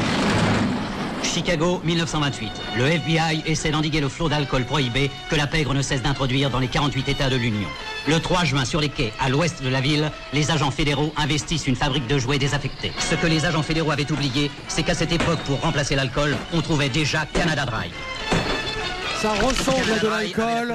Chicago, 1.37 1.83
1928. 1.85 2.51
Le 2.79 2.87
FBI 2.87 3.43
essaie 3.45 3.71
d'endiguer 3.71 4.01
le 4.01 4.09
flot 4.09 4.31
d'alcool 4.31 4.65
prohibé 4.65 5.11
que 5.29 5.37
la 5.37 5.47
pègre 5.47 5.75
ne 5.75 5.83
cesse 5.83 6.01
d'introduire 6.01 6.49
dans 6.49 6.61
les 6.61 6.69
48 6.69 7.11
États 7.11 7.29
de 7.29 7.37
l'Union. 7.37 7.69
Le 8.09 8.19
3 8.19 8.45
juin, 8.45 8.65
sur 8.65 8.81
les 8.81 8.89
quais, 8.89 9.13
à 9.21 9.29
l'ouest 9.29 9.63
de 9.63 9.69
la 9.69 9.83
ville, 9.83 10.11
les 10.33 10.51
agents 10.51 10.71
fédéraux 10.71 11.13
investissent 11.15 11.67
une 11.67 11.77
fabrique 11.77 12.07
de 12.07 12.17
jouets 12.17 12.39
désaffectés. 12.39 12.91
Ce 12.99 13.17
que 13.17 13.27
les 13.27 13.45
agents 13.45 13.63
fédéraux 13.63 13.91
avaient 13.91 14.11
oublié, 14.11 14.51
c'est 14.69 14.83
qu'à 14.83 14.95
cette 14.95 15.13
époque, 15.13 15.41
pour 15.41 15.61
remplacer 15.61 15.95
l'alcool, 15.95 16.35
on 16.55 16.63
trouvait 16.63 16.89
déjà 16.89 17.27
Canada 17.27 17.67
Dry. 17.67 17.91
Ça 19.21 19.33
ressemble 19.33 19.93
à 19.93 19.99
de 19.99 20.09
l'alcool, 20.09 20.75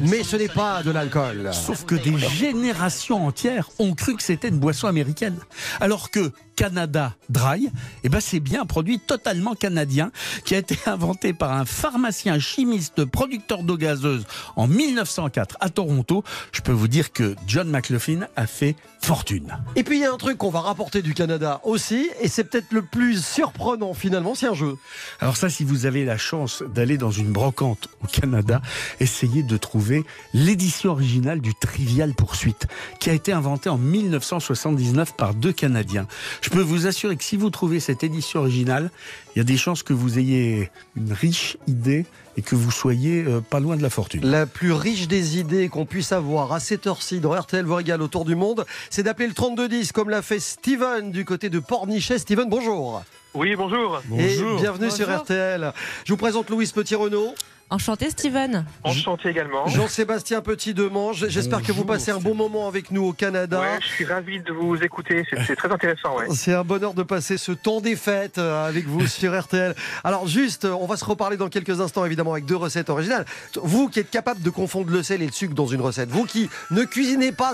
mais 0.00 0.22
ce 0.22 0.36
n'est 0.36 0.48
pas 0.48 0.82
de 0.82 0.90
l'alcool. 0.90 1.50
Sauf 1.52 1.84
que 1.84 1.94
des 1.94 2.16
générations 2.18 3.26
entières 3.26 3.68
ont 3.78 3.94
cru 3.94 4.16
que 4.16 4.22
c'était 4.22 4.48
une 4.48 4.58
boisson 4.58 4.86
américaine. 4.86 5.38
Alors 5.80 6.10
que 6.10 6.32
Canada 6.60 7.14
Dry, 7.30 7.70
eh 8.04 8.10
ben 8.10 8.20
c'est 8.20 8.38
bien 8.38 8.60
un 8.60 8.66
produit 8.66 9.00
totalement 9.00 9.54
canadien 9.54 10.12
qui 10.44 10.54
a 10.54 10.58
été 10.58 10.76
inventé 10.86 11.32
par 11.32 11.52
un 11.52 11.64
pharmacien 11.64 12.38
chimiste 12.38 13.06
producteur 13.06 13.62
d'eau 13.62 13.78
gazeuse 13.78 14.26
en 14.56 14.66
1904 14.68 15.56
à 15.60 15.70
Toronto. 15.70 16.22
Je 16.52 16.60
peux 16.60 16.72
vous 16.72 16.86
dire 16.86 17.12
que 17.12 17.34
John 17.46 17.70
McLaughlin 17.70 18.26
a 18.36 18.46
fait 18.46 18.76
fortune. 19.00 19.56
Et 19.74 19.84
puis 19.84 19.96
il 19.96 20.02
y 20.02 20.04
a 20.04 20.12
un 20.12 20.18
truc 20.18 20.36
qu'on 20.36 20.50
va 20.50 20.60
rapporter 20.60 21.00
du 21.00 21.14
Canada 21.14 21.62
aussi, 21.64 22.10
et 22.20 22.28
c'est 22.28 22.44
peut-être 22.44 22.72
le 22.72 22.82
plus 22.82 23.24
surprenant 23.24 23.94
finalement, 23.94 24.34
c'est 24.34 24.48
un 24.48 24.52
jeu. 24.52 24.76
Alors 25.20 25.38
ça, 25.38 25.48
si 25.48 25.64
vous 25.64 25.86
avez 25.86 26.04
la 26.04 26.18
chance 26.18 26.62
d'aller 26.74 26.98
dans 26.98 27.10
une 27.10 27.32
brocante 27.32 27.88
au 28.04 28.06
Canada, 28.06 28.60
essayez 29.00 29.42
de 29.42 29.56
trouver 29.56 30.04
l'édition 30.34 30.90
originale 30.90 31.40
du 31.40 31.54
Trivial 31.54 32.12
Poursuite, 32.12 32.66
qui 32.98 33.08
a 33.08 33.14
été 33.14 33.32
inventé 33.32 33.70
en 33.70 33.78
1979 33.78 35.16
par 35.16 35.32
deux 35.32 35.54
Canadiens. 35.54 36.06
Je 36.42 36.49
peux 36.50 36.60
vous 36.60 36.86
assurer 36.86 37.16
que 37.16 37.24
si 37.24 37.36
vous 37.36 37.50
trouvez 37.50 37.80
cette 37.80 38.02
édition 38.02 38.40
originale, 38.40 38.90
il 39.34 39.38
y 39.38 39.40
a 39.40 39.44
des 39.44 39.56
chances 39.56 39.82
que 39.82 39.92
vous 39.92 40.18
ayez 40.18 40.70
une 40.96 41.12
riche 41.12 41.56
idée 41.68 42.06
et 42.36 42.42
que 42.42 42.56
vous 42.56 42.70
soyez 42.70 43.24
euh, 43.24 43.40
pas 43.40 43.60
loin 43.60 43.76
de 43.76 43.82
la 43.82 43.90
fortune. 43.90 44.28
La 44.28 44.46
plus 44.46 44.72
riche 44.72 45.08
des 45.08 45.38
idées 45.38 45.68
qu'on 45.68 45.86
puisse 45.86 46.12
avoir 46.12 46.52
à 46.52 46.60
cette 46.60 46.86
heure-ci 46.86 47.20
dans 47.20 47.32
RTL 47.32 47.64
vous 47.64 47.74
régale 47.74 48.02
autour 48.02 48.24
du 48.24 48.34
monde, 48.34 48.66
c'est 48.90 49.02
d'appeler 49.02 49.28
le 49.28 49.34
3210 49.34 49.92
comme 49.92 50.10
l'a 50.10 50.22
fait 50.22 50.40
Steven 50.40 51.10
du 51.12 51.24
côté 51.24 51.50
de 51.50 51.60
Pornichet. 51.60 52.18
Steven, 52.18 52.48
bonjour. 52.48 53.02
Oui, 53.32 53.54
bonjour. 53.54 54.02
Et 54.18 54.36
bienvenue 54.58 54.90
sur 54.90 55.08
RTL. 55.08 55.72
Je 56.04 56.12
vous 56.12 56.16
présente 56.16 56.50
Louise 56.50 56.72
Petit-Renault. 56.72 57.34
Enchanté 57.70 58.10
Steven. 58.10 58.64
Enchanté 58.82 59.28
également. 59.28 59.66
Jean-Sébastien 59.68 60.40
Petit 60.40 60.74
Demange, 60.74 61.28
j'espère 61.28 61.62
que 61.62 61.70
vous 61.70 61.84
passez 61.84 62.10
un 62.10 62.18
bon 62.18 62.34
moment 62.34 62.66
avec 62.66 62.90
nous 62.90 63.04
au 63.06 63.12
Canada. 63.12 63.60
Ouais, 63.60 63.78
je 63.80 63.86
suis 63.86 64.04
ravi 64.04 64.40
de 64.40 64.52
vous 64.52 64.74
écouter, 64.82 65.24
c'est 65.46 65.54
très 65.54 65.70
intéressant. 65.70 66.16
Ouais. 66.16 66.26
C'est 66.34 66.52
un 66.52 66.64
bonheur 66.64 66.94
de 66.94 67.04
passer 67.04 67.38
ce 67.38 67.52
temps 67.52 67.80
des 67.80 67.94
fêtes 67.94 68.38
euh, 68.38 68.66
avec 68.68 68.86
vous 68.86 69.06
sur 69.06 69.38
RTL. 69.40 69.76
Alors 70.02 70.26
juste, 70.26 70.64
on 70.64 70.86
va 70.86 70.96
se 70.96 71.04
reparler 71.04 71.36
dans 71.36 71.48
quelques 71.48 71.80
instants 71.80 72.04
évidemment 72.04 72.32
avec 72.32 72.44
deux 72.44 72.56
recettes 72.56 72.90
originales. 72.90 73.24
Vous 73.62 73.88
qui 73.88 74.00
êtes 74.00 74.10
capable 74.10 74.42
de 74.42 74.50
confondre 74.50 74.90
le 74.90 75.04
sel 75.04 75.22
et 75.22 75.26
le 75.26 75.32
sucre 75.32 75.54
dans 75.54 75.66
une 75.68 75.80
recette, 75.80 76.08
vous 76.08 76.24
qui 76.24 76.50
ne 76.72 76.82
cuisinez 76.82 77.30
pas 77.30 77.52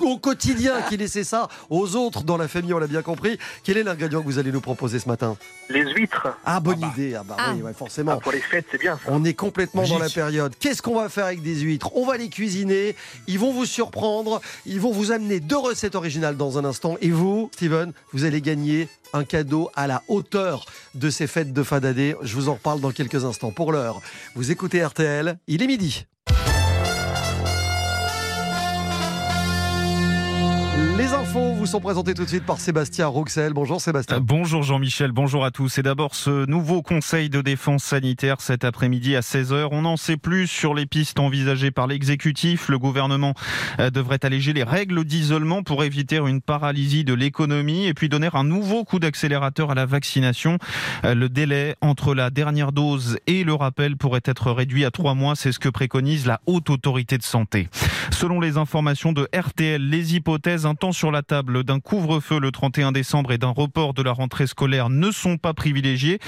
au 0.00 0.16
quotidien, 0.16 0.80
qui 0.88 0.96
laissez 0.96 1.22
ça 1.22 1.48
aux 1.68 1.96
autres 1.96 2.22
dans 2.24 2.38
la 2.38 2.48
famille, 2.48 2.72
on 2.72 2.78
l'a 2.78 2.86
bien 2.86 3.02
compris, 3.02 3.38
quel 3.62 3.76
est 3.76 3.82
l'ingrédient 3.82 4.20
que 4.22 4.26
vous 4.26 4.38
allez 4.38 4.52
nous 4.52 4.62
proposer 4.62 4.98
ce 4.98 5.08
matin? 5.08 5.36
Les 5.68 5.82
huîtres, 5.92 6.28
Ah 6.46 6.60
bonne 6.60 6.80
idée, 6.80 7.14
ah 7.14 7.22
bah 7.26 7.36
oui, 7.54 7.60
ouais, 7.62 7.74
forcément. 7.74 8.12
ah, 8.12 8.20
pour 8.20 8.32
les 8.32 8.40
fêtes, 8.40 8.66
c'est 8.70 8.80
bien 8.80 8.94
ça. 8.96 9.02
On 9.08 9.22
est 9.24 9.33
complètement 9.34 9.86
dans 9.86 9.98
la 9.98 10.08
période. 10.08 10.54
Qu'est-ce 10.58 10.82
qu'on 10.82 10.94
va 10.94 11.08
faire 11.08 11.26
avec 11.26 11.42
des 11.42 11.56
huîtres? 11.56 11.90
On 11.94 12.06
va 12.06 12.16
les 12.16 12.28
cuisiner. 12.28 12.96
Ils 13.26 13.38
vont 13.38 13.52
vous 13.52 13.66
surprendre. 13.66 14.40
Ils 14.66 14.80
vont 14.80 14.92
vous 14.92 15.12
amener 15.12 15.40
deux 15.40 15.58
recettes 15.58 15.94
originales 15.94 16.36
dans 16.36 16.58
un 16.58 16.64
instant. 16.64 16.96
Et 17.00 17.10
vous, 17.10 17.50
Steven, 17.54 17.92
vous 18.12 18.24
allez 18.24 18.40
gagner 18.40 18.88
un 19.12 19.24
cadeau 19.24 19.70
à 19.74 19.86
la 19.86 20.02
hauteur 20.08 20.66
de 20.94 21.10
ces 21.10 21.26
fêtes 21.26 21.52
de 21.52 21.62
fin 21.62 21.80
d'année. 21.80 22.14
Je 22.22 22.34
vous 22.34 22.48
en 22.48 22.54
reparle 22.54 22.80
dans 22.80 22.90
quelques 22.90 23.24
instants. 23.24 23.52
Pour 23.52 23.72
l'heure, 23.72 24.00
vous 24.34 24.50
écoutez 24.50 24.84
RTL. 24.84 25.38
Il 25.46 25.62
est 25.62 25.66
midi. 25.66 26.06
Vous 31.64 31.70
sont 31.70 31.80
présentées 31.80 32.12
tout 32.12 32.24
de 32.24 32.28
suite 32.28 32.44
par 32.44 32.60
Sébastien 32.60 33.06
Roxel. 33.06 33.54
Bonjour 33.54 33.80
Sébastien. 33.80 34.18
Euh, 34.18 34.20
Bonjour 34.20 34.62
Jean-Michel, 34.62 35.12
bonjour 35.12 35.46
à 35.46 35.50
tous. 35.50 35.78
Et 35.78 35.82
d'abord 35.82 36.14
ce 36.14 36.44
nouveau 36.44 36.82
conseil 36.82 37.30
de 37.30 37.40
défense 37.40 37.84
sanitaire 37.84 38.42
cet 38.42 38.64
après-midi 38.64 39.16
à 39.16 39.20
16h. 39.20 39.68
On 39.70 39.86
en 39.86 39.96
sait 39.96 40.18
plus 40.18 40.46
sur 40.46 40.74
les 40.74 40.84
pistes 40.84 41.18
envisagées 41.18 41.70
par 41.70 41.86
l'exécutif. 41.86 42.68
Le 42.68 42.78
gouvernement 42.78 43.32
euh, 43.80 43.88
devrait 43.88 44.18
alléger 44.24 44.52
les 44.52 44.62
règles 44.62 45.04
d'isolement 45.06 45.62
pour 45.62 45.84
éviter 45.84 46.16
une 46.16 46.42
paralysie 46.42 47.02
de 47.02 47.14
l'économie 47.14 47.86
et 47.86 47.94
puis 47.94 48.10
donner 48.10 48.28
un 48.34 48.44
nouveau 48.44 48.84
coup 48.84 48.98
d'accélérateur 48.98 49.70
à 49.70 49.74
la 49.74 49.86
vaccination. 49.86 50.58
Euh, 51.04 51.14
Le 51.14 51.30
délai 51.30 51.76
entre 51.80 52.14
la 52.14 52.28
dernière 52.28 52.72
dose 52.72 53.16
et 53.26 53.42
le 53.42 53.54
rappel 53.54 53.96
pourrait 53.96 54.20
être 54.26 54.50
réduit 54.50 54.84
à 54.84 54.90
trois 54.90 55.14
mois. 55.14 55.34
C'est 55.34 55.52
ce 55.52 55.58
que 55.58 55.70
préconise 55.70 56.26
la 56.26 56.42
haute 56.44 56.68
autorité 56.68 57.16
de 57.16 57.22
santé. 57.22 57.70
Selon 58.10 58.38
les 58.38 58.58
informations 58.58 59.12
de 59.12 59.26
RTL, 59.34 59.80
les 59.80 60.14
hypothèses 60.14 60.66
un 60.66 60.74
temps 60.74 60.92
sur 60.92 61.10
la 61.10 61.22
table 61.22 61.53
d'un 61.62 61.80
couvre-feu 61.80 62.40
le 62.40 62.50
31 62.50 62.92
décembre 62.92 63.32
et 63.32 63.38
d'un 63.38 63.50
report 63.50 63.94
de 63.94 64.02
la 64.02 64.12
rentrée 64.12 64.46
scolaire 64.46 64.90
ne 64.90 65.10
sont 65.10 65.36
pas 65.36 65.54
privilégiées. 65.54 66.18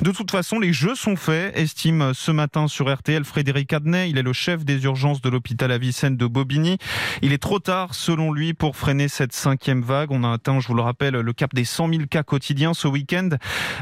De 0.00 0.12
toute 0.12 0.30
façon, 0.30 0.58
les 0.58 0.72
jeux 0.72 0.94
sont 0.94 1.16
faits, 1.16 1.56
estime 1.56 2.12
ce 2.14 2.30
matin 2.30 2.68
sur 2.68 2.94
RTL 2.94 3.24
Frédéric 3.24 3.72
Adnet. 3.72 4.10
Il 4.10 4.18
est 4.18 4.22
le 4.22 4.32
chef 4.32 4.64
des 4.64 4.84
urgences 4.84 5.20
de 5.20 5.28
l'hôpital 5.28 5.72
Avicenne 5.72 6.16
de 6.16 6.26
Bobigny. 6.26 6.78
Il 7.22 7.32
est 7.32 7.42
trop 7.42 7.58
tard, 7.58 7.94
selon 7.94 8.32
lui, 8.32 8.54
pour 8.54 8.76
freiner 8.76 9.08
cette 9.08 9.32
cinquième 9.32 9.82
vague. 9.82 10.10
On 10.12 10.24
a 10.24 10.32
atteint, 10.32 10.60
je 10.60 10.68
vous 10.68 10.74
le 10.74 10.82
rappelle, 10.82 11.14
le 11.14 11.32
cap 11.32 11.54
des 11.54 11.64
100 11.64 11.88
000 11.88 12.02
cas 12.10 12.22
quotidiens 12.22 12.74
ce 12.74 12.88
week-end. 12.88 13.30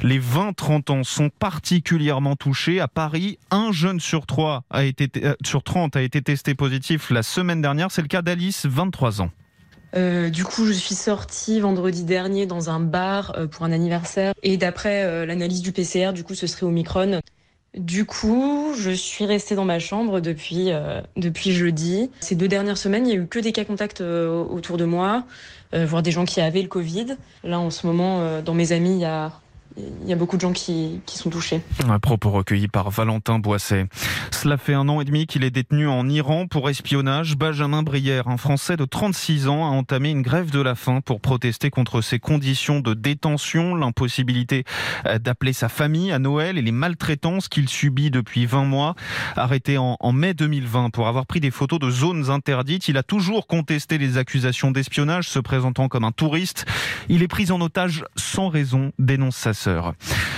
Les 0.02 0.20
20-30 0.20 0.90
ans 0.90 1.04
sont 1.04 1.30
particulièrement 1.30 2.36
touchés. 2.36 2.80
À 2.80 2.88
Paris, 2.88 3.38
un 3.50 3.72
jeune 3.72 4.00
sur, 4.00 4.26
trois 4.26 4.64
a 4.70 4.84
été, 4.84 5.10
euh, 5.24 5.34
sur 5.44 5.62
30 5.62 5.96
a 5.96 6.02
été 6.02 6.22
testé 6.22 6.54
positif 6.54 7.10
la 7.10 7.22
semaine 7.22 7.60
dernière. 7.60 7.90
C'est 7.90 8.02
le 8.02 8.08
cas 8.08 8.22
d'Alice, 8.22 8.66
23 8.66 9.22
ans. 9.22 9.30
Euh, 9.96 10.30
du 10.30 10.44
coup, 10.44 10.66
je 10.66 10.72
suis 10.72 10.94
sortie 10.94 11.60
vendredi 11.60 12.04
dernier 12.04 12.46
dans 12.46 12.70
un 12.70 12.80
bar 12.80 13.34
euh, 13.36 13.46
pour 13.46 13.64
un 13.64 13.72
anniversaire. 13.72 14.34
Et 14.42 14.56
d'après 14.56 15.04
euh, 15.04 15.26
l'analyse 15.26 15.62
du 15.62 15.72
PCR, 15.72 16.12
du 16.12 16.24
coup, 16.24 16.34
ce 16.34 16.46
serait 16.46 16.66
Omicron. 16.66 17.20
Du 17.76 18.04
coup, 18.04 18.72
je 18.78 18.90
suis 18.90 19.26
restée 19.26 19.56
dans 19.56 19.64
ma 19.64 19.80
chambre 19.80 20.20
depuis, 20.20 20.70
euh, 20.70 21.00
depuis 21.16 21.50
jeudi. 21.50 22.08
Ces 22.20 22.36
deux 22.36 22.46
dernières 22.46 22.78
semaines, 22.78 23.04
il 23.06 23.10
n'y 23.10 23.18
a 23.18 23.22
eu 23.22 23.26
que 23.26 23.40
des 23.40 23.50
cas 23.50 23.64
contacts 23.64 24.00
euh, 24.00 24.44
autour 24.44 24.76
de 24.76 24.84
moi, 24.84 25.24
euh, 25.74 25.84
voire 25.84 26.02
des 26.02 26.12
gens 26.12 26.24
qui 26.24 26.40
avaient 26.40 26.62
le 26.62 26.68
Covid. 26.68 27.16
Là, 27.42 27.58
en 27.58 27.70
ce 27.70 27.86
moment, 27.86 28.40
dans 28.42 28.54
mes 28.54 28.70
amis, 28.70 28.92
il 28.92 29.00
y 29.00 29.04
a, 29.04 29.32
il 29.76 30.08
y 30.08 30.12
a 30.12 30.16
beaucoup 30.16 30.36
de 30.36 30.40
gens 30.40 30.52
qui, 30.52 31.00
qui 31.04 31.18
sont 31.18 31.30
touchés. 31.30 31.60
Un 31.88 31.98
propos 31.98 32.30
recueilli 32.30 32.68
par 32.68 32.90
Valentin 32.90 33.40
Boisset. 33.40 33.86
Cela 34.30 34.56
fait 34.56 34.74
un 34.74 34.88
an 34.88 35.00
et 35.00 35.04
demi 35.04 35.26
qu'il 35.26 35.42
est 35.42 35.50
détenu 35.50 35.88
en 35.88 36.08
Iran 36.08 36.46
pour 36.46 36.70
espionnage. 36.70 37.36
Benjamin 37.36 37.82
Brière, 37.82 38.28
un 38.28 38.36
Français 38.36 38.76
de 38.76 38.84
36 38.84 39.48
ans, 39.48 39.66
a 39.66 39.70
entamé 39.70 40.10
une 40.10 40.22
grève 40.22 40.50
de 40.50 40.60
la 40.60 40.74
faim 40.74 41.00
pour 41.04 41.20
protester 41.20 41.70
contre 41.70 42.02
ses 42.02 42.20
conditions 42.20 42.80
de 42.80 42.94
détention, 42.94 43.74
l'impossibilité 43.74 44.64
euh, 45.06 45.18
d'appeler 45.18 45.52
sa 45.52 45.68
famille 45.68 46.12
à 46.12 46.18
Noël 46.18 46.56
et 46.56 46.62
les 46.62 46.72
maltraitances 46.72 47.48
qu'il 47.48 47.68
subit 47.68 48.10
depuis 48.10 48.46
20 48.46 48.64
mois. 48.64 48.94
Arrêté 49.36 49.76
en, 49.78 49.96
mai 50.12 50.34
2020 50.34 50.90
pour 50.90 51.08
avoir 51.08 51.26
pris 51.26 51.40
des 51.40 51.50
photos 51.50 51.80
de 51.80 51.90
zones 51.90 52.30
interdites, 52.30 52.86
il 52.86 52.96
a 52.96 53.02
toujours 53.02 53.48
contesté 53.48 53.98
les 53.98 54.18
accusations 54.18 54.70
d'espionnage, 54.70 55.28
se 55.28 55.40
présentant 55.40 55.88
comme 55.88 56.04
un 56.04 56.12
touriste. 56.12 56.64
Il 57.08 57.22
est 57.22 57.28
pris 57.28 57.50
en 57.50 57.60
otage 57.60 58.04
sans 58.14 58.48
raison, 58.48 58.92
dénonce 58.98 59.36
sa 59.36 59.52
sœur. 59.64 59.94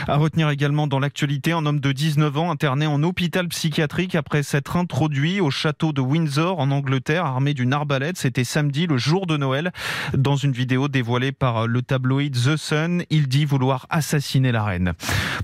À 0.07 0.17
retenir 0.17 0.51
également 0.51 0.87
dans 0.87 1.01
l'actualité, 1.01 1.51
un 1.51 1.67
homme 1.67 1.81
de 1.81 1.91
19 1.91 2.39
ans 2.39 2.51
interné 2.53 2.87
en 2.87 3.03
hôpital 3.03 3.49
psychiatrique 3.49 4.15
après 4.15 4.45
s'être 4.45 4.77
introduit 4.77 5.41
au 5.41 5.51
château 5.51 5.93
de 5.93 6.01
Windsor 6.01 6.61
en 6.61 6.71
Angleterre 6.71 7.25
armé 7.25 7.53
d'une 7.53 7.73
arbalète. 7.73 8.17
C'était 8.17 8.45
samedi, 8.45 8.87
le 8.87 8.99
jour 8.99 9.27
de 9.27 9.37
Noël. 9.37 9.73
Dans 10.17 10.37
une 10.37 10.53
vidéo 10.53 10.87
dévoilée 10.87 11.33
par 11.33 11.67
le 11.67 11.83
tabloïd 11.83 12.35
The 12.35 12.57
Sun, 12.57 13.03
il 13.11 13.27
dit 13.27 13.45
vouloir 13.45 13.87
assassiner 13.91 14.53
la 14.53 14.63
reine. 14.63 14.93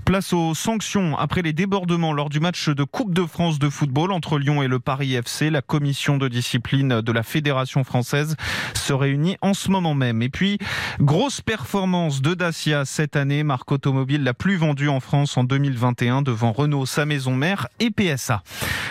Place 0.05 0.31
aux 0.31 0.55
sanctions 0.55 1.17
après 1.17 1.41
les 1.41 1.53
débordements 1.53 2.13
lors 2.13 2.29
du 2.29 2.39
match 2.39 2.69
de 2.69 2.83
Coupe 2.85 3.13
de 3.13 3.25
France 3.25 3.59
de 3.59 3.69
football 3.69 4.13
entre 4.13 4.39
Lyon 4.39 4.63
et 4.63 4.69
le 4.69 4.79
Paris 4.79 5.13
FC. 5.15 5.49
La 5.49 5.61
commission 5.61 6.17
de 6.17 6.29
discipline 6.29 7.01
de 7.01 7.11
la 7.11 7.23
Fédération 7.23 7.83
française 7.83 8.37
se 8.75 8.93
réunit 8.93 9.37
en 9.41 9.53
ce 9.53 9.69
moment 9.69 9.93
même. 9.93 10.21
Et 10.21 10.29
puis, 10.29 10.57
grosse 11.01 11.41
performance 11.41 12.21
de 12.21 12.33
Dacia 12.33 12.85
cette 12.85 13.17
année. 13.17 13.43
Marco 13.43 13.72
automobile 13.73 14.23
la 14.23 14.33
plus 14.33 14.55
vendue 14.55 14.87
en 14.87 15.01
France 15.01 15.35
en 15.35 15.43
2021 15.43 16.21
devant 16.21 16.53
Renault, 16.53 16.85
sa 16.85 17.05
maison 17.05 17.35
mère 17.35 17.67
et 17.79 17.91
PSA. 17.91 18.43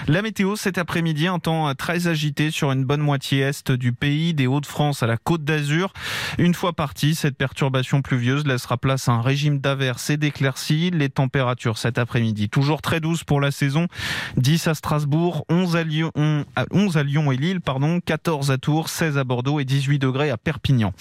La 0.08 0.20
météo 0.20 0.56
cet 0.56 0.78
après-midi, 0.78 1.26
un 1.26 1.38
temps 1.38 1.72
très 1.74 2.08
agité 2.08 2.50
sur 2.50 2.72
une 2.72 2.84
bonne 2.84 3.00
moitié 3.00 3.40
est 3.40 3.70
du 3.70 3.92
pays, 3.92 4.34
des 4.34 4.46
Hauts-de-France 4.46 5.02
à 5.02 5.06
la 5.06 5.16
Côte 5.16 5.44
d'Azur. 5.44 5.92
Une 6.38 6.54
fois 6.54 6.72
partie, 6.72 7.14
cette 7.14 7.36
perturbation 7.36 8.02
pluvieuse 8.02 8.46
laissera 8.46 8.76
place 8.76 9.08
à 9.08 9.12
un 9.12 9.22
régime 9.22 9.58
d'averses 9.58 10.10
et 10.10 10.16
d'éclaircies. 10.16 10.90
Les 10.90 11.08
températures 11.08 11.78
cet 11.78 11.98
après-midi, 11.98 12.48
toujours 12.48 12.82
très 12.82 13.00
douces 13.00 13.24
pour 13.24 13.40
la 13.40 13.50
saison. 13.50 13.86
10 14.36 14.68
à 14.68 14.74
Strasbourg, 14.74 15.44
11 15.48 15.76
à 15.76 15.84
Lyon, 15.84 16.10
11 16.70 16.96
à 16.96 17.02
Lyon 17.02 17.32
et 17.32 17.36
Lille, 17.36 17.60
pardon, 17.60 18.00
14 18.00 18.50
à 18.50 18.58
Tours, 18.58 18.88
16 18.88 19.18
à 19.18 19.24
Bordeaux 19.24 19.60
et 19.60 19.64
18 19.64 19.98
degrés 19.98 20.30
à 20.30 20.36
Perpignan. 20.36 20.92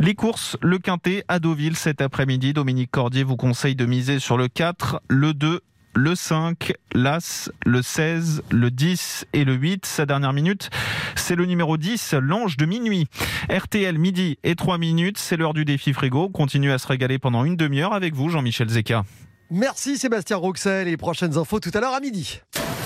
Les 0.00 0.14
courses, 0.14 0.56
le 0.60 0.78
Quintet 0.78 1.24
à 1.28 1.38
Deauville 1.38 1.76
cet 1.76 2.00
après-midi. 2.00 2.52
Dominique 2.52 2.90
Cordier 2.90 3.24
vous 3.28 3.36
conseille 3.36 3.76
de 3.76 3.84
miser 3.84 4.20
sur 4.20 4.38
le 4.38 4.48
4, 4.48 5.02
le 5.08 5.34
2, 5.34 5.60
le 5.94 6.14
5, 6.14 6.72
l'As, 6.94 7.50
le 7.66 7.82
16, 7.82 8.42
le 8.50 8.70
10 8.70 9.26
et 9.34 9.44
le 9.44 9.52
8. 9.52 9.84
Sa 9.84 10.06
dernière 10.06 10.32
minute, 10.32 10.70
c'est 11.14 11.36
le 11.36 11.44
numéro 11.44 11.76
10, 11.76 12.14
l'ange 12.14 12.56
de 12.56 12.64
minuit. 12.64 13.06
RTL 13.50 13.98
midi 13.98 14.38
et 14.44 14.54
3 14.56 14.78
minutes, 14.78 15.18
c'est 15.18 15.36
l'heure 15.36 15.52
du 15.52 15.66
défi 15.66 15.92
frigo. 15.92 16.30
Continue 16.30 16.72
à 16.72 16.78
se 16.78 16.86
régaler 16.86 17.18
pendant 17.18 17.44
une 17.44 17.56
demi-heure 17.56 17.92
avec 17.92 18.14
vous, 18.14 18.30
Jean-Michel 18.30 18.70
Zeka. 18.70 19.04
Merci 19.50 19.98
Sébastien 19.98 20.38
Roxel 20.38 20.88
et 20.88 20.96
prochaines 20.96 21.36
infos 21.36 21.60
tout 21.60 21.70
à 21.74 21.80
l'heure 21.80 21.94
à 21.94 22.00
midi. 22.00 22.40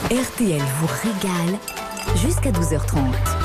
RTL 0.07 0.61
vous 0.80 0.88
régale 0.88 1.59
jusqu'à 2.16 2.51
12h30. 2.51 3.41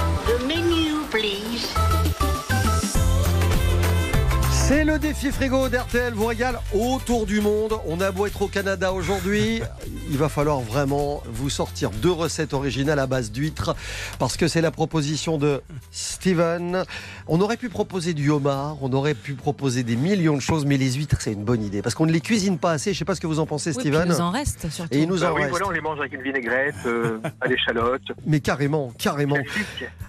C'est 4.68 4.84
le 4.84 4.99
défi 4.99 5.32
frigo 5.32 5.70
d'RTL 5.70 6.13
vous 6.13 6.26
régale 6.26 6.59
autour 6.74 7.26
du 7.26 7.39
monde. 7.39 7.76
On 7.86 8.01
a 8.01 8.11
beau 8.11 8.26
être 8.26 8.41
au 8.41 8.47
Canada 8.49 8.91
aujourd'hui, 8.91 9.61
il 10.09 10.18
va 10.18 10.28
falloir 10.28 10.59
vraiment 10.59 11.24
vous 11.26 11.49
sortir 11.49 11.89
deux 11.89 12.11
recettes 12.11 12.53
originales 12.53 12.99
à 12.99 13.07
base 13.07 13.32
d'huîtres 13.32 13.74
parce 14.20 14.36
que 14.36 14.49
c'est 14.49 14.59
la 14.59 14.72
proposition 14.72 15.38
de 15.38 15.61
Steven. 15.91 16.84
On 17.28 17.39
aurait 17.39 17.55
pu 17.55 17.70
proposer 17.70 18.13
du 18.13 18.30
homard, 18.30 18.76
on 18.82 18.91
aurait 18.91 19.13
pu 19.13 19.36
proposer 19.36 19.84
des 19.84 19.95
millions 19.95 20.36
de 20.36 20.41
choses, 20.41 20.65
mais 20.65 20.76
les 20.76 20.91
huîtres 20.95 21.22
c'est 21.22 21.32
une 21.32 21.45
bonne 21.45 21.63
idée 21.63 21.82
parce 21.82 21.95
qu'on 21.95 22.05
ne 22.05 22.11
les 22.11 22.20
cuisine 22.22 22.57
pas 22.57 22.72
assez. 22.72 22.91
Je 22.91 22.99
sais 22.99 23.05
pas 23.05 23.15
ce 23.15 23.22
que 23.22 23.28
vous 23.28 23.39
en 23.39 23.45
pensez, 23.45 23.70
Oui, 23.70 23.80
Steven. 23.80 24.03
il 24.05 24.09
nous 24.09 24.20
en 24.22 24.32
reste 24.32 24.70
surtout. 24.70 24.93
Et 24.93 25.03
il 25.03 25.07
nous 25.07 25.20
Bah 25.20 25.32
en 25.32 25.36
oui, 25.36 25.43
reste. 25.43 25.51
voilà, 25.51 25.68
on 25.68 25.72
les 25.72 25.82
mange 25.82 25.99
avec 25.99 26.11
une 26.11 26.24
vinaigrette, 26.24 26.76
euh, 26.86 27.20
à 27.39 27.47
l'échalote. 27.47 28.01
Mais 28.26 28.41
carrément, 28.41 28.91
carrément. 28.97 29.38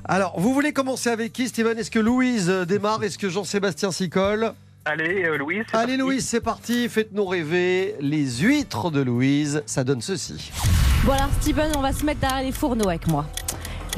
Alors, 0.04 0.34
vous 0.40 0.52
voulez 0.52 0.72
commencer 0.72 1.10
avec 1.10 1.32
qui, 1.32 1.46
Steven? 1.46 1.78
Est-ce 1.78 1.92
que 1.92 2.00
Louise 2.00 2.50
euh, 2.50 2.64
démarre? 2.64 3.04
Est-ce 3.04 3.18
que 3.18 3.28
Jean-Sébastien 3.28 3.92
s'y 3.92 4.10
colle? 4.10 4.47
Allez, 4.90 5.24
euh, 5.24 5.36
Louise. 5.36 5.64
c'est 5.70 5.76
Allez, 5.76 5.98
parti. 5.98 5.98
Louise, 5.98 6.26
c'est 6.26 6.40
parti. 6.40 6.88
Faites-nous 6.88 7.26
rêver. 7.26 7.94
Les 8.00 8.24
huîtres 8.40 8.90
de 8.90 9.02
Louise, 9.02 9.62
ça 9.66 9.84
donne 9.84 10.00
ceci. 10.00 10.50
Bon 11.04 11.12
alors 11.12 11.28
Steven, 11.42 11.70
on 11.76 11.82
va 11.82 11.92
se 11.92 12.06
mettre 12.06 12.20
derrière 12.20 12.42
les 12.42 12.52
fourneaux 12.52 12.88
avec 12.88 13.06
moi. 13.06 13.26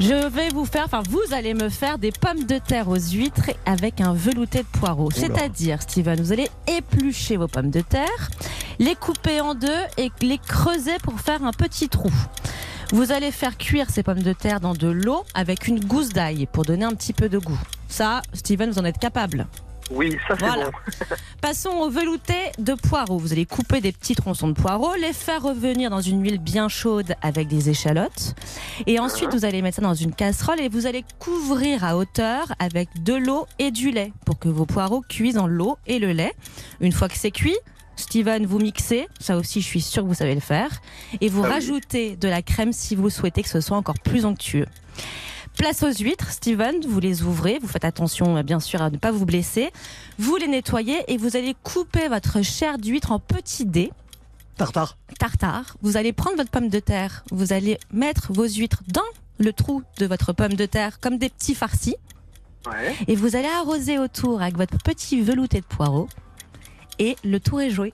Je 0.01 0.27
vais 0.27 0.49
vous 0.49 0.65
faire, 0.65 0.83
enfin 0.85 1.01
vous 1.09 1.21
allez 1.33 1.53
me 1.53 1.69
faire 1.69 1.97
des 1.97 2.11
pommes 2.11 2.43
de 2.43 2.57
terre 2.57 2.89
aux 2.89 2.99
huîtres 2.99 3.51
avec 3.65 4.01
un 4.01 4.13
velouté 4.13 4.59
de 4.59 4.79
poireaux. 4.79 5.11
C'est-à-dire, 5.11 5.81
Steven, 5.81 6.19
vous 6.19 6.33
allez 6.33 6.49
éplucher 6.67 7.37
vos 7.37 7.47
pommes 7.47 7.69
de 7.69 7.81
terre, 7.81 8.29
les 8.79 8.95
couper 8.95 9.39
en 9.39 9.55
deux 9.55 9.69
et 9.97 10.11
les 10.21 10.39
creuser 10.39 10.97
pour 11.03 11.21
faire 11.21 11.45
un 11.45 11.53
petit 11.53 11.87
trou. 11.87 12.11
Vous 12.91 13.13
allez 13.13 13.31
faire 13.31 13.57
cuire 13.57 13.89
ces 13.89 14.03
pommes 14.03 14.23
de 14.23 14.33
terre 14.33 14.59
dans 14.59 14.73
de 14.73 14.89
l'eau 14.89 15.23
avec 15.35 15.69
une 15.69 15.79
gousse 15.79 16.09
d'ail 16.09 16.47
pour 16.51 16.65
donner 16.65 16.83
un 16.83 16.93
petit 16.95 17.13
peu 17.13 17.29
de 17.29 17.37
goût. 17.37 17.59
Ça, 17.87 18.21
Steven, 18.33 18.71
vous 18.71 18.79
en 18.79 18.85
êtes 18.85 18.99
capable. 18.99 19.47
Oui, 19.91 20.17
ça 20.27 20.35
c'est 20.39 20.45
Voilà. 20.45 20.65
bon. 20.65 20.71
Passons 21.41 21.69
au 21.71 21.89
velouté 21.89 22.33
de 22.59 22.73
poireaux. 22.73 23.17
Vous 23.17 23.31
allez 23.33 23.45
couper 23.45 23.81
des 23.81 23.91
petits 23.91 24.15
tronçons 24.15 24.47
de 24.47 24.53
poireaux, 24.53 24.95
les 24.95 25.13
faire 25.13 25.41
revenir 25.43 25.89
dans 25.89 26.01
une 26.01 26.23
huile 26.23 26.37
bien 26.39 26.69
chaude 26.69 27.15
avec 27.21 27.47
des 27.47 27.69
échalotes. 27.69 28.35
Et 28.87 28.99
ensuite, 28.99 29.33
vous 29.33 29.43
allez 29.45 29.61
mettre 29.61 29.77
ça 29.77 29.81
dans 29.81 29.93
une 29.93 30.13
casserole 30.13 30.59
et 30.61 30.69
vous 30.69 30.85
allez 30.87 31.03
couvrir 31.19 31.83
à 31.83 31.97
hauteur 31.97 32.53
avec 32.59 32.89
de 33.03 33.13
l'eau 33.15 33.47
et 33.59 33.71
du 33.71 33.91
lait 33.91 34.13
pour 34.25 34.39
que 34.39 34.49
vos 34.49 34.65
poireaux 34.65 35.01
cuisent 35.07 35.35
dans 35.35 35.47
l'eau 35.47 35.77
et 35.87 35.99
le 35.99 36.11
lait. 36.13 36.33
Une 36.79 36.91
fois 36.91 37.07
que 37.09 37.17
c'est 37.17 37.31
cuit, 37.31 37.57
Steven, 37.97 38.45
vous 38.45 38.59
mixez, 38.59 39.07
ça 39.19 39.37
aussi 39.37 39.61
je 39.61 39.65
suis 39.67 39.81
sûre 39.81 40.03
que 40.03 40.07
vous 40.07 40.13
savez 40.15 40.33
le 40.33 40.41
faire, 40.41 40.69
et 41.19 41.29
vous 41.29 41.43
Ah 41.43 41.47
oui. 41.47 41.53
rajoutez 41.53 42.15
de 42.15 42.27
la 42.27 42.41
crème 42.41 42.71
si 42.73 42.95
vous 42.95 43.09
souhaitez 43.11 43.43
que 43.43 43.49
ce 43.49 43.61
soit 43.61 43.77
encore 43.77 43.99
plus 43.99 44.25
onctueux. 44.25 44.65
Place 45.61 45.83
aux 45.83 45.93
huîtres, 45.93 46.31
Steven, 46.31 46.77
vous 46.87 46.99
les 46.99 47.21
ouvrez, 47.21 47.59
vous 47.61 47.67
faites 47.67 47.85
attention 47.85 48.35
euh, 48.35 48.41
bien 48.41 48.59
sûr 48.59 48.81
à 48.81 48.89
ne 48.89 48.97
pas 48.97 49.11
vous 49.11 49.27
blesser. 49.27 49.69
Vous 50.17 50.35
les 50.37 50.47
nettoyez 50.47 51.03
et 51.07 51.17
vous 51.17 51.37
allez 51.37 51.55
couper 51.61 52.07
votre 52.07 52.41
chair 52.41 52.79
d'huître 52.79 53.11
en 53.11 53.19
petits 53.19 53.67
dés. 53.67 53.91
Tartare. 54.57 54.97
Tartare. 55.19 55.77
Vous 55.83 55.97
allez 55.97 56.13
prendre 56.13 56.37
votre 56.37 56.49
pomme 56.49 56.69
de 56.69 56.79
terre, 56.79 57.23
vous 57.29 57.53
allez 57.53 57.77
mettre 57.93 58.33
vos 58.33 58.47
huîtres 58.47 58.81
dans 58.87 59.03
le 59.37 59.53
trou 59.53 59.83
de 59.99 60.07
votre 60.07 60.33
pomme 60.33 60.55
de 60.55 60.65
terre 60.65 60.99
comme 60.99 61.19
des 61.19 61.29
petits 61.29 61.53
farcis 61.53 61.95
Ouais. 62.65 62.95
et 63.07 63.15
vous 63.15 63.35
allez 63.35 63.47
arroser 63.47 63.99
autour 63.99 64.41
avec 64.41 64.57
votre 64.57 64.79
petit 64.79 65.21
velouté 65.21 65.61
de 65.61 65.65
poireaux 65.65 66.09
et 66.97 67.15
le 67.23 67.39
tour 67.39 67.61
est 67.61 67.69
joué. 67.69 67.93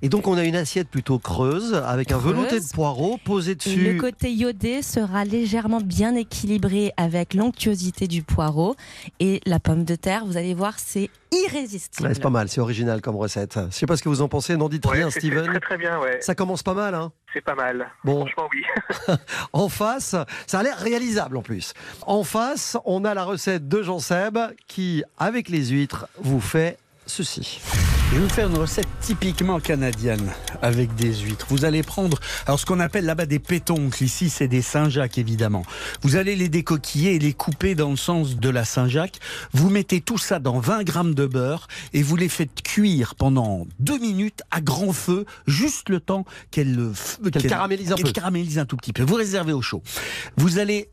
Et 0.00 0.08
donc, 0.08 0.28
on 0.28 0.38
a 0.38 0.44
une 0.44 0.54
assiette 0.54 0.88
plutôt 0.88 1.18
creuse 1.18 1.74
avec 1.74 2.12
un 2.12 2.18
Creuse. 2.18 2.32
velouté 2.34 2.60
de 2.60 2.66
poireaux 2.72 3.18
posé 3.24 3.56
dessus. 3.56 3.94
le 3.94 4.00
côté 4.00 4.30
iodé 4.32 4.80
sera 4.82 5.24
légèrement 5.24 5.80
bien 5.80 6.14
équilibré 6.14 6.92
avec 6.96 7.34
l'onctuosité 7.34 8.06
du 8.06 8.22
poireau 8.22 8.76
et 9.18 9.40
la 9.44 9.58
pomme 9.58 9.84
de 9.84 9.96
terre. 9.96 10.24
Vous 10.24 10.36
allez 10.36 10.54
voir, 10.54 10.74
c'est 10.78 11.10
irrésistible. 11.32 12.08
Ouais, 12.08 12.14
c'est 12.14 12.22
pas 12.22 12.30
mal, 12.30 12.48
c'est 12.48 12.60
original 12.60 13.00
comme 13.00 13.16
recette. 13.16 13.58
Je 13.70 13.74
sais 13.74 13.86
pas 13.86 13.96
ce 13.96 14.02
que 14.04 14.08
vous 14.08 14.22
en 14.22 14.28
pensez, 14.28 14.56
n'en 14.56 14.68
dites 14.68 14.86
Ouais, 14.86 14.98
rien, 14.98 15.10
Steven. 15.10 15.46
Très 15.46 15.60
très 15.60 15.76
bien, 15.78 15.98
ouais. 15.98 16.18
Ça 16.20 16.36
commence 16.36 16.62
pas 16.62 16.74
mal, 16.74 16.94
hein 16.94 17.10
C'est 17.34 17.40
pas 17.44 17.56
mal. 17.56 17.88
Bon. 18.04 18.20
Franchement, 18.20 18.48
oui. 18.52 18.62
En 19.52 19.68
face, 19.68 20.14
ça 20.46 20.58
a 20.60 20.62
l'air 20.62 20.78
réalisable 20.78 21.36
en 21.36 21.42
plus. 21.42 21.74
En 22.06 22.22
face, 22.22 22.76
on 22.84 23.04
a 23.04 23.14
la 23.14 23.24
recette 23.24 23.66
de 23.66 23.82
Jean 23.82 23.98
Seb 23.98 24.38
qui, 24.68 25.02
avec 25.18 25.48
les 25.48 25.66
huîtres, 25.66 26.06
vous 26.20 26.40
fait 26.40 26.78
ceci. 27.06 27.60
Je 28.10 28.14
vais 28.14 28.20
vous 28.22 28.28
faire 28.30 28.48
une 28.48 28.56
recette 28.56 28.88
typiquement 29.02 29.60
canadienne 29.60 30.32
avec 30.62 30.94
des 30.94 31.14
huîtres. 31.14 31.44
Vous 31.50 31.66
allez 31.66 31.82
prendre 31.82 32.18
alors 32.46 32.58
ce 32.58 32.64
qu'on 32.64 32.80
appelle 32.80 33.04
là-bas 33.04 33.26
des 33.26 33.38
pétoncles. 33.38 34.02
Ici, 34.02 34.30
c'est 34.30 34.48
des 34.48 34.62
Saint-Jacques 34.62 35.18
évidemment. 35.18 35.62
Vous 36.00 36.16
allez 36.16 36.34
les 36.34 36.48
décoquiller 36.48 37.16
et 37.16 37.18
les 37.18 37.34
couper 37.34 37.74
dans 37.74 37.90
le 37.90 37.96
sens 37.96 38.36
de 38.36 38.48
la 38.48 38.64
Saint-Jacques. 38.64 39.18
Vous 39.52 39.68
mettez 39.68 40.00
tout 40.00 40.16
ça 40.16 40.38
dans 40.38 40.58
20 40.58 40.84
grammes 40.84 41.14
de 41.14 41.26
beurre 41.26 41.68
et 41.92 42.02
vous 42.02 42.16
les 42.16 42.30
faites 42.30 42.62
cuire 42.62 43.14
pendant 43.14 43.66
deux 43.78 43.98
minutes 43.98 44.40
à 44.50 44.62
grand 44.62 44.94
feu, 44.94 45.26
juste 45.46 45.90
le 45.90 46.00
temps 46.00 46.24
qu'elles 46.50 46.78
f- 46.78 47.30
Qu'elles 47.30 47.46
caramélisent 47.46 47.92
un 47.92 47.96
peu. 47.96 48.10
caramélisent 48.10 48.58
un 48.58 48.64
tout 48.66 48.78
petit 48.78 48.94
peu. 48.94 49.02
Vous 49.02 49.16
réservez 49.16 49.52
au 49.52 49.60
chaud. 49.62 49.82
Vous 50.38 50.58
allez 50.58 50.88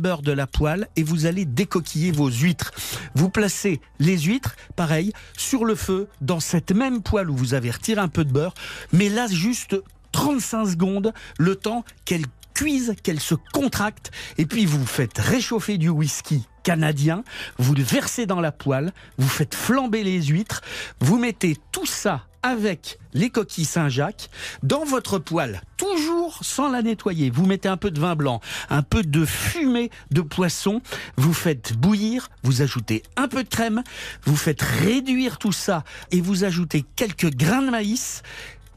beurre 0.00 0.22
de 0.22 0.32
la 0.32 0.46
poêle 0.46 0.88
et 0.96 1.02
vous 1.02 1.26
allez 1.26 1.44
décoquiller 1.44 2.12
vos 2.12 2.30
huîtres. 2.30 2.72
Vous 3.14 3.30
placez 3.30 3.80
les 3.98 4.18
huîtres, 4.18 4.56
pareil, 4.74 5.12
sur 5.36 5.64
le 5.64 5.74
feu, 5.74 6.08
dans 6.20 6.40
cette 6.40 6.72
même 6.72 7.02
poêle 7.02 7.30
où 7.30 7.36
vous 7.36 7.54
avez 7.54 7.70
retiré 7.70 8.00
un 8.00 8.08
peu 8.08 8.24
de 8.24 8.32
beurre, 8.32 8.54
mais 8.92 9.08
là 9.08 9.26
juste 9.28 9.76
35 10.12 10.66
secondes, 10.66 11.12
le 11.38 11.56
temps 11.56 11.84
qu'elles 12.04 12.26
cuisent, 12.54 12.94
qu'elles 13.02 13.20
se 13.20 13.34
contractent, 13.52 14.10
et 14.38 14.46
puis 14.46 14.66
vous 14.66 14.84
faites 14.86 15.18
réchauffer 15.18 15.78
du 15.78 15.88
whisky 15.88 16.42
canadien, 16.62 17.22
vous 17.58 17.74
le 17.74 17.82
versez 17.82 18.26
dans 18.26 18.40
la 18.40 18.52
poêle, 18.52 18.92
vous 19.18 19.28
faites 19.28 19.54
flamber 19.54 20.02
les 20.02 20.22
huîtres, 20.22 20.62
vous 21.00 21.18
mettez 21.18 21.56
tout 21.70 21.86
ça 21.86 22.25
avec 22.42 22.98
les 23.12 23.30
coquilles 23.30 23.64
Saint-Jacques 23.64 24.30
dans 24.62 24.84
votre 24.84 25.18
poêle, 25.18 25.62
toujours 25.76 26.38
sans 26.42 26.70
la 26.70 26.82
nettoyer. 26.82 27.30
Vous 27.30 27.46
mettez 27.46 27.68
un 27.68 27.76
peu 27.76 27.90
de 27.90 28.00
vin 28.00 28.14
blanc, 28.16 28.40
un 28.70 28.82
peu 28.82 29.02
de 29.02 29.24
fumée 29.24 29.90
de 30.10 30.20
poisson, 30.20 30.80
vous 31.16 31.32
faites 31.32 31.76
bouillir, 31.76 32.28
vous 32.42 32.62
ajoutez 32.62 33.02
un 33.16 33.28
peu 33.28 33.42
de 33.44 33.48
crème, 33.48 33.82
vous 34.24 34.36
faites 34.36 34.62
réduire 34.62 35.38
tout 35.38 35.52
ça 35.52 35.84
et 36.10 36.20
vous 36.20 36.44
ajoutez 36.44 36.84
quelques 36.96 37.34
grains 37.34 37.62
de 37.62 37.70
maïs 37.70 38.22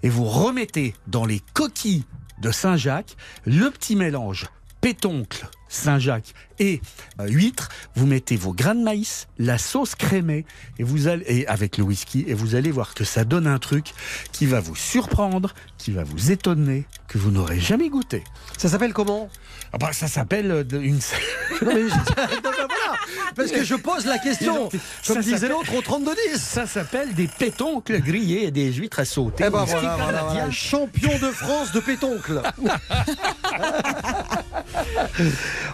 et 0.04 0.10
vous 0.10 0.26
remettez 0.26 0.96
dans 1.08 1.26
les 1.26 1.42
coquilles 1.54 2.06
de 2.42 2.52
Saint-Jacques 2.52 3.18
le 3.46 3.70
petit 3.70 3.96
mélange 3.96 4.48
pétoncle 4.82 5.48
Saint-Jacques 5.72 6.34
et 6.58 6.82
euh, 7.20 7.28
huîtres, 7.28 7.70
vous 7.96 8.08
mettez 8.08 8.36
vos 8.36 8.54
grains 8.54 8.74
de 8.74 8.82
maïs, 8.84 9.28
la 9.38 9.60
sauce 9.60 9.94
crémée 9.94 10.46
et 10.80 10.84
vous 10.84 11.08
allez 11.08 11.24
et 11.28 11.48
avec 11.48 11.78
le 11.78 11.84
whisky 11.84 12.26
et 12.28 12.34
vous 12.34 12.56
allez 12.56 12.72
voir 12.72 12.96
que 12.96 13.04
ça 13.04 13.24
donne 13.24 13.46
un 13.46 13.60
truc 13.60 13.94
qui 14.32 14.48
va 14.48 14.60
vous 14.60 14.76
surprendre, 14.76 15.54
qui 15.78 15.92
va 15.92 16.04
vous 16.04 16.32
étonner, 16.32 16.86
que 17.08 17.20
vous 17.20 17.30
n'aurez 17.30 17.60
jamais 17.60 17.90
goûté. 17.90 18.24
Ça 18.58 18.68
s'appelle 18.68 18.94
comment? 18.94 19.30
Ah 19.72 19.78
bah, 19.78 19.94
ça 19.94 20.08
s'appelle 20.08 20.50
euh, 20.52 20.64
une 20.82 20.96
Non, 21.62 21.72
mais 21.74 21.84
je- 21.88 21.90
Non, 22.34 22.42
ben 22.42 22.52
voilà, 22.56 22.98
Parce 23.36 23.52
que 23.52 23.64
je 23.64 23.76
pose 23.76 24.06
la 24.08 24.18
question, 24.18 24.72
Ça 25.04 25.14
comme 25.14 25.22
disait 25.22 25.50
l'autre, 25.50 25.72
au 25.76 25.82
32-10. 25.82 26.16
ça 26.38 26.66
s'appelle 26.66 27.14
des 27.14 27.28
pétoncles 27.28 28.02
grillés 28.02 28.46
et 28.46 28.52
des 28.52 28.74
huîtres 28.74 29.00
à 29.02 29.06
sauter. 29.06 29.44
Eh 29.46 29.52
ben 29.52 29.64
voilà, 29.66 29.96
voilà, 29.98 30.20
canadien. 30.20 30.34
voilà. 30.34 30.52
champion 30.52 31.12
de 31.20 31.32
France 31.32 31.72
de 31.74 31.80
pétoncle. 31.80 32.42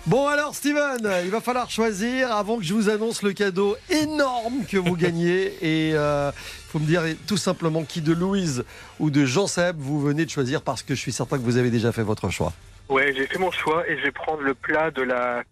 Bon 0.06 0.28
alors 0.28 0.53
Steven, 0.53 1.10
il 1.24 1.32
va 1.32 1.41
falloir 1.41 1.70
choisir 1.70 2.32
avant 2.32 2.58
que 2.58 2.64
je 2.64 2.74
vous 2.74 2.89
annonce 2.89 3.24
le 3.24 3.34
cadeau 3.34 3.76
énorme 3.89 4.66
que 4.70 4.78
vous 4.78 4.95
gagnez. 4.95 5.53
Et 5.62 5.89
il 5.89 5.95
euh, 5.95 6.32
faut 6.68 6.80
me 6.80 6.86
dire 6.86 7.01
tout 7.28 7.38
simplement 7.38 7.84
qui 7.84 8.01
de 8.01 8.14
Louise 8.14 8.64
ou 8.99 9.10
de 9.10 9.26
Jean-Seb 9.26 9.78
vous 9.80 9.99
venez 9.99 10.26
de 10.26 10.30
choisir 10.30 10.62
parce 10.62 10.84
que 10.84 10.93
je 10.95 10.99
suis 10.99 11.12
certain 11.12 11.38
que 11.38 11.43
vous 11.43 11.58
avez 11.58 11.72
déjà 11.72 11.91
fait 11.91 12.03
votre 12.03 12.30
choix. 12.30 12.53
Ouais, 12.89 13.14
j'ai 13.16 13.26
fait 13.26 13.39
mon 13.39 13.51
choix 13.51 13.88
et 13.89 13.97
je 13.97 14.03
vais 14.03 14.12
prendre 14.12 14.41
le 14.41 14.53
plat 14.53 14.91
de 14.91 15.01
la, 15.01 15.43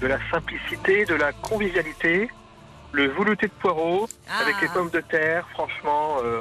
de 0.00 0.06
la 0.06 0.18
simplicité, 0.30 1.04
de 1.04 1.14
la 1.14 1.32
convivialité, 1.32 2.30
le 2.92 3.08
velouté 3.08 3.46
de 3.48 3.52
poireaux 3.60 4.08
avec 4.40 4.54
les 4.62 4.68
pommes 4.68 4.90
de 4.90 5.00
terre. 5.00 5.46
Franchement, 5.52 6.16
euh, 6.24 6.40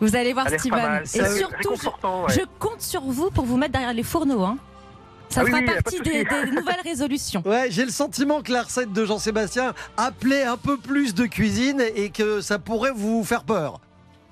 Vous 0.00 0.16
allez 0.16 0.32
voir 0.32 0.48
Steven. 0.48 1.02
Et 1.02 1.06
C'est 1.06 1.36
surtout, 1.36 1.76
je, 1.76 1.86
ouais. 1.86 2.34
je 2.34 2.40
compte 2.58 2.80
sur 2.80 3.02
vous 3.02 3.30
pour 3.30 3.44
vous 3.44 3.56
mettre 3.56 3.72
derrière 3.72 3.94
les 3.94 4.02
fourneaux. 4.02 4.42
Hein. 4.42 4.58
Ça 5.28 5.42
Ah 5.42 5.46
fera 5.46 5.58
oui, 5.58 5.66
partie 5.66 6.00
des, 6.00 6.24
des 6.24 6.50
nouvelles 6.52 6.80
résolutions. 6.84 7.42
Ouais, 7.46 7.66
j'ai 7.70 7.84
le 7.84 7.90
sentiment 7.90 8.42
que 8.42 8.52
la 8.52 8.62
recette 8.62 8.92
de 8.92 9.04
Jean-Sébastien 9.04 9.74
appelait 9.96 10.44
un 10.44 10.56
peu 10.56 10.76
plus 10.76 11.14
de 11.14 11.26
cuisine 11.26 11.82
et 11.94 12.10
que 12.10 12.40
ça 12.40 12.58
pourrait 12.58 12.92
vous 12.94 13.22
faire 13.24 13.44
peur. 13.44 13.80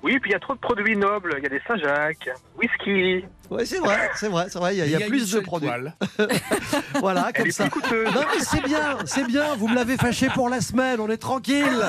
oui, 0.03 0.19
puis 0.19 0.31
il 0.31 0.33
y 0.33 0.35
a 0.35 0.39
trop 0.39 0.53
de 0.55 0.59
produits 0.59 0.95
nobles. 0.97 1.35
Il 1.37 1.43
y 1.43 1.47
a 1.47 1.49
des 1.49 1.61
Saint-Jacques, 1.67 2.29
whisky. 2.57 3.25
Ouais, 3.49 3.65
c'est 3.65 3.79
vrai, 3.79 4.09
c'est 4.15 4.27
vrai, 4.27 4.47
c'est 4.49 4.59
vrai. 4.59 4.75
Il 4.75 4.89
y 4.89 4.95
a, 4.95 4.99
y 4.99 5.07
plus 5.07 5.31
de 5.31 5.39
produits. 5.39 5.69
voilà, 6.99 7.31
comme 7.33 7.51
ça. 7.51 7.65
Non, 7.65 8.21
mais 8.33 8.43
c'est 8.43 8.63
bien, 8.63 8.97
c'est 9.05 9.27
bien. 9.27 9.55
Vous 9.55 9.67
me 9.67 9.75
l'avez 9.75 9.97
fâché 9.97 10.27
pour 10.33 10.49
la 10.49 10.61
semaine. 10.61 10.99
On 10.99 11.09
est 11.09 11.17
tranquille. 11.17 11.85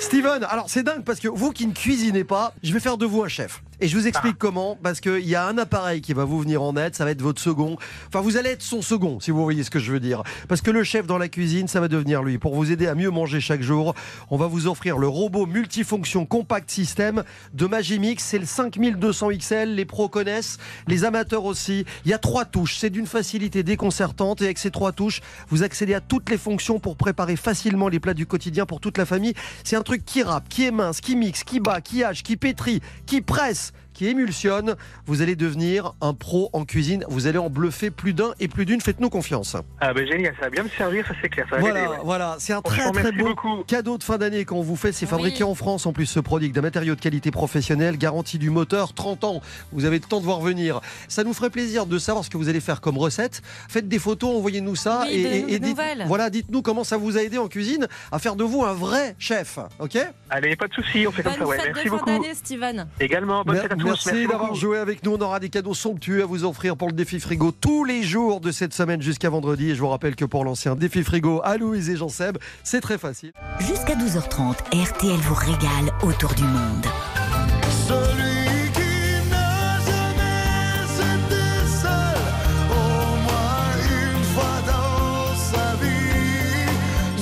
Steven, 0.00 0.44
alors 0.44 0.66
c'est 0.68 0.82
dingue 0.82 1.04
parce 1.04 1.20
que 1.20 1.28
vous 1.28 1.52
qui 1.52 1.66
ne 1.66 1.72
cuisinez 1.72 2.24
pas, 2.24 2.54
je 2.62 2.72
vais 2.72 2.80
faire 2.80 2.98
de 2.98 3.06
vous 3.06 3.22
un 3.22 3.28
chef. 3.28 3.62
Et 3.78 3.88
je 3.88 3.96
vous 3.96 4.06
explique 4.06 4.38
comment, 4.38 4.78
parce 4.82 5.00
qu'il 5.00 5.28
y 5.28 5.34
a 5.34 5.46
un 5.46 5.58
appareil 5.58 6.00
qui 6.00 6.14
va 6.14 6.24
vous 6.24 6.40
venir 6.40 6.62
en 6.62 6.74
aide, 6.78 6.94
ça 6.94 7.04
va 7.04 7.10
être 7.10 7.20
votre 7.20 7.42
second. 7.42 7.76
Enfin, 8.08 8.22
vous 8.22 8.38
allez 8.38 8.48
être 8.48 8.62
son 8.62 8.80
second, 8.80 9.20
si 9.20 9.30
vous 9.30 9.42
voyez 9.42 9.64
ce 9.64 9.70
que 9.70 9.78
je 9.78 9.92
veux 9.92 10.00
dire. 10.00 10.22
Parce 10.48 10.62
que 10.62 10.70
le 10.70 10.82
chef 10.82 11.06
dans 11.06 11.18
la 11.18 11.28
cuisine, 11.28 11.68
ça 11.68 11.80
va 11.80 11.88
devenir 11.88 12.22
lui. 12.22 12.38
Pour 12.38 12.54
vous 12.54 12.72
aider 12.72 12.86
à 12.86 12.94
mieux 12.94 13.10
manger 13.10 13.38
chaque 13.38 13.60
jour, 13.60 13.94
on 14.30 14.38
va 14.38 14.46
vous 14.46 14.66
offrir 14.66 14.96
le 14.96 15.08
robot 15.08 15.44
multifonction 15.44 16.24
compact 16.24 16.70
system 16.70 17.22
de 17.52 17.66
Magimix. 17.66 18.24
C'est 18.24 18.38
le 18.38 18.46
5200 18.46 19.28
XL, 19.36 19.74
les 19.74 19.84
pros 19.84 20.08
les 20.24 21.04
amateurs 21.04 21.44
aussi. 21.44 21.84
Il 22.04 22.10
y 22.10 22.14
a 22.14 22.18
trois 22.18 22.44
touches, 22.44 22.78
c'est 22.78 22.90
d'une 22.90 23.06
facilité 23.06 23.62
déconcertante. 23.62 24.40
Et 24.42 24.44
avec 24.44 24.58
ces 24.58 24.70
trois 24.70 24.92
touches, 24.92 25.20
vous 25.48 25.62
accédez 25.62 25.94
à 25.94 26.00
toutes 26.00 26.30
les 26.30 26.38
fonctions 26.38 26.78
pour 26.78 26.96
préparer 26.96 27.36
facilement 27.36 27.88
les 27.88 28.00
plats 28.00 28.14
du 28.14 28.26
quotidien 28.26 28.66
pour 28.66 28.80
toute 28.80 28.98
la 28.98 29.06
famille. 29.06 29.34
C'est 29.64 29.76
un 29.76 29.82
truc 29.82 30.04
qui 30.04 30.22
râpe, 30.22 30.48
qui 30.48 30.64
est 30.64 30.70
mince, 30.70 31.00
qui 31.00 31.16
mixe, 31.16 31.44
qui 31.44 31.60
bat, 31.60 31.80
qui 31.80 32.02
hache, 32.04 32.22
qui 32.22 32.36
pétrit, 32.36 32.80
qui 33.06 33.20
presse 33.20 33.72
qui 33.96 34.08
émulsionne, 34.08 34.76
vous 35.06 35.22
allez 35.22 35.36
devenir 35.36 35.94
un 36.02 36.12
pro 36.12 36.50
en 36.52 36.64
cuisine. 36.66 37.04
Vous 37.08 37.26
allez 37.26 37.38
en 37.38 37.48
bluffer 37.48 37.90
plus 37.90 38.12
d'un 38.12 38.32
et 38.40 38.46
plus 38.46 38.66
d'une. 38.66 38.80
Faites-nous 38.80 39.08
confiance. 39.08 39.56
Ah 39.80 39.94
ben 39.94 40.06
génial, 40.06 40.34
ça 40.38 40.42
va 40.42 40.50
bien 40.50 40.62
me 40.64 40.68
servir, 40.68 41.06
ça 41.06 41.14
c'est 41.22 41.28
clair. 41.30 41.46
Ça 41.48 41.56
va 41.56 41.60
Voilà, 41.62 41.90
ouais. 41.90 41.96
voilà, 42.04 42.36
c'est 42.38 42.52
un 42.52 42.60
très 42.60 42.90
très 42.92 43.10
beau 43.12 43.24
beaucoup. 43.28 43.64
cadeau 43.66 43.96
de 43.96 44.02
fin 44.04 44.18
d'année 44.18 44.44
qu'on 44.44 44.60
vous 44.62 44.76
fait. 44.76 44.92
C'est 44.92 45.06
fabriqué 45.06 45.44
en 45.44 45.54
France 45.54 45.86
en 45.86 45.92
plus 45.94 46.06
ce 46.06 46.20
produit 46.20 46.50
d'un 46.50 46.60
matériau 46.60 46.94
de 46.94 47.00
qualité 47.00 47.30
professionnelle, 47.30 47.96
garantie 47.96 48.38
du 48.38 48.50
moteur, 48.50 48.92
30 48.92 49.24
ans. 49.24 49.40
Vous 49.72 49.86
avez 49.86 49.96
le 49.96 50.04
temps 50.04 50.20
de 50.20 50.24
voir 50.26 50.40
venir. 50.40 50.80
Ça 51.08 51.24
nous 51.24 51.32
ferait 51.32 51.50
plaisir 51.50 51.86
de 51.86 51.98
savoir 51.98 52.24
ce 52.24 52.28
que 52.30 52.36
vous 52.36 52.48
allez 52.50 52.60
faire 52.60 52.80
comme 52.82 52.98
recette. 52.98 53.40
Faites 53.68 53.88
des 53.88 53.98
photos, 53.98 54.36
envoyez-nous 54.36 54.76
ça 54.76 55.04
Oui, 55.08 55.22
de- 55.22 55.52
de 55.52 55.58
dites, 55.58 55.62
nouvelles. 55.62 56.04
voilà, 56.06 56.28
dites-nous 56.28 56.60
comment 56.60 56.84
ça 56.84 56.98
vous 56.98 57.16
a 57.16 57.22
aidé 57.22 57.38
en 57.38 57.48
cuisine 57.48 57.86
à 58.12 58.18
faire 58.18 58.36
de 58.36 58.44
vous 58.44 58.62
un 58.64 58.74
vrai 58.74 59.16
chef, 59.18 59.58
ok? 59.78 59.96
Allez, 60.28 60.54
pas 60.56 60.68
de 60.68 60.74
soucis, 60.74 61.06
on 61.06 61.12
fait 61.12 61.22
comme 61.22 61.32
ça, 61.32 61.46
ouais. 61.46 61.56
Merci 61.64 61.84
de 61.84 61.88
fin 61.88 61.96
beaucoup. 61.96 62.06
d'année, 62.10 62.34
Steven. 62.34 62.86
Également, 63.00 63.42
bonne 63.44 63.54
Mer- 63.54 63.62
fête 63.62 63.72
à 63.72 63.76
tous. 63.76 63.85
Merci, 63.86 64.26
d'avoir 64.26 64.54
joué 64.54 64.78
avec 64.78 65.04
nous. 65.04 65.12
On 65.12 65.20
aura 65.20 65.40
des 65.40 65.48
cadeaux 65.48 65.74
somptueux 65.74 66.22
à 66.22 66.26
vous 66.26 66.44
offrir 66.44 66.76
pour 66.76 66.88
le 66.88 66.94
défi 66.94 67.20
frigo 67.20 67.52
tous 67.52 67.84
les 67.84 68.02
jours 68.02 68.40
de 68.40 68.50
cette 68.50 68.74
semaine 68.74 69.00
jusqu'à 69.00 69.30
vendredi. 69.30 69.70
Et 69.70 69.74
je 69.74 69.80
vous 69.80 69.88
rappelle 69.88 70.16
que 70.16 70.24
pour 70.24 70.44
l'ancien 70.44 70.74
défi 70.74 71.02
frigo 71.02 71.40
à 71.44 71.56
Louise 71.56 71.90
et 71.90 71.96
Jean-Seb, 71.96 72.38
c'est 72.64 72.80
très 72.80 72.98
facile. 72.98 73.32
Jusqu'à 73.60 73.94
12h30, 73.94 74.56
RTL 74.72 75.20
vous 75.20 75.34
régale 75.34 75.92
autour 76.02 76.34
du 76.34 76.44
monde. 76.44 76.86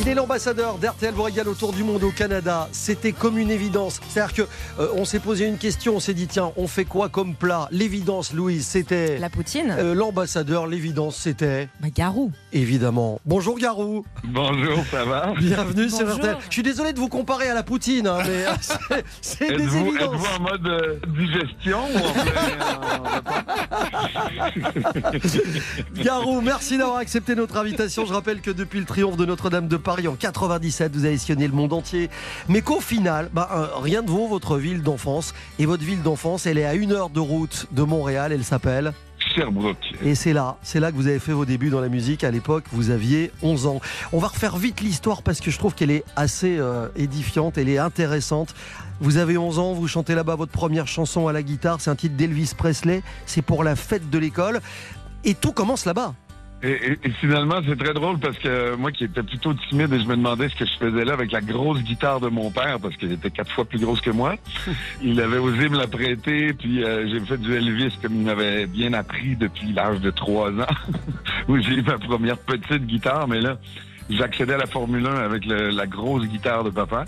Il 0.07 0.11
est 0.11 0.15
l'ambassadeur 0.15 0.77
d'RTL 0.77 1.15
vous 1.15 1.23
régale 1.23 1.49
autour 1.49 1.73
du 1.73 1.83
monde 1.83 2.05
au 2.05 2.11
Canada. 2.11 2.69
C'était 2.73 3.13
comme 3.13 3.39
une 3.39 3.51
évidence. 3.51 4.01
C'est-à-dire 4.11 4.35
que 4.35 4.43
euh, 4.79 4.89
on 4.97 5.07
s'est 5.07 5.19
posé 5.19 5.47
une 5.47 5.57
question, 5.57 5.97
on 5.97 6.01
s'est 6.01 6.13
dit 6.13 6.27
tiens, 6.27 6.53
on 6.59 6.69
fait 6.69 6.85
quoi 6.85 7.09
comme 7.09 7.35
plat? 7.35 7.69
L'évidence, 7.71 8.35
Louise, 8.35 8.67
c'était 8.67 9.17
La 9.17 9.31
poutine 9.31 9.75
euh, 9.79 9.95
l'ambassadeur. 9.95 10.67
L'évidence, 10.67 11.17
c'était 11.17 11.71
Bah, 11.81 11.89
Garou. 11.95 12.33
évidemment. 12.53 13.19
Bonjour 13.25 13.59
Garou. 13.59 14.05
Bonjour, 14.25 14.85
ça 14.91 15.07
va? 15.07 15.33
Bienvenue 15.39 15.89
sur. 15.89 16.07
RTL. 16.17 16.37
Je 16.51 16.53
suis 16.53 16.63
désolé 16.63 16.93
de 16.93 16.99
vous 16.99 17.09
comparer 17.09 17.49
à 17.49 17.55
la 17.55 17.63
poutine, 17.63 18.07
hein, 18.07 18.19
mais 18.27 18.45
euh, 18.45 18.51
c'est- 18.61 19.05
c'est 19.23 19.57
des 19.57 19.63
évidences. 19.75 20.01
êtes-vous 20.03 20.27
en 20.37 20.41
mode 20.43 20.67
euh, 20.67 20.97
digestion 21.17 21.79
ou 21.95 21.97
en 21.97 22.13
plein, 22.13 22.33
euh, 25.97 26.03
Garou, 26.05 26.43
merci 26.43 26.77
d'avoir 26.77 26.99
accepté 26.99 27.35
notre 27.35 27.57
invitation. 27.57 28.05
Je 28.05 28.13
rappelle 28.13 28.43
que 28.43 28.51
depuis 28.51 28.81
le 28.81 28.85
triomphe 28.87 29.17
de 29.17 29.25
Notre-Dame 29.25 29.67
de 29.67 29.79
Paris 29.79 29.94
en 30.09 30.17
97, 30.17 30.95
vous 30.95 31.05
avez 31.05 31.19
sillonné 31.19 31.47
le 31.47 31.55
monde 31.55 31.73
entier. 31.73 32.11
Mais 32.49 32.61
qu'au 32.61 32.81
final, 32.81 33.31
bah, 33.33 33.71
rien 33.81 34.03
ne 34.03 34.09
vaut 34.09 34.29
votre 34.29 34.57
ville 34.57 34.83
d'enfance. 34.83 35.35
Et 35.59 35.67
votre 35.67 35.85
ville 35.85 36.03
d'enfance, 36.03 36.47
elle 36.47 36.59
est 36.59 36.65
à 36.65 36.75
une 36.75 36.93
heure 36.93 37.11
de 37.11 37.21
route 37.21 37.67
de 37.73 37.83
Montréal. 37.83 38.33
Elle 38.33 38.45
s'appelle 38.45 38.93
Sherbrooke. 39.35 39.77
Et 40.03 40.15
c'est 40.15 40.33
là, 40.33 40.57
c'est 40.63 40.81
là 40.81 40.91
que 40.91 40.97
vous 40.97 41.07
avez 41.07 41.19
fait 41.19 41.33
vos 41.33 41.45
débuts 41.45 41.71
dans 41.71 41.81
la 41.81 41.89
musique. 41.89 42.25
À 42.25 42.31
l'époque, 42.31 42.65
vous 42.73 42.91
aviez 42.91 43.31
11 43.43 43.67
ans. 43.67 43.81
On 44.13 44.19
va 44.19 44.29
refaire 44.29 44.57
vite 44.57 44.81
l'histoire 44.81 45.23
parce 45.23 45.41
que 45.41 45.51
je 45.51 45.59
trouve 45.59 45.75
qu'elle 45.75 45.91
est 45.91 46.05
assez 46.17 46.59
euh, 46.59 46.89
édifiante, 46.97 47.59
elle 47.59 47.69
est 47.69 47.79
intéressante. 47.79 48.55
Vous 49.01 49.17
avez 49.17 49.37
11 49.37 49.59
ans, 49.59 49.73
vous 49.73 49.89
chantez 49.89 50.15
là-bas 50.15 50.37
votre 50.37 50.53
première 50.53 50.87
chanson 50.87 51.27
à 51.27 51.33
la 51.33 51.43
guitare, 51.43 51.81
c'est 51.81 51.91
un 51.91 51.97
titre 51.97 52.17
d'Elvis 52.17 52.53
Presley, 52.57 53.03
c'est 53.27 53.43
pour 53.43 53.65
la 53.65 53.77
fête 53.77 54.09
de 54.09 54.19
l'école. 54.19 54.61
Et 55.25 55.35
tout 55.35 55.53
commence 55.53 55.85
là-bas. 55.87 56.15
Et, 56.65 56.71
et- 56.71 56.99
et 57.05 57.11
finalement, 57.21 57.57
c'est 57.69 57.77
très 57.77 57.93
drôle 57.93 58.19
parce 58.19 58.39
que 58.39 58.75
moi 58.77 58.91
qui 58.91 59.05
étais 59.05 59.23
plutôt 59.23 59.53
timide 59.55 59.93
et 59.93 60.01
je 60.01 60.07
me 60.07 60.17
demandais 60.17 60.49
ce 60.49 60.55
que 60.57 60.65
je 60.65 60.73
faisais 60.79 61.05
là 61.05 61.13
avec 61.13 61.31
la 61.31 61.43
grosse 61.43 61.83
guitare 61.83 62.21
de 62.21 62.29
mon 62.29 62.51
père 62.51 62.79
parce 62.81 62.97
qu'il 62.97 63.13
était 63.13 63.31
quatre 63.31 63.51
fois 63.53 63.65
plus 63.67 63.79
grosse 63.79 64.01
que 64.01 64.11
moi. 64.11 64.37
Il 65.03 65.21
avait 65.21 65.39
osé 65.39 65.69
me 65.69 65.77
la 65.77 65.87
prêter, 65.87 66.55
puis 66.55 66.83
euh, 66.83 67.07
j'ai 67.09 67.21
fait 67.21 67.37
du 67.39 67.55
Elvis 67.55 67.93
comme 68.01 68.15
il 68.15 68.23
m'avait 68.25 68.67
bien 68.67 68.95
appris 68.95 69.37
depuis 69.37 69.73
l'âge 69.73 70.01
de 70.01 70.11
trois 70.11 70.51
ans, 70.53 70.75
où 71.49 71.59
j'ai 71.61 71.75
eu 71.75 71.83
ma 71.83 71.99
première 71.99 72.39
petite 72.39 72.87
guitare, 72.87 73.29
mais 73.29 73.41
là, 73.43 73.59
j'accédais 74.09 74.55
à 74.55 74.59
la 74.59 74.67
Formule 74.67 75.07
1 75.07 75.15
avec 75.17 75.45
le- 75.45 75.69
la 75.71 75.87
grosse 75.87 76.25
guitare 76.27 76.65
de 76.65 76.71
papa. 76.71 77.05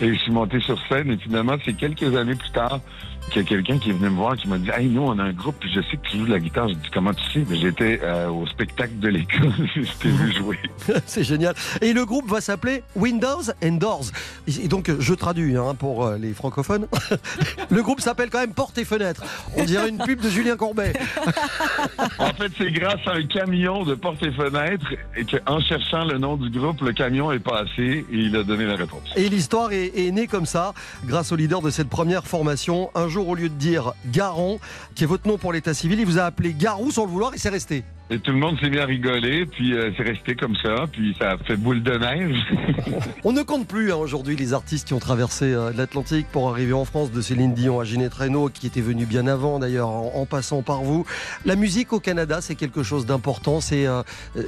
Et 0.00 0.12
je 0.12 0.18
suis 0.18 0.32
monté 0.32 0.58
sur 0.60 0.78
scène 0.88 1.10
et 1.12 1.16
finalement, 1.16 1.54
c'est 1.64 1.74
quelques 1.74 2.14
années 2.16 2.34
plus 2.34 2.50
tard 2.50 2.80
qu'il 3.30 3.42
y 3.42 3.44
a 3.44 3.48
quelqu'un 3.48 3.78
qui 3.78 3.90
est 3.90 3.92
venu 3.92 4.10
me 4.10 4.16
voir 4.16 4.36
qui 4.36 4.48
m'a 4.48 4.58
dit 4.58 4.70
Hey, 4.70 4.86
nous, 4.88 5.02
on 5.02 5.18
a 5.18 5.22
un 5.22 5.32
groupe, 5.32 5.56
puis 5.60 5.70
je 5.72 5.80
sais 5.80 5.96
que 5.96 6.08
tu 6.08 6.18
joues 6.18 6.26
de 6.26 6.32
la 6.32 6.38
guitare. 6.38 6.68
J'ai 6.68 6.74
dit 6.74 6.90
Comment 6.92 7.12
tu 7.12 7.24
sais? 7.32 7.44
Mais 7.48 7.56
J'étais 7.56 8.00
euh, 8.02 8.28
au 8.28 8.46
spectacle 8.46 8.98
de 8.98 9.08
l'école, 9.08 9.52
je 9.74 9.92
t'ai 10.00 10.08
vu 10.08 10.32
jouer. 10.32 10.58
c'est 11.06 11.24
génial. 11.24 11.54
Et 11.80 11.92
le 11.92 12.04
groupe 12.04 12.28
va 12.28 12.40
s'appeler 12.40 12.82
Windows 12.96 13.42
and 13.62 13.72
Doors. 13.72 14.06
Et 14.46 14.68
donc, 14.68 14.90
je 14.98 15.14
traduis 15.14 15.56
hein, 15.56 15.74
pour 15.78 16.04
euh, 16.04 16.18
les 16.18 16.32
francophones. 16.32 16.86
le 17.70 17.82
groupe 17.82 18.00
s'appelle 18.00 18.30
quand 18.30 18.40
même 18.40 18.54
Porte 18.54 18.78
et 18.78 18.84
Fenêtre. 18.84 19.22
On 19.56 19.64
dirait 19.64 19.88
une 19.88 19.98
pub 19.98 20.20
de 20.20 20.28
Julien 20.28 20.56
Courbet. 20.56 20.92
En 22.18 22.32
fait, 22.34 22.52
c'est 22.58 22.70
grâce 22.70 23.00
à 23.06 23.12
un 23.12 23.22
camion 23.22 23.84
de 23.84 23.94
porte 23.94 24.22
et 24.22 24.32
fenêtre 24.32 24.86
et 25.16 25.24
qu'en 25.24 25.60
cherchant 25.60 26.04
le 26.04 26.18
nom 26.18 26.36
du 26.36 26.50
groupe, 26.50 26.80
le 26.82 26.92
camion 26.92 27.32
est 27.32 27.38
passé 27.38 28.04
et 28.10 28.16
il 28.16 28.36
a 28.36 28.42
donné 28.42 28.64
la 28.64 28.76
réponse. 28.76 29.02
Et 29.16 29.28
l'histoire 29.28 29.72
est, 29.72 29.92
est 29.96 30.10
née 30.10 30.26
comme 30.26 30.46
ça, 30.46 30.74
grâce 31.04 31.32
au 31.32 31.36
leader 31.36 31.62
de 31.62 31.70
cette 31.70 31.88
première 31.88 32.26
formation. 32.26 32.90
Un 32.94 33.08
au 33.22 33.34
lieu 33.34 33.48
de 33.48 33.54
dire 33.54 33.94
Garon, 34.06 34.58
qui 34.94 35.04
est 35.04 35.06
votre 35.06 35.28
nom 35.28 35.38
pour 35.38 35.52
l'état 35.52 35.74
civil, 35.74 35.98
il 35.98 36.06
vous 36.06 36.18
a 36.18 36.24
appelé 36.24 36.54
Garou 36.54 36.90
sans 36.90 37.04
le 37.04 37.10
vouloir 37.10 37.34
et 37.34 37.38
c'est 37.38 37.48
resté. 37.48 37.84
Et 38.10 38.18
tout 38.18 38.32
le 38.32 38.36
monde 38.38 38.58
s'est 38.60 38.68
mis 38.68 38.78
à 38.78 38.84
rigoler, 38.84 39.46
puis 39.46 39.72
euh, 39.72 39.90
c'est 39.96 40.02
resté 40.02 40.34
comme 40.36 40.54
ça, 40.56 40.84
puis 40.92 41.16
ça 41.18 41.30
a 41.32 41.38
fait 41.38 41.56
boule 41.56 41.82
de 41.82 41.92
neige. 41.96 42.36
On 43.24 43.32
ne 43.32 43.42
compte 43.42 43.66
plus 43.66 43.92
hein, 43.92 43.96
aujourd'hui 43.96 44.36
les 44.36 44.52
artistes 44.52 44.86
qui 44.86 44.92
ont 44.92 44.98
traversé 44.98 45.46
euh, 45.54 45.72
l'Atlantique 45.74 46.26
pour 46.30 46.50
arriver 46.50 46.74
en 46.74 46.84
France, 46.84 47.10
de 47.12 47.22
Céline 47.22 47.54
Dion 47.54 47.80
à 47.80 47.84
Ginette 47.84 48.12
Renault, 48.12 48.50
qui 48.52 48.66
était 48.66 48.82
venue 48.82 49.06
bien 49.06 49.26
avant 49.26 49.58
d'ailleurs, 49.58 49.88
en, 49.88 50.12
en 50.16 50.26
passant 50.26 50.60
par 50.60 50.82
vous. 50.82 51.06
La 51.46 51.56
musique 51.56 51.94
au 51.94 51.98
Canada, 52.00 52.42
c'est 52.42 52.56
quelque 52.56 52.82
chose 52.82 53.06
d'important. 53.06 53.60
C'est 53.62 53.86
euh, 53.86 54.02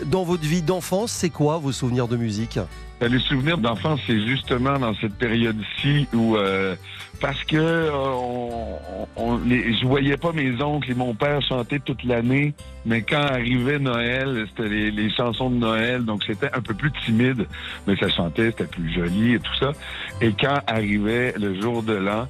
dans 0.05 0.25
votre 0.25 0.45
vie 0.45 0.61
d'enfance, 0.61 1.11
c'est 1.11 1.31
quoi 1.31 1.57
vos 1.57 1.73
souvenirs 1.73 2.09
de 2.09 2.19
musique? 2.19 2.59
Ben, 3.01 3.11
Les 3.11 3.21
souvenirs 3.21 3.57
d'enfance, 3.59 4.01
c'est 4.07 4.21
justement 4.27 4.79
dans 4.79 4.95
cette 4.97 5.15
période-ci 5.15 6.07
où, 6.15 6.37
euh, 6.37 6.77
parce 7.21 7.43
que 7.45 7.57
euh, 7.57 7.91
on, 7.95 8.79
on- 9.17 9.39
les- 9.47 9.75
je 9.79 9.87
voyais 9.87 10.17
pas 10.19 10.33
mes 10.33 10.63
oncles 10.63 10.91
et 10.91 10.95
mon 10.95 11.15
père 11.15 11.41
chanter 11.43 11.81
toute 11.81 12.05
l'année, 12.05 12.55
mais 12.87 13.03
quand 13.03 13.37
arrivait 13.47 13.79
Noël, 13.79 14.47
c'était 14.49 14.69
les, 14.69 14.91
les 14.91 15.11
chansons 15.11 15.51
de 15.51 15.57
Noël, 15.57 16.05
donc 16.05 16.25
c'était 16.25 16.51
un 16.53 16.61
peu 16.61 16.75
plus 16.75 16.91
timide, 17.05 17.47
mais 17.87 17.97
ça 17.97 18.09
chantait, 18.09 18.51
c'était 18.51 18.67
plus 18.67 18.93
joli 18.93 19.35
et 19.35 19.39
tout 19.39 19.55
ça. 19.61 19.73
Et 20.21 20.33
quand 20.33 20.59
arrivait 20.67 21.33
le 21.39 21.61
jour 21.61 21.83
de 21.83 21.93
l'an, 21.93 22.27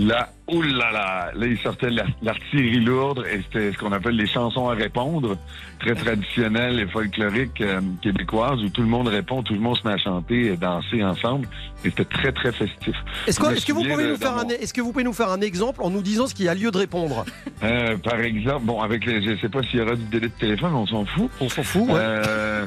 Là, 0.00 0.30
oulala, 0.50 1.30
là, 1.34 1.46
il 1.46 1.58
sortait 1.58 1.90
la- 1.90 2.06
l'artillerie 2.22 2.80
lourde 2.80 3.22
et 3.30 3.42
c'était 3.42 3.70
ce 3.72 3.76
qu'on 3.78 3.92
appelle 3.92 4.16
les 4.16 4.26
chansons 4.26 4.68
à 4.70 4.74
répondre, 4.74 5.36
très 5.78 5.94
traditionnelles 5.94 6.80
et 6.80 6.86
folkloriques 6.86 7.60
euh, 7.60 7.80
québécoises 8.00 8.62
où 8.62 8.70
tout 8.70 8.80
le 8.80 8.86
monde 8.88 9.08
répond, 9.08 9.42
tout 9.42 9.52
le 9.52 9.60
monde 9.60 9.76
se 9.76 9.86
met 9.86 9.92
à 9.92 9.98
chanter 9.98 10.52
et 10.52 10.56
danser 10.56 11.04
ensemble. 11.04 11.46
Et 11.84 11.90
c'était 11.90 12.06
très, 12.06 12.32
très 12.32 12.50
festif. 12.52 12.96
Est-ce 13.26 13.38
que, 13.66 13.72
vous 13.72 13.82
pouvez 13.84 14.08
nous 14.08 14.16
faire 14.16 14.36
un, 14.38 14.44
mon- 14.44 14.48
est-ce 14.50 14.72
que 14.72 14.80
vous 14.80 14.92
pouvez 14.92 15.04
nous 15.04 15.12
faire 15.12 15.28
un 15.30 15.40
exemple 15.42 15.82
en 15.82 15.90
nous 15.90 16.02
disant 16.02 16.26
ce 16.26 16.34
qu'il 16.34 16.46
y 16.46 16.48
a 16.48 16.54
lieu 16.54 16.70
de 16.70 16.78
répondre? 16.78 17.24
Euh, 17.62 17.98
par 17.98 18.18
exemple, 18.20 18.64
bon, 18.64 18.80
avec 18.80 19.04
les, 19.04 19.22
je 19.22 19.38
sais 19.38 19.50
pas 19.50 19.62
s'il 19.62 19.80
y 19.80 19.82
aura 19.82 19.94
du 19.94 20.04
délai 20.04 20.28
de 20.28 20.32
téléphone, 20.32 20.72
on 20.74 20.86
s'en 20.86 21.04
fout. 21.04 21.30
On 21.42 21.48
s'en 21.50 21.62
fout, 21.62 21.82
ouais. 21.90 21.92
Euh, 21.98 22.66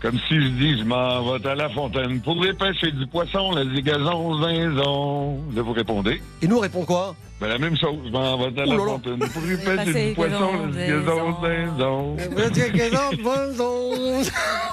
comme 0.00 0.18
si 0.28 0.40
je 0.40 0.48
dis, 0.48 0.78
je 0.78 0.84
m'en 0.84 1.22
vais 1.38 1.48
à 1.48 1.54
la 1.54 1.68
fontaine 1.70 2.20
pour 2.20 2.36
pêcher 2.58 2.90
du 2.92 3.06
poisson, 3.06 3.52
la 3.52 3.64
zigazon, 3.64 4.42
zinzon. 4.42 5.40
Là, 5.54 5.62
vous 5.62 5.72
répondez. 5.72 6.20
Et 6.42 6.46
nous, 6.46 6.56
on 6.56 6.60
répond 6.60 6.84
quoi? 6.84 7.14
Ben, 7.40 7.48
la 7.48 7.58
même 7.58 7.76
chose, 7.76 7.96
je 8.06 8.10
m'en 8.10 8.36
vais 8.38 8.60
à 8.60 8.66
la 8.66 8.76
là. 8.76 8.84
fontaine 8.84 9.18
pour 9.18 9.42
pêcher 9.42 9.76
Passer 9.76 10.08
du 10.08 10.14
poisson, 10.14 10.50
la 10.66 10.72
zigazon, 10.72 11.36
zinzon. 11.42 12.16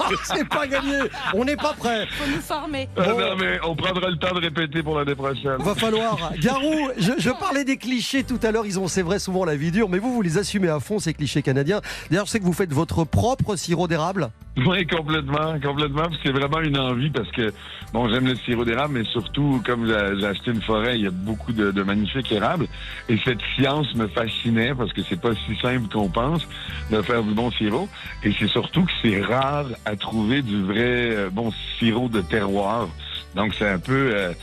C'est 0.24 0.48
pas 0.48 0.68
gagné 0.68 0.98
On 1.34 1.46
n'est 1.46 1.56
pas 1.56 1.74
prêt 1.74 2.06
Faut 2.12 2.30
nous 2.30 2.42
former. 2.42 2.88
Ah, 2.98 3.04
Bon. 3.10 3.20
non, 3.20 3.36
mais 3.40 3.60
on 3.68 3.76
prendra 3.76 4.10
le 4.10 4.18
temps 4.18 4.34
de 4.34 4.42
répéter 4.42 4.84
pour 4.84 4.98
l'année 4.98 5.16
prochaine. 5.16 5.58
Va 5.60 5.76
falloir. 5.76 6.32
Garou, 6.42 6.90
je, 6.98 7.12
je 7.18 7.30
parlais 7.32 7.64
des 7.66 7.78
clichés 7.78 8.24
tout 8.24 8.40
à 8.44 8.52
l'heure. 8.52 8.66
Ils 8.66 8.80
ont, 8.80 8.88
c'est 8.88 9.02
vrai, 9.02 9.20
souvent 9.20 9.46
la 9.46 9.56
vie 9.56 9.72
dure, 9.72 9.90
mais 9.90 10.00
vous, 10.00 10.14
vous 10.14 10.22
les 10.22 10.38
assumez 10.38 10.70
à 10.70 10.80
fond, 10.80 11.00
ces 11.00 11.14
clichés 11.14 11.42
canadiens. 11.42 11.82
D'ailleurs, 12.10 12.26
je 12.26 12.32
sais 12.32 12.40
que 12.40 12.46
vous 12.46 12.54
faites 12.54 12.74
votre 12.74 13.04
propre 13.04 13.56
sirop 13.56 13.88
d'érable. 13.88 14.30
Oui, 14.66 14.86
complètement, 14.88 15.60
complètement, 15.62 16.04
parce 16.04 16.18
que 16.18 16.22
c'est 16.26 16.32
vraiment 16.32 16.60
une 16.62 16.78
envie, 16.78 17.10
parce 17.10 17.30
que, 17.32 17.54
bon, 17.94 18.10
j'aime 18.10 18.26
le 18.26 18.36
sirop 18.36 18.66
d'érable, 18.66 18.96
mais 19.00 19.04
surtout, 19.06 19.62
comme 19.66 19.86
j'ai 19.88 20.26
acheté 20.26 20.52
une 20.52 20.62
forêt, 20.62 20.98
il 20.98 21.04
y 21.04 21.08
a 21.08 21.12
beaucoup 21.12 21.52
de, 21.54 21.72
de 21.72 21.84
magnifiques 21.84 22.32
érables, 22.32 22.68
et 23.08 23.18
cette 23.24 23.40
science 23.56 23.94
me 23.96 24.08
fascinait, 24.08 24.74
parce 24.76 24.92
que 24.94 25.02
c'est 25.04 25.20
pas 25.22 25.34
si 25.46 25.56
simple 25.62 25.88
qu'on 25.92 26.10
pense 26.10 26.48
de 26.92 27.02
faire 27.02 27.24
du 27.24 27.34
bon 27.34 27.52
sirop, 27.52 27.88
et 28.24 28.32
c'est 28.38 28.48
surtout 28.48 28.84
que 28.86 28.92
c'est 29.02 29.22
rare 29.22 29.66
à 29.86 29.96
trouver 29.96 30.42
du 30.42 30.62
vrai 30.64 31.12
euh, 31.16 31.30
bon 31.32 31.52
sirop 31.78 32.10
de 32.10 32.22
terroir. 32.22 32.88
Donc, 33.36 33.54
c'est 33.58 33.70
un 33.70 33.80
peu... 33.80 34.12
euh, 34.16 34.34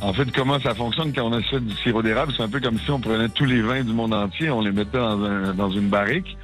en 0.00 0.12
fait, 0.12 0.32
comment 0.34 0.58
ça 0.58 0.74
fonctionne 0.74 1.12
quand 1.14 1.22
on 1.28 1.32
achète 1.32 1.64
du 1.64 1.76
sirop 1.76 2.02
d'érable, 2.02 2.32
c'est 2.36 2.42
un 2.42 2.48
peu 2.48 2.58
comme 2.58 2.76
si 2.80 2.90
on 2.90 2.98
prenait 2.98 3.28
tous 3.28 3.44
les 3.44 3.62
vins 3.62 3.84
du 3.84 3.92
monde 3.92 4.12
entier, 4.12 4.50
on 4.50 4.60
les 4.60 4.72
mettait 4.72 4.98
dans, 4.98 5.22
un- 5.22 5.54
dans 5.54 5.70
une 5.70 5.88
barrique. 5.88 6.36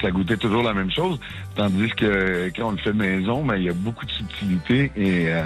Ça 0.00 0.10
goûtait 0.10 0.36
toujours 0.36 0.62
la 0.62 0.74
même 0.74 0.90
chose, 0.90 1.18
tandis 1.54 1.90
que 1.90 2.50
quand 2.56 2.68
on 2.68 2.70
le 2.72 2.76
fait 2.78 2.92
maison, 2.92 3.44
ben, 3.44 3.56
il 3.56 3.64
y 3.64 3.68
a 3.68 3.72
beaucoup 3.72 4.04
de 4.04 4.10
subtilité 4.10 4.90
et 4.96 5.28
euh, 5.28 5.42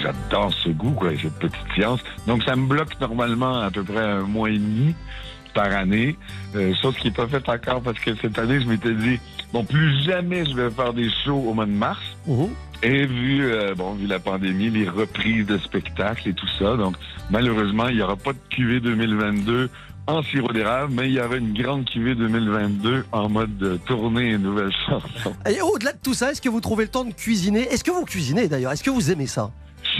j'adore 0.00 0.52
ce 0.52 0.70
goût, 0.70 0.92
quoi, 0.92 1.10
cette 1.20 1.38
petite 1.38 1.72
science. 1.74 2.00
Donc, 2.26 2.42
ça 2.44 2.56
me 2.56 2.66
bloque 2.66 2.98
normalement 3.00 3.60
à 3.60 3.70
peu 3.70 3.82
près 3.82 4.02
un 4.02 4.22
mois 4.22 4.50
et 4.50 4.58
demi 4.58 4.94
par 5.54 5.70
année, 5.72 6.16
euh, 6.54 6.72
chose 6.80 6.96
qui 6.96 7.08
n'est 7.08 7.14
pas 7.14 7.26
faite 7.26 7.48
encore 7.48 7.82
parce 7.82 7.98
que 7.98 8.14
cette 8.16 8.38
année, 8.38 8.60
je 8.60 8.66
m'étais 8.66 8.94
dit, 8.94 9.20
bon, 9.52 9.64
plus 9.64 10.02
jamais 10.02 10.44
je 10.46 10.54
vais 10.54 10.70
faire 10.70 10.92
des 10.92 11.10
shows 11.24 11.44
au 11.46 11.54
mois 11.54 11.66
de 11.66 11.72
mars. 11.72 12.00
Et 12.82 13.06
vu, 13.06 13.44
euh, 13.44 13.74
bon, 13.76 13.94
vu 13.94 14.06
la 14.06 14.18
pandémie, 14.18 14.70
les 14.70 14.88
reprises 14.88 15.46
de 15.46 15.56
spectacles 15.58 16.30
et 16.30 16.32
tout 16.32 16.48
ça, 16.58 16.76
donc 16.76 16.96
malheureusement, 17.30 17.88
il 17.88 17.96
n'y 17.96 18.02
aura 18.02 18.16
pas 18.16 18.32
de 18.32 18.38
QV 18.50 18.80
2022 18.80 19.70
en 20.06 20.22
sirop 20.22 20.52
d'érable, 20.52 20.92
mais 20.94 21.08
il 21.08 21.14
y 21.14 21.20
aura 21.20 21.36
une 21.36 21.52
grande 21.52 21.84
QV 21.88 22.14
2022 22.14 23.04
en 23.12 23.28
mode 23.28 23.56
de 23.58 23.76
tournée 23.76 24.30
et 24.30 24.38
nouvelles 24.38 24.72
chansons. 24.86 25.34
Et 25.48 25.60
au-delà 25.60 25.92
de 25.92 25.98
tout 26.02 26.14
ça, 26.14 26.32
est-ce 26.32 26.42
que 26.42 26.48
vous 26.48 26.60
trouvez 26.60 26.84
le 26.84 26.90
temps 26.90 27.04
de 27.04 27.12
cuisiner? 27.12 27.62
Est-ce 27.72 27.84
que 27.84 27.90
vous 27.90 28.04
cuisinez 28.04 28.48
d'ailleurs? 28.48 28.72
Est-ce 28.72 28.82
que 28.82 28.90
vous 28.90 29.10
aimez 29.10 29.26
ça? 29.26 29.50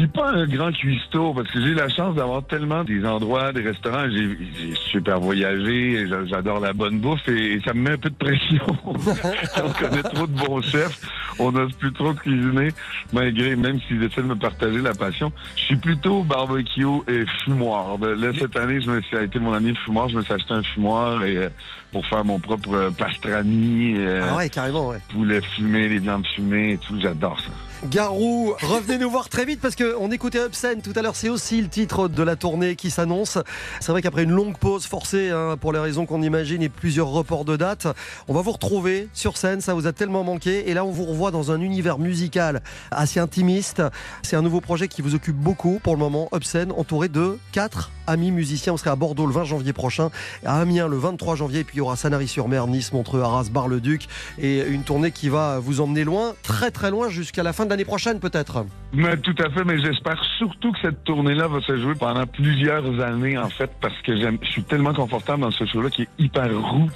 Suis 0.02 0.12
pas 0.12 0.30
un 0.32 0.46
grand 0.46 0.72
cuistot 0.72 1.32
parce 1.34 1.48
que 1.50 1.60
j'ai 1.60 1.74
la 1.74 1.88
chance 1.88 2.14
d'avoir 2.16 2.44
tellement 2.44 2.82
des 2.82 3.04
endroits, 3.06 3.52
des 3.52 3.62
restaurants. 3.62 4.06
J'ai 4.10 4.74
super 4.90 5.20
voyagé, 5.20 6.06
j'adore 6.28 6.60
la 6.60 6.72
bonne 6.72 6.98
bouffe 6.98 7.28
et, 7.28 7.54
et 7.54 7.60
ça 7.60 7.72
me 7.74 7.82
met 7.82 7.90
un 7.92 7.98
peu 7.98 8.10
de 8.10 8.14
pression. 8.16 8.64
on 8.84 9.70
connaît 9.72 10.02
trop 10.02 10.26
de 10.26 10.32
bons 10.32 10.60
chefs, 10.62 11.00
on 11.38 11.52
n'ose 11.52 11.72
plus 11.74 11.92
trop 11.92 12.12
cuisiner, 12.14 12.68
malgré 13.12 13.54
même 13.56 13.78
s'ils 13.86 14.02
essaient 14.02 14.22
de 14.22 14.26
me 14.28 14.36
partager 14.36 14.78
la 14.80 14.94
passion. 14.94 15.32
Je 15.56 15.62
suis 15.62 15.76
plutôt 15.76 16.22
barbecue 16.24 16.84
et 17.08 17.24
fumoir. 17.44 17.96
Là, 17.98 18.32
cette 18.38 18.56
année, 18.56 18.80
je 18.80 18.90
me 18.90 19.00
suis 19.02 19.16
été 19.16 19.38
mon 19.38 19.52
ami 19.52 19.74
fumoir, 19.84 20.08
je 20.08 20.16
me 20.16 20.22
suis 20.22 20.32
acheté 20.34 20.52
un 20.54 20.62
fumoir 20.62 21.22
et, 21.24 21.36
euh, 21.36 21.48
pour 21.92 22.04
faire 22.06 22.24
mon 22.24 22.38
propre 22.40 22.74
euh, 22.74 22.90
pastrami. 22.90 23.94
euh, 23.98 24.26
Ah 24.30 24.36
ouais, 24.36 24.48
carrément, 24.48 24.88
ouais. 24.88 24.98
Poulet 25.10 25.40
fumé, 25.54 25.88
les 25.88 25.98
viandes 25.98 26.26
fumées 26.34 26.72
et 26.72 26.78
tout, 26.78 26.98
j'adore 27.00 27.38
ça. 27.40 27.50
Garou, 27.90 28.54
revenez 28.62 28.96
nous 28.96 29.10
voir 29.10 29.28
très 29.28 29.44
vite 29.44 29.60
parce 29.60 29.74
qu'on 29.74 30.10
écoutait 30.12 30.38
Upsen 30.38 30.80
tout 30.82 30.92
à 30.94 31.02
l'heure. 31.02 31.16
C'est 31.16 31.28
aussi 31.28 31.60
le 31.60 31.66
titre 31.66 32.06
de 32.06 32.22
la 32.22 32.36
tournée 32.36 32.76
qui 32.76 32.90
s'annonce. 32.90 33.38
C'est 33.80 33.90
vrai 33.90 34.02
qu'après 34.02 34.22
une 34.22 34.30
longue 34.30 34.56
pause 34.56 34.86
forcée, 34.86 35.30
hein, 35.30 35.56
pour 35.60 35.72
les 35.72 35.80
raisons 35.80 36.06
qu'on 36.06 36.22
imagine 36.22 36.62
et 36.62 36.68
plusieurs 36.68 37.08
reports 37.08 37.44
de 37.44 37.56
dates, 37.56 37.88
on 38.28 38.34
va 38.34 38.40
vous 38.40 38.52
retrouver 38.52 39.08
sur 39.14 39.36
scène. 39.36 39.60
Ça 39.60 39.74
vous 39.74 39.88
a 39.88 39.92
tellement 39.92 40.22
manqué. 40.22 40.70
Et 40.70 40.74
là, 40.74 40.84
on 40.84 40.92
vous 40.92 41.04
revoit 41.04 41.32
dans 41.32 41.50
un 41.50 41.60
univers 41.60 41.98
musical 41.98 42.62
assez 42.92 43.18
intimiste. 43.18 43.82
C'est 44.22 44.36
un 44.36 44.42
nouveau 44.42 44.60
projet 44.60 44.86
qui 44.86 45.02
vous 45.02 45.16
occupe 45.16 45.36
beaucoup 45.36 45.80
pour 45.82 45.94
le 45.94 45.98
moment. 45.98 46.28
Upsen, 46.32 46.70
entouré 46.70 47.08
de 47.08 47.36
quatre 47.50 47.90
amis 48.06 48.30
musiciens. 48.30 48.72
Vous 48.72 48.78
serez 48.78 48.90
à 48.90 48.96
Bordeaux 48.96 49.26
le 49.26 49.32
20 49.32 49.44
janvier 49.44 49.72
prochain, 49.72 50.10
à 50.44 50.60
Amiens 50.60 50.86
le 50.86 50.98
23 50.98 51.34
janvier, 51.34 51.60
et 51.60 51.64
puis 51.64 51.76
il 51.76 51.78
y 51.78 51.80
aura 51.80 51.96
Sanary-sur-Mer, 51.96 52.68
Nice, 52.68 52.92
Montreux, 52.92 53.22
Arras, 53.22 53.48
Bar-le-Duc, 53.50 54.06
et 54.38 54.60
une 54.66 54.82
tournée 54.82 55.10
qui 55.10 55.28
va 55.28 55.58
vous 55.58 55.80
emmener 55.80 56.04
loin, 56.04 56.34
très 56.42 56.70
très 56.70 56.90
loin, 56.90 57.08
jusqu'à 57.08 57.42
la 57.42 57.52
fin 57.52 57.64
de 57.64 57.71
l'année 57.72 57.84
prochaine 57.84 58.20
peut-être? 58.20 58.64
Mais 58.92 59.16
tout 59.16 59.34
à 59.38 59.50
fait, 59.50 59.64
mais 59.64 59.78
j'espère 59.78 60.22
surtout 60.38 60.72
que 60.72 60.78
cette 60.80 61.04
tournée-là 61.04 61.48
va 61.48 61.60
se 61.60 61.76
jouer 61.78 61.94
pendant 61.94 62.26
plusieurs 62.26 63.00
années, 63.00 63.36
en 63.38 63.48
fait, 63.48 63.70
parce 63.80 63.98
que 64.02 64.14
je 64.16 64.28
suis 64.50 64.62
tellement 64.62 64.94
confortable 64.94 65.42
dans 65.42 65.50
ce 65.50 65.64
show-là 65.66 65.90
qui 65.90 66.02
est 66.02 66.08
hyper 66.18 66.48
roots. 66.54 66.90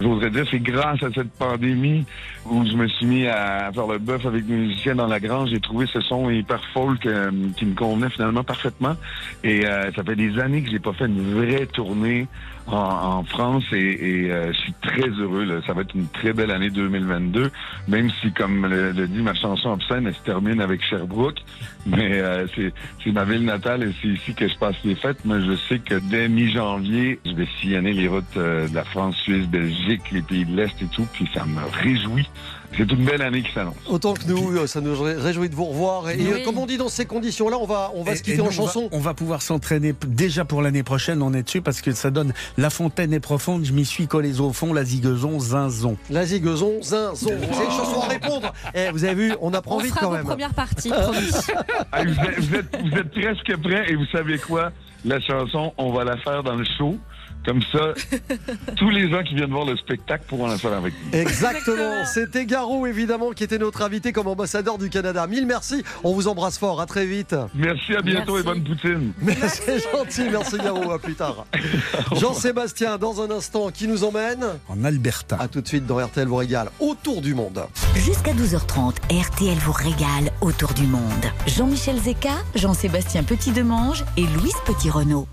J'oserais 0.00 0.30
dire, 0.30 0.44
c'est 0.50 0.60
grâce 0.60 1.02
à 1.02 1.12
cette 1.14 1.30
pandémie 1.32 2.04
où 2.46 2.64
je 2.66 2.74
me 2.74 2.88
suis 2.88 3.06
mis 3.06 3.26
à 3.26 3.70
faire 3.72 3.86
le 3.86 3.98
bœuf 3.98 4.26
avec 4.26 4.46
mes 4.46 4.56
musiciens 4.56 4.96
dans 4.96 5.06
la 5.06 5.20
grange. 5.20 5.50
J'ai 5.50 5.60
trouvé 5.60 5.86
ce 5.86 6.00
son 6.00 6.28
hyper 6.30 6.62
folk 6.72 7.06
euh, 7.06 7.30
qui 7.56 7.64
me 7.64 7.74
convenait 7.74 8.10
finalement 8.10 8.42
parfaitement. 8.42 8.96
Et 9.44 9.66
euh, 9.66 9.92
ça 9.92 10.02
fait 10.02 10.16
des 10.16 10.38
années 10.40 10.62
que 10.62 10.70
j'ai 10.70 10.80
pas 10.80 10.92
fait 10.92 11.06
une 11.06 11.34
vraie 11.34 11.66
tournée 11.66 12.26
en, 12.66 13.24
France 13.24 13.64
et, 13.72 14.30
euh, 14.30 14.52
je 14.52 14.58
suis 14.58 14.74
très 14.80 15.08
heureux. 15.08 15.44
là. 15.44 15.60
Ça 15.66 15.72
va 15.72 15.82
être 15.82 15.94
une 15.94 16.08
très 16.08 16.32
belle 16.32 16.50
année 16.50 16.70
2022, 16.70 17.50
même 17.88 18.10
si, 18.20 18.32
comme 18.32 18.66
le, 18.66 18.92
le 18.92 19.06
dit 19.06 19.22
ma 19.22 19.34
chanson 19.34 19.70
obscène, 19.70 20.06
elle 20.06 20.14
se 20.14 20.22
termine 20.22 20.60
avec 20.60 20.82
Sherbrooke. 20.82 21.40
Mais 21.86 22.20
euh, 22.20 22.46
c'est 22.54 22.72
c'est 23.02 23.12
ma 23.12 23.24
ville 23.24 23.44
natale 23.44 23.82
et 23.82 23.92
c'est 24.00 24.08
ici 24.08 24.34
que 24.34 24.48
je 24.48 24.56
passe 24.56 24.76
les 24.84 24.94
fêtes. 24.94 25.18
Mais 25.24 25.42
je 25.42 25.56
sais 25.68 25.78
que 25.78 25.96
dès 26.10 26.28
mi-janvier, 26.28 27.20
je 27.26 27.32
vais 27.32 27.48
sillonner 27.60 27.92
les 27.92 28.08
routes 28.08 28.24
euh, 28.36 28.68
de 28.68 28.74
la 28.74 28.84
France, 28.84 29.16
Suisse, 29.16 29.46
Belgique, 29.46 29.83
les 30.12 30.22
pays 30.22 30.44
de 30.44 30.56
l'Est 30.56 30.80
et 30.82 30.86
tout. 30.86 31.06
Puis 31.12 31.28
ça 31.34 31.44
me 31.44 31.60
réjouit. 31.82 32.28
C'est 32.76 32.90
une 32.90 33.04
belle 33.04 33.22
année 33.22 33.42
qui 33.42 33.52
s'annonce. 33.52 33.76
Autant 33.88 34.14
que 34.14 34.24
nous, 34.26 34.56
euh, 34.56 34.66
ça 34.66 34.80
nous 34.80 35.00
ré- 35.00 35.14
réjouit 35.14 35.48
de 35.48 35.54
vous 35.54 35.66
revoir. 35.66 36.10
Et, 36.10 36.16
Oui. 36.16 36.26
euh, 36.32 36.44
comme 36.44 36.58
on 36.58 36.66
dit 36.66 36.76
dans 36.76 36.88
ces 36.88 37.06
conditions-là, 37.06 37.56
on 37.60 37.66
va, 37.66 37.92
on 37.94 38.02
va 38.02 38.12
Et- 38.12 38.16
se 38.16 38.22
quitter 38.24 38.38
nous, 38.38 38.42
en 38.42 38.46
on 38.46 38.50
va- 38.50 38.54
chanson. 38.56 38.88
On 38.90 38.98
va, 38.98 39.14
pouvoir 39.14 39.42
s'entraîner 39.42 39.94
déjà 40.08 40.44
pour 40.44 40.60
l'année 40.60 40.82
prochaine, 40.82 41.22
on 41.22 41.32
est 41.34 41.44
dessus, 41.44 41.60
parce 41.62 41.80
que 41.80 41.92
ça 41.92 42.10
donne 42.10 42.32
La 42.58 42.70
Fontaine 42.70 43.12
est 43.12 43.20
profonde, 43.20 43.64
je 43.64 43.72
m'y 43.72 43.84
suis 43.84 44.08
collé 44.08 44.40
au 44.40 44.52
fond, 44.52 44.72
la 44.72 44.82
ziguezon, 44.84 45.38
zinzon. 45.38 45.96
La 46.10 46.26
ziguezon, 46.26 46.82
zinzon. 46.82 47.14
C'est 47.14 47.30
une 47.64 47.70
chanson 47.70 48.00
à 48.00 48.08
répondre. 48.08 48.52
Eh, 48.74 48.90
vous 48.90 49.04
avez 49.04 49.14
vu, 49.14 49.32
on 49.40 49.54
apprend 49.54 49.76
On 49.76 49.78
vite 49.78 49.90
fera 49.90 50.00
quand 50.00 50.08
vos 50.10 50.16
même. 50.16 50.24
premières 50.24 50.54
parties, 50.54 50.88
promis. 50.90 51.18
Ah, 51.92 52.02
vous, 52.02 52.10
êtes, 52.10 52.40
vous 52.40 52.54
êtes- 52.56 52.76
vous 52.90 52.98
êtes 52.98 53.10
presque 53.12 53.56
prêts 53.62 53.84
et 53.88 53.94
vous 53.94 54.06
savez 54.10 54.38
quoi? 54.38 54.72
La 55.04 55.20
chanson, 55.20 55.72
on 55.78 55.92
va 55.92 56.02
la 56.02 56.16
faire 56.16 56.42
dans 56.42 56.56
le 56.56 56.64
show. 56.76 56.96
Comme 57.44 57.60
ça, 57.72 57.92
tous 58.76 58.90
les 58.90 59.10
gens 59.10 59.22
qui 59.22 59.34
viennent 59.34 59.50
voir 59.50 59.66
le 59.66 59.76
spectacle 59.76 60.24
pourront 60.26 60.46
la 60.46 60.56
faire 60.56 60.72
avec 60.72 60.94
nous. 60.94 61.18
Exactement, 61.18 62.04
c'était 62.06 62.46
Garou 62.46 62.86
évidemment 62.86 63.30
qui 63.32 63.44
était 63.44 63.58
notre 63.58 63.82
invité 63.82 64.12
comme 64.12 64.28
ambassadeur 64.28 64.78
du 64.78 64.88
Canada. 64.88 65.26
Mille 65.26 65.46
merci, 65.46 65.84
on 66.04 66.14
vous 66.14 66.28
embrasse 66.28 66.58
fort, 66.58 66.80
à 66.80 66.86
très 66.86 67.06
vite. 67.06 67.36
Merci, 67.54 67.94
à 67.94 68.02
bientôt 68.02 68.38
et 68.38 68.42
bonne 68.42 68.62
poutine. 68.62 69.12
Mais 69.22 69.36
c'est 69.48 69.78
gentil, 69.78 70.28
merci 70.30 70.56
Garou, 70.56 70.90
à 70.90 70.98
plus 70.98 71.14
tard. 71.14 71.46
Jean-Sébastien, 72.12 72.96
dans 72.98 73.20
un 73.20 73.30
instant, 73.30 73.70
qui 73.70 73.88
nous 73.88 74.04
emmène 74.04 74.44
En 74.68 74.82
Alberta. 74.84 75.36
À 75.38 75.48
tout 75.48 75.60
de 75.60 75.68
suite 75.68 75.86
dans 75.86 75.98
RTL 75.98 76.26
vous 76.26 76.36
régale, 76.36 76.70
autour 76.80 77.20
du 77.20 77.34
monde. 77.34 77.64
Jusqu'à 77.94 78.32
12h30, 78.32 78.96
RTL 79.12 79.58
vous 79.58 79.72
régale 79.72 80.32
autour 80.40 80.72
du 80.72 80.86
monde. 80.86 81.02
Jean-Michel 81.46 81.98
Zeka, 81.98 82.34
Jean-Sébastien 82.54 83.22
Petit-Demange 83.22 84.04
et 84.16 84.22
Louise 84.22 84.54
Petit-Renault. 84.66 85.28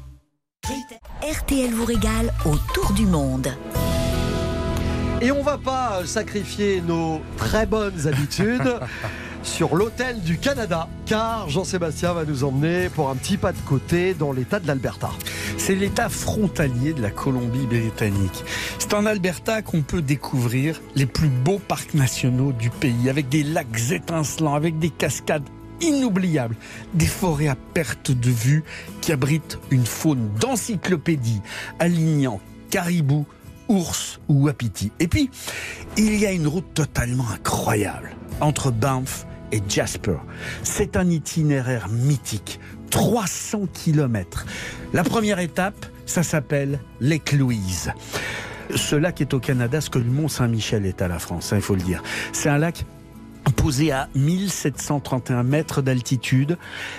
RTL 1.23 1.71
vous 1.71 1.85
régale 1.85 2.31
autour 2.45 2.93
du 2.93 3.05
monde. 3.05 3.47
Et 5.19 5.31
on 5.31 5.41
va 5.41 5.57
pas 5.57 6.05
sacrifier 6.05 6.81
nos 6.81 7.19
très 7.35 7.65
bonnes 7.65 8.07
habitudes 8.07 8.79
sur 9.43 9.75
l'hôtel 9.75 10.21
du 10.21 10.37
Canada, 10.37 10.87
car 11.05 11.49
Jean-Sébastien 11.49 12.13
va 12.13 12.25
nous 12.25 12.43
emmener 12.43 12.89
pour 12.89 13.09
un 13.09 13.15
petit 13.15 13.37
pas 13.37 13.53
de 13.53 13.59
côté 13.67 14.13
dans 14.13 14.31
l'état 14.31 14.59
de 14.59 14.67
l'Alberta. 14.67 15.09
C'est 15.57 15.75
l'état 15.75 16.09
frontalier 16.09 16.93
de 16.93 17.01
la 17.01 17.09
Colombie-Britannique. 17.09 18.43
C'est 18.77 18.93
en 18.93 19.05
Alberta 19.05 19.61
qu'on 19.61 19.81
peut 19.81 20.01
découvrir 20.01 20.79
les 20.95 21.07
plus 21.07 21.29
beaux 21.29 21.59
parcs 21.59 21.95
nationaux 21.95 22.51
du 22.51 22.69
pays, 22.69 23.09
avec 23.09 23.29
des 23.29 23.43
lacs 23.43 23.91
étincelants, 23.91 24.55
avec 24.55 24.77
des 24.77 24.89
cascades 24.89 25.43
inoubliables, 25.81 26.55
des 26.93 27.05
forêts 27.05 27.47
à 27.47 27.55
perte 27.55 28.11
de 28.11 28.29
vue 28.29 28.63
qui 29.01 29.11
abritent 29.11 29.59
une 29.69 29.85
faune 29.85 30.29
d'encyclopédie, 30.39 31.41
alignant 31.79 32.39
caribous, 32.69 33.25
ours 33.67 34.19
ou 34.27 34.45
wapiti. 34.45 34.91
Et 34.99 35.07
puis, 35.07 35.29
il 35.97 36.15
y 36.15 36.25
a 36.25 36.31
une 36.31 36.47
route 36.47 36.73
totalement 36.73 37.29
incroyable 37.29 38.11
entre 38.39 38.71
Banff 38.71 39.25
et 39.51 39.61
Jasper. 39.67 40.17
C'est 40.63 40.95
un 40.95 41.09
itinéraire 41.09 41.89
mythique, 41.89 42.59
300 42.89 43.67
km. 43.73 44.45
La 44.93 45.03
première 45.03 45.39
étape, 45.39 45.85
ça 46.05 46.23
s'appelle 46.23 46.79
Lake 46.99 47.33
Louise. 47.33 47.91
Ce 48.75 48.95
lac 48.95 49.19
est 49.21 49.33
au 49.33 49.39
Canada, 49.39 49.81
ce 49.81 49.89
que 49.89 49.99
le 49.99 50.05
Mont 50.05 50.27
Saint-Michel 50.27 50.85
est 50.85 51.01
à 51.01 51.07
la 51.07 51.19
France, 51.19 51.51
hein, 51.51 51.57
il 51.57 51.61
faut 51.61 51.75
le 51.75 51.81
dire. 51.81 52.01
C'est 52.31 52.49
un 52.49 52.57
lac 52.57 52.85
posé 53.55 53.91
à 53.91 54.07
1731 54.15 55.43
mètres 55.43 55.81
d'altitude. 55.81 56.57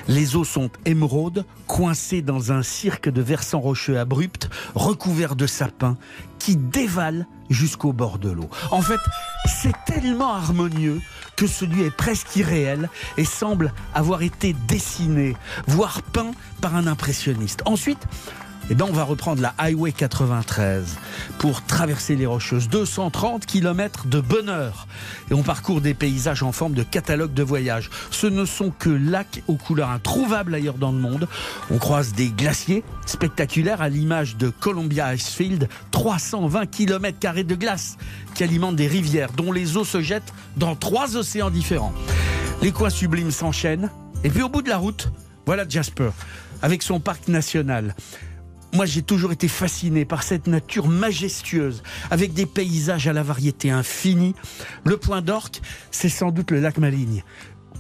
Les 0.09 0.37
eaux 0.37 0.45
sont 0.45 0.71
émeraudes, 0.85 1.45
coincées 1.67 2.23
dans 2.23 2.53
un 2.53 2.63
cirque 2.63 3.09
de 3.09 3.23
versants 3.23 3.61
rocheux 3.61 3.99
abrupts, 3.99 4.49
recouverts 4.75 5.37
de 5.37 5.47
sapins, 5.47 5.97
qui 6.39 6.57
dévalent 6.57 7.27
jusqu'au 7.51 7.93
bord 7.93 8.19
de 8.19 8.31
l'eau. 8.31 8.49
En 8.71 8.81
fait, 8.81 9.01
c'est 9.47 9.75
tellement 9.87 10.35
harmonieux 10.35 11.01
que 11.37 11.47
ce 11.47 11.65
lieu 11.65 11.87
est 11.87 11.97
presque 11.97 12.35
irréel 12.37 12.89
et 13.17 13.25
semble 13.25 13.73
avoir 13.95 14.23
été 14.23 14.55
dessiné, 14.69 15.37
voire 15.67 16.03
peint 16.03 16.33
par 16.61 16.75
un 16.75 16.87
impressionniste. 16.87 17.63
Ensuite, 17.65 18.07
eh 18.71 18.75
ben, 18.75 18.87
on 18.89 18.93
va 18.93 19.03
reprendre 19.03 19.43
la 19.43 19.55
Highway 19.59 19.93
93 19.93 20.97
pour 21.39 21.65
traverser 21.65 22.15
les 22.15 22.27
Rocheuses. 22.27 22.69
230 22.69 23.45
km 23.45 24.07
de 24.07 24.21
bonheur. 24.21 24.87
Et 25.31 25.35
on 25.35 25.43
parcourt 25.43 25.81
des 25.81 25.95
paysages 25.95 26.43
en 26.43 26.53
forme 26.53 26.75
de 26.75 26.83
catalogue 26.83 27.35
de 27.35 27.43
voyage. 27.43 27.91
Ce 28.11 28.27
ne 28.27 28.45
sont 28.45 28.71
que 28.71 28.89
lacs 28.89 29.43
aux 29.49 29.57
couleurs 29.57 29.91
introuvables 29.91 30.55
ailleurs 30.55 30.79
dans 30.79 30.93
le 30.93 30.99
monde. 30.99 31.29
On 31.71 31.79
croise 31.79 32.13
des 32.13 32.29
glaciers 32.29 32.85
spectaculaires 33.05 33.83
à 33.83 33.89
l'image 33.89 34.37
de 34.37 34.49
Columbia 34.49 35.13
Icefield. 35.15 35.69
320 35.91 36.67
km 36.67 37.19
de 37.45 37.55
glace 37.55 37.97
qui 38.35 38.45
alimentent 38.45 38.77
des 38.77 38.87
rivières 38.87 39.33
dont 39.33 39.53
les 39.53 39.77
eaux 39.77 39.85
se 39.85 40.01
jettent 40.01 40.33
dans 40.57 40.77
trois 40.77 41.17
océans 41.17 41.51
différents. 41.51 41.93
Les 42.63 42.73
coins 42.73 42.91
sublimes 42.91 43.33
s'enchaînent. 43.33 43.91
Et 44.25 44.31
puis 44.31 44.43
au 44.43 44.49
bout 44.49 44.63
de 44.63 44.69
la 44.69 44.79
route, 44.79 45.11
voilà 45.47 45.69
Jasper 45.69 46.11
avec 46.63 46.83
son 46.83 47.01
parc 47.01 47.29
national. 47.29 47.95
Moi, 48.73 48.87
j'ai 48.87 49.03
toujours 49.03 49.33
été 49.33 49.49
fasciné 49.49 50.07
par 50.07 50.23
cette 50.23 50.47
nature 50.47 50.89
majestueuse, 50.89 51.83
avec 52.11 52.33
des 52.33 52.47
paysages 52.47 53.07
à 53.07 53.13
la 53.13 53.23
variété 53.23 53.71
infinie. 53.71 54.35
Le 54.85 54.97
point 54.97 55.21
d'orque, 55.21 55.61
c'est 55.91 56.09
sans 56.09 56.31
doute 56.31 56.51
le 56.51 56.61
lac 56.61 56.79
Maligne. 56.79 57.23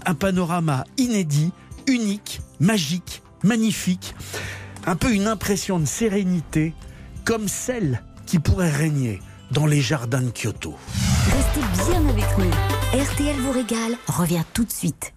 Un 0.05 0.15
panorama 0.15 0.85
inédit, 0.99 1.53
unique, 1.87 2.41
magique, 2.61 3.23
magnifique. 3.43 4.15
Un 4.87 4.97
peu 4.97 5.13
une 5.13 5.29
impression 5.29 5.79
de 5.79 5.87
sérénité, 5.87 6.75
comme 7.25 7.49
celle 7.49 8.03
qui 8.27 8.39
pourrait 8.39 8.71
régner 8.71 9.21
dans 9.51 9.67
les 9.67 9.81
jardins 9.81 10.23
de 10.23 10.31
Kyoto. 10.31 10.77
Restez 11.27 11.91
bien 11.91 12.07
avec 12.09 12.27
nous. 12.39 13.01
RTL 13.01 13.37
vous 13.37 13.53
régale 13.53 13.97
revient 14.09 14.45
tout 14.53 14.65
de 14.65 14.73
suite. 14.73 15.15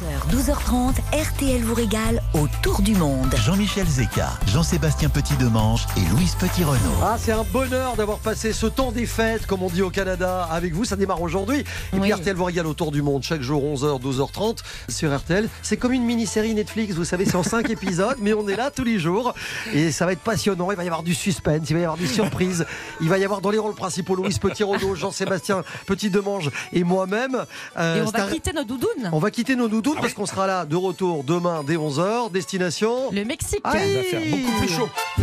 12h30, 0.00 0.94
RTL 1.12 1.62
vous 1.62 1.74
régale 1.74 2.22
autour 2.32 2.80
du 2.80 2.94
monde. 2.94 3.34
Jean-Michel 3.44 3.86
Zeka, 3.88 4.30
Jean-Sébastien 4.46 5.08
Petit-Demange 5.08 5.84
et 5.96 6.08
Louise 6.14 6.36
Petit-Renault. 6.36 6.78
Ah, 7.02 7.16
c'est 7.18 7.32
un 7.32 7.42
bonheur 7.42 7.96
d'avoir 7.96 8.18
passé 8.18 8.52
ce 8.52 8.66
temps 8.66 8.92
des 8.92 9.04
fêtes, 9.04 9.46
comme 9.46 9.62
on 9.64 9.68
dit 9.68 9.82
au 9.82 9.90
Canada, 9.90 10.46
avec 10.50 10.72
vous. 10.74 10.84
Ça 10.84 10.94
démarre 10.94 11.20
aujourd'hui. 11.20 11.58
Et 11.58 11.64
Oui. 11.94 12.00
puis 12.02 12.12
RTL 12.12 12.36
vous 12.36 12.44
régale 12.44 12.68
autour 12.68 12.92
du 12.92 13.02
monde, 13.02 13.24
chaque 13.24 13.42
jour 13.42 13.64
11h, 13.64 14.00
12h30 14.00 14.58
sur 14.88 15.14
RTL. 15.14 15.48
C'est 15.60 15.76
comme 15.76 15.92
une 15.92 16.04
mini-série 16.04 16.54
Netflix, 16.54 16.94
vous 16.94 17.04
savez, 17.04 17.24
c'est 17.26 17.34
en 17.36 17.42
5 17.42 17.68
épisodes, 17.70 18.16
mais 18.20 18.32
on 18.32 18.48
est 18.48 18.56
là 18.56 18.70
tous 18.70 18.84
les 18.84 19.00
jours. 19.00 19.34
Et 19.74 19.90
ça 19.90 20.06
va 20.06 20.12
être 20.12 20.20
passionnant. 20.22 20.70
Il 20.70 20.76
va 20.76 20.84
y 20.84 20.86
avoir 20.86 21.02
du 21.02 21.14
suspense, 21.14 21.68
il 21.68 21.74
va 21.74 21.80
y 21.80 21.84
avoir 21.84 21.98
des 21.98 22.06
surprises. 22.06 22.64
Il 23.00 23.08
va 23.08 23.18
y 23.18 23.24
avoir 23.24 23.40
dans 23.40 23.50
les 23.50 23.58
rôles 23.58 23.74
principaux 23.74 24.14
Louise 24.14 24.38
Petit-Renault, 24.38 24.94
Jean-Sébastien 24.94 25.62
Petit-Demange 25.86 26.50
et 26.72 26.84
moi-même. 26.84 27.44
Euh, 27.76 27.96
Et 27.96 28.06
on 28.06 28.10
va 28.10 28.24
un- 28.24 28.28
quitter 28.30 28.52
nos 28.52 28.64
doudounes. 28.64 29.10
on 29.12 29.18
va 29.18 29.30
quitter 29.32 29.56
nos 29.56 29.66
doudounes 29.66 29.79
parce 29.82 30.14
qu'on 30.14 30.26
sera 30.26 30.46
là 30.46 30.64
de 30.64 30.76
retour 30.76 31.24
demain 31.24 31.62
dès 31.66 31.76
11h. 31.76 32.30
Destination. 32.32 33.10
Le 33.12 33.24
Mexique. 33.24 33.60
Aïe 33.64 33.88
Il 33.90 33.96
va 33.96 34.02
faire 34.02 34.20
beaucoup 34.30 34.58
plus 34.58 34.68
chaud. 34.68 34.88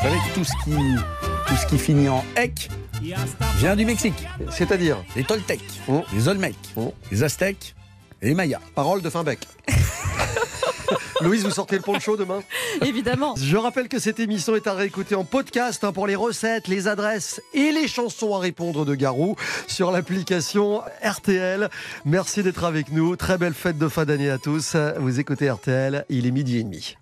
Vous 0.00 0.08
savez 0.08 0.16
que 0.28 0.34
tout 0.34 0.44
ce 0.44 0.52
qui, 0.64 0.76
tout 1.46 1.56
ce 1.56 1.66
qui 1.66 1.78
finit 1.78 2.08
en 2.08 2.24
ek 2.36 2.68
vient 3.56 3.76
du 3.76 3.84
Mexique. 3.84 4.26
C'est-à-dire 4.50 4.96
Les 5.16 5.24
Toltecs, 5.24 5.60
les 6.12 6.28
Olmecs, 6.28 6.56
les 7.10 7.22
Aztèques 7.22 7.74
et 8.20 8.26
les 8.28 8.34
Mayas. 8.34 8.60
Parole 8.74 9.02
de 9.02 9.10
Finbec. 9.10 9.40
Louise, 11.20 11.44
vous 11.44 11.50
sortez 11.50 11.76
le 11.76 11.82
poncho 11.82 12.16
demain? 12.16 12.42
Évidemment. 12.82 13.34
Je 13.36 13.56
rappelle 13.56 13.88
que 13.88 13.98
cette 13.98 14.20
émission 14.20 14.54
est 14.54 14.66
à 14.66 14.74
réécouter 14.74 15.14
en 15.14 15.24
podcast 15.24 15.84
hein, 15.84 15.92
pour 15.92 16.06
les 16.06 16.14
recettes, 16.14 16.68
les 16.68 16.88
adresses 16.88 17.40
et 17.54 17.72
les 17.72 17.88
chansons 17.88 18.34
à 18.34 18.38
répondre 18.38 18.84
de 18.84 18.94
Garou 18.94 19.36
sur 19.66 19.90
l'application 19.90 20.82
RTL. 21.02 21.68
Merci 22.04 22.42
d'être 22.42 22.64
avec 22.64 22.90
nous. 22.92 23.16
Très 23.16 23.38
belle 23.38 23.54
fête 23.54 23.78
de 23.78 23.88
fin 23.88 24.04
d'année 24.04 24.30
à 24.30 24.38
tous. 24.38 24.76
Vous 24.98 25.20
écoutez 25.20 25.50
RTL, 25.50 26.04
il 26.08 26.26
est 26.26 26.30
midi 26.30 26.58
et 26.58 26.64
demi. 26.64 26.96